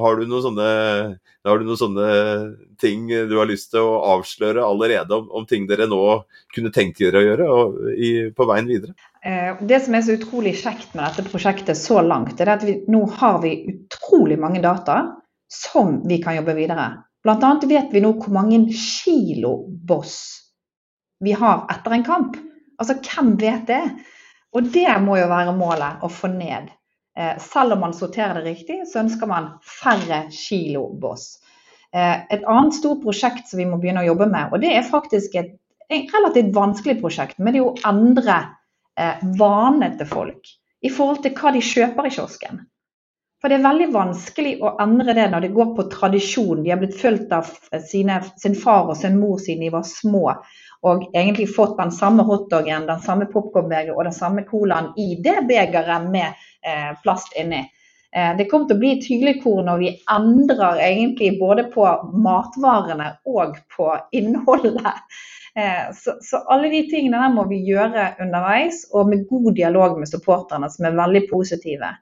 har, 0.05 0.19
du 0.19 0.29
noen 0.29 0.45
sånne, 0.45 0.67
har 1.49 1.57
du 1.57 1.65
noen 1.65 1.79
sånne 1.79 2.09
ting 2.81 3.07
du 3.09 3.33
har 3.39 3.49
lyst 3.49 3.71
til 3.73 3.81
å 3.81 4.01
avsløre 4.13 4.61
allerede 4.65 5.17
om, 5.17 5.31
om 5.41 5.47
ting 5.49 5.65
dere 5.69 5.89
nå 5.89 6.01
kunne 6.53 6.73
tenkt 6.73 7.01
dere 7.01 7.23
å 7.23 7.25
gjøre 7.25 7.49
og, 7.49 7.81
i, 7.97 8.11
på 8.37 8.49
veien 8.49 8.69
videre? 8.69 8.93
Det 9.21 9.77
som 9.85 9.93
er 9.93 10.01
så 10.01 10.15
utrolig 10.17 10.55
kjekt 10.57 10.95
med 10.97 11.03
dette 11.05 11.27
prosjektet 11.29 11.77
så 11.77 11.99
langt, 12.01 12.39
er 12.41 12.49
at 12.55 12.63
vi, 12.65 12.79
nå 12.89 13.03
har 13.19 13.35
vi 13.43 13.51
utrolig 13.69 14.39
mange 14.41 14.63
data 14.63 14.95
som 15.45 15.99
vi 16.09 16.17
kan 16.23 16.39
jobbe 16.39 16.55
videre 16.57 16.87
annet 17.29 17.63
vet 17.69 17.93
vi 17.93 18.01
nå 18.01 18.15
hvor 18.17 18.33
mange 18.33 18.63
kilo 18.73 19.67
boss 19.69 20.17
vi 21.21 21.35
har 21.37 21.67
etter 21.69 21.93
en 21.93 22.03
kamp. 22.03 22.37
Altså, 22.81 22.95
hvem 22.97 23.35
vet 23.37 23.67
det? 23.67 23.83
Og 24.57 24.63
det 24.73 24.89
må 25.03 25.19
jo 25.19 25.27
være 25.29 25.53
målet, 25.53 26.01
å 26.01 26.09
få 26.09 26.31
ned. 26.33 26.71
Eh, 27.17 27.37
selv 27.39 27.75
om 27.75 27.83
man 27.85 27.93
sorterer 27.93 28.41
det 28.41 28.55
riktig, 28.55 28.79
så 28.89 29.03
ønsker 29.03 29.29
man 29.29 29.51
færre 29.61 30.23
kilo 30.33 30.87
boss. 30.99 31.37
Eh, 31.93 32.25
et 32.33 32.41
annet 32.49 32.73
stort 32.73 33.03
prosjekt 33.03 33.51
som 33.51 33.61
vi 33.61 33.67
må 33.69 33.77
begynne 33.77 34.01
å 34.01 34.09
jobbe 34.09 34.27
med, 34.31 34.49
og 34.49 34.63
det 34.63 34.73
er 34.73 34.87
faktisk 34.87 35.37
et, 35.37 35.57
relativt 35.91 36.53
vanskelig 36.55 37.01
prosjekt, 37.01 37.37
men 37.37 37.51
det 37.53 37.59
er 37.59 37.67
å 37.67 37.89
endre 37.89 38.35
eh, 39.01 39.23
vanene 39.39 39.93
til 39.97 40.09
folk 40.09 40.57
i 40.81 40.89
forhold 40.89 41.21
til 41.25 41.33
hva 41.37 41.53
de 41.55 41.61
kjøper 41.65 42.07
i 42.07 42.13
kiosken. 42.13 42.61
For 43.41 43.49
det 43.49 43.57
er 43.57 43.65
veldig 43.65 43.87
vanskelig 43.93 44.51
å 44.61 44.75
endre 44.83 45.15
det 45.17 45.27
når 45.31 45.45
det 45.45 45.55
går 45.55 45.71
på 45.77 45.87
tradisjon. 45.89 46.61
De 46.61 46.69
har 46.69 46.77
blitt 46.81 46.97
fulgt 46.97 47.31
av 47.33 47.49
sine, 47.89 48.19
sin 48.37 48.57
far 48.57 48.91
og 48.91 48.97
sin 48.99 49.17
mor 49.17 49.39
siden 49.41 49.65
de 49.65 49.71
var 49.73 49.85
små. 49.89 50.35
Og 50.85 51.07
egentlig 51.09 51.47
fått 51.49 51.73
den 51.79 51.93
samme 51.93 52.25
hotdogen, 52.25 52.85
den 52.89 53.01
samme 53.01 53.25
popkornbegeret 53.29 53.95
og 53.95 54.05
den 54.05 54.17
samme 54.17 54.45
colaen 54.45 54.91
i 54.97 55.15
det 55.25 55.39
begeret 55.49 56.09
med 56.13 56.37
eh, 56.65 56.93
plast 57.01 57.33
inni. 57.37 57.63
Eh, 58.15 58.37
det 58.37 58.47
kommer 58.51 58.67
til 58.67 58.75
å 58.75 58.81
bli 58.81 58.91
et 58.97 59.45
når 59.45 59.77
vi 59.79 59.91
endrer 60.11 60.81
egentlig 60.83 61.37
både 61.39 61.63
på 61.71 61.85
matvarene 62.11 63.13
og 63.25 63.55
på 63.75 63.87
innholdet. 64.11 64.99
Eh, 65.55 65.91
så, 65.95 66.17
så, 66.23 66.43
alle 66.51 66.69
de 66.71 66.85
tingene 66.91 67.19
der 67.19 67.33
må 67.33 67.47
vi 67.47 67.61
gjøre 67.63 68.13
underveis, 68.23 68.85
og 68.91 69.09
med 69.09 69.27
god 69.29 69.53
dialog 69.55 69.99
med 69.99 70.11
supporterne, 70.11 70.69
som 70.71 70.87
er 70.87 70.99
veldig 70.99 71.25
positive. 71.31 71.93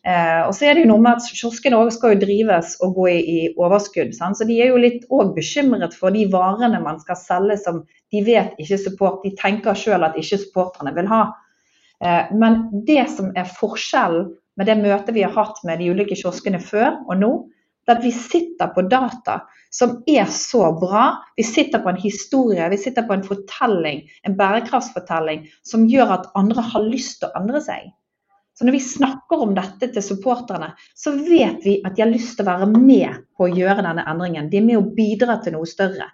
Eh, 0.00 0.40
og 0.46 0.54
så 0.56 0.64
er 0.64 0.74
det 0.76 0.86
jo 0.86 0.94
noe 0.94 1.04
med 1.04 1.20
at 1.20 1.28
Kioskene 1.28 1.76
også 1.76 1.98
skal 1.98 2.14
jo 2.14 2.22
drives 2.24 2.78
og 2.80 2.96
gå 2.96 3.06
i, 3.12 3.20
i 3.20 3.38
overskudd. 3.60 4.14
Sant? 4.16 4.40
Så 4.40 4.48
de 4.48 4.56
er 4.64 4.72
jo 4.72 4.80
litt 4.80 5.04
bekymret 5.36 5.92
for 5.92 6.16
de 6.16 6.24
varene 6.32 6.80
man 6.80 7.00
skal 7.04 7.20
selge 7.20 7.60
som 7.60 7.84
de 8.12 8.24
vet 8.24 8.56
ikke 8.56 8.80
support. 8.80 9.20
De 9.24 9.36
tenker 9.36 9.76
sjøl 9.76 10.08
at 10.08 10.16
ikke 10.16 10.40
supporterne 10.40 10.96
vil 10.96 11.08
ha. 11.12 11.26
Men 12.32 12.62
det 12.88 13.02
som 13.12 13.28
er 13.36 13.44
forskjellen 13.44 14.30
med 14.60 14.68
det 14.68 14.76
møtet 14.82 15.16
vi 15.16 15.24
har 15.24 15.32
hatt 15.32 15.62
med 15.64 15.80
de 15.80 15.88
ulike 15.94 16.18
kioskene 16.20 16.60
før 16.60 17.00
og 17.08 17.16
nå, 17.16 17.30
at 17.90 18.02
vi 18.04 18.12
sitter 18.14 18.70
på 18.74 18.84
data 18.86 19.40
som 19.74 20.00
er 20.10 20.26
så 20.30 20.68
bra. 20.78 21.06
Vi 21.38 21.42
sitter 21.46 21.82
på 21.82 21.90
en 21.90 22.00
historie, 22.00 22.68
vi 22.70 22.78
sitter 22.78 23.06
på 23.06 23.16
en 23.16 23.24
fortelling, 23.26 24.04
en 24.26 24.36
bærekraftsfortelling, 24.38 25.46
som 25.66 25.88
gjør 25.90 26.14
at 26.18 26.28
andre 26.38 26.64
har 26.72 26.86
lyst 26.86 27.20
til 27.20 27.30
å 27.30 27.40
endre 27.42 27.62
seg. 27.64 27.90
Så 28.58 28.66
når 28.66 28.76
vi 28.76 28.84
snakker 28.84 29.40
om 29.40 29.54
dette 29.56 29.88
til 29.94 30.04
supporterne, 30.04 30.74
så 30.98 31.14
vet 31.16 31.62
vi 31.64 31.78
at 31.86 31.94
de 31.96 32.04
har 32.04 32.10
lyst 32.10 32.36
til 32.36 32.44
å 32.44 32.50
være 32.50 32.68
med 32.74 33.22
på 33.38 33.46
å 33.46 33.52
gjøre 33.56 33.86
denne 33.86 34.04
endringen. 34.10 34.50
De 34.52 34.60
er 34.60 34.66
med 34.66 34.80
å 34.80 34.88
bidra 34.96 35.38
til 35.40 35.56
noe 35.56 35.68
større. 35.70 36.10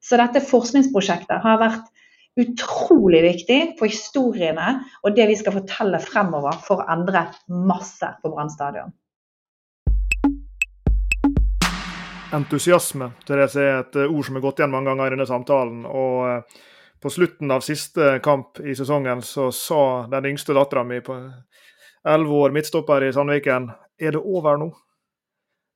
Så 0.00 0.16
dette 0.16 0.40
forskningsprosjektet 0.40 1.44
har 1.44 1.60
vært 1.60 1.90
utrolig 2.38 3.22
viktig 3.24 3.60
for 3.78 3.90
historiene 3.90 4.80
og 5.02 5.16
det 5.16 5.26
vi 5.30 5.36
skal 5.38 5.56
fortelle 5.58 6.00
fremover 6.02 6.58
for 6.64 6.82
å 6.82 6.88
endre 6.92 7.26
masse 7.48 8.14
på 8.22 8.32
Brann 8.32 8.52
stadion. 8.52 8.92
Entusiasme 12.30 13.10
Therese, 13.26 13.62
er 13.62 13.80
et 13.80 13.96
ord 14.04 14.26
som 14.26 14.36
er 14.38 14.44
gått 14.44 14.60
igjen 14.60 14.70
mange 14.70 14.92
ganger 14.92 15.08
i 15.08 15.14
denne 15.16 15.26
samtalen. 15.26 15.82
og 15.86 16.28
eh, 16.28 16.60
På 17.02 17.10
slutten 17.10 17.50
av 17.50 17.64
siste 17.66 18.18
kamp 18.22 18.60
i 18.60 18.76
sesongen 18.78 19.22
så 19.26 19.48
sa 19.54 20.06
den 20.12 20.30
yngste 20.30 20.54
dattera 20.54 20.84
mi 20.86 21.00
på 21.02 21.16
elleve 22.06 22.44
år, 22.44 22.54
midtstopper 22.54 23.04
i 23.04 23.12
Sandviken, 23.12 23.70
er 24.00 24.14
det 24.14 24.22
over 24.22 24.60
nå? 24.60 24.70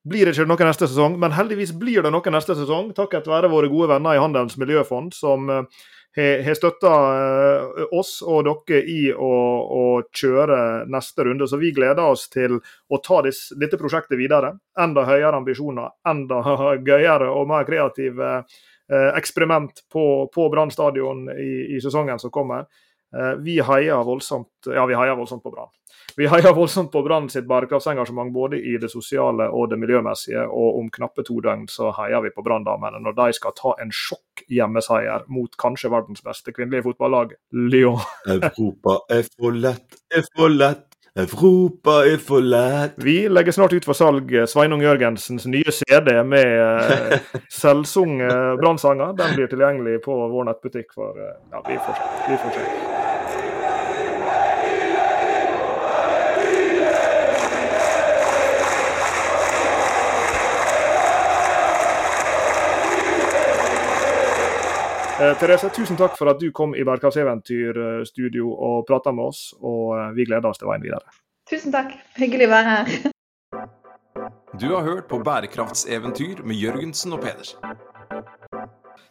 Blir 0.05 0.25
det 0.25 0.35
ikke 0.35 0.45
noe 0.47 0.67
neste 0.67 0.87
sesong, 0.87 1.17
men 1.21 1.33
heldigvis 1.33 1.73
blir 1.81 2.05
det 2.05 2.11
noe 2.13 2.33
neste 2.33 2.55
sesong, 2.57 2.91
takket 2.97 3.27
være 3.29 3.49
våre 3.49 3.69
gode 3.69 3.89
venner 3.89 4.15
i 4.15 4.21
Handelens 4.21 4.57
miljøfond, 4.61 5.13
som 5.17 5.49
eh, 5.49 5.83
har 6.15 6.55
støtta 6.55 6.91
eh, 7.15 7.81
oss 7.91 8.21
og 8.23 8.45
dere 8.47 8.81
i 8.87 9.09
å, 9.11 9.31
å, 9.77 9.83
kjøre 10.15 10.85
neste 10.91 11.25
runde. 11.27 11.47
Så 11.47 11.59
vi 11.59 11.73
gleder 11.75 12.05
oss 12.05 12.29
til 12.31 12.55
å 12.55 12.99
ta 13.03 13.21
dis, 13.25 13.49
dette 13.59 13.79
prosjektet 13.79 14.17
videre. 14.19 14.53
Enda 14.79 15.03
høyere 15.07 15.35
ambisjoner, 15.41 15.91
enda 16.07 16.39
gøyere 16.89 17.27
og 17.31 17.49
mer 17.51 17.67
kreative 17.67 18.31
eh, 18.39 19.11
eksperiment 19.11 19.83
på, 19.91 20.05
på 20.31 20.49
Brann 20.53 20.71
stadion 20.71 21.27
i, 21.35 21.75
i, 21.75 21.81
sesongen 21.83 22.21
som 22.21 22.31
kommer. 22.31 22.69
Eh, 23.15 23.35
vi 23.39 23.61
heier 23.61 24.03
voldsomt, 24.03 24.47
ja, 24.65 24.85
vi 24.85 24.95
heier 24.95 25.15
voldsomt 25.15 25.43
på 25.43 25.51
Brann. 25.51 25.71
Vi 26.15 26.27
heier 26.27 26.53
voldsomt 26.53 26.91
på 26.91 27.01
Brann 27.03 27.29
sitt 27.29 27.47
bærekraftsengasjement 27.47 28.33
både 28.33 28.59
i 28.59 28.77
det 28.81 28.89
sosiale 28.91 29.47
og 29.51 29.69
det 29.71 29.79
miljømessige, 29.79 30.45
og 30.47 30.79
om 30.79 30.89
knappe 30.91 31.23
to 31.27 31.39
døgn 31.43 31.65
så 31.71 31.91
heier 31.95 32.23
vi 32.23 32.33
på 32.35 32.43
Brann-damene 32.45 32.99
når 33.03 33.15
de 33.17 33.35
skal 33.35 33.55
ta 33.55 33.75
en 33.83 33.91
sjokk 33.91 34.45
hjemmeseier 34.51 35.27
mot 35.31 35.55
kanskje 35.59 35.91
verdens 35.91 36.23
beste 36.25 36.55
kvinnelige 36.55 36.87
fotballag, 36.89 37.37
Lyon. 37.51 38.03
Europa 38.35 38.99
er 39.11 39.23
for 39.31 39.55
lett, 39.55 40.01
er 40.11 40.27
for 40.35 40.51
lett. 40.51 40.87
Europa 41.15 42.01
er 42.03 42.19
for 42.19 42.43
lett. 42.43 42.97
Vi 42.99 43.29
legger 43.31 43.55
snart 43.55 43.71
ut 43.71 43.85
for 43.87 43.95
salg 43.95 44.33
Sveinung 44.51 44.83
Jørgensens 44.83 45.47
nye 45.47 45.71
CD 45.71 46.11
med 46.27 46.51
uh, 46.59 47.39
selvsunge 47.47 48.27
brannsanger. 48.59 49.15
Den 49.15 49.39
blir 49.39 49.47
tilgjengelig 49.51 50.01
på 50.03 50.19
vår 50.35 50.51
nettbutikk 50.51 50.91
for 50.91 51.15
Ja, 51.15 51.63
vi 51.63 51.79
får 51.79 51.95
se. 52.01 52.11
Vi 52.27 52.43
får 52.43 52.59
se. 52.59 52.94
Therese, 65.15 65.69
tusen 65.71 65.95
takk 65.95 66.17
for 66.19 66.27
at 66.27 66.41
du 66.41 66.49
kom 66.51 66.73
i 66.75 66.83
Bærekraftseventyrstudio 66.83 68.49
og 68.51 68.81
prata 68.87 69.13
med 69.15 69.29
oss. 69.31 69.53
Og 69.61 69.95
eh, 69.95 70.09
vi 70.17 70.25
gleder 70.27 70.49
oss 70.49 70.59
til 70.59 70.67
veien 70.67 70.83
videre. 70.83 71.07
Tusen 71.47 71.71
takk. 71.71 71.93
Hyggelig 72.19 72.49
å 72.49 72.51
være 72.51 72.73
her. 72.73 73.11
Du 74.59 74.67
har 74.73 74.83
hørt 74.83 75.07
på 75.11 75.21
Bærekraftseventyr 75.23 76.43
med 76.43 76.59
Jørgensen 76.59 77.15
og 77.15 77.23
Pedersen. 77.23 77.63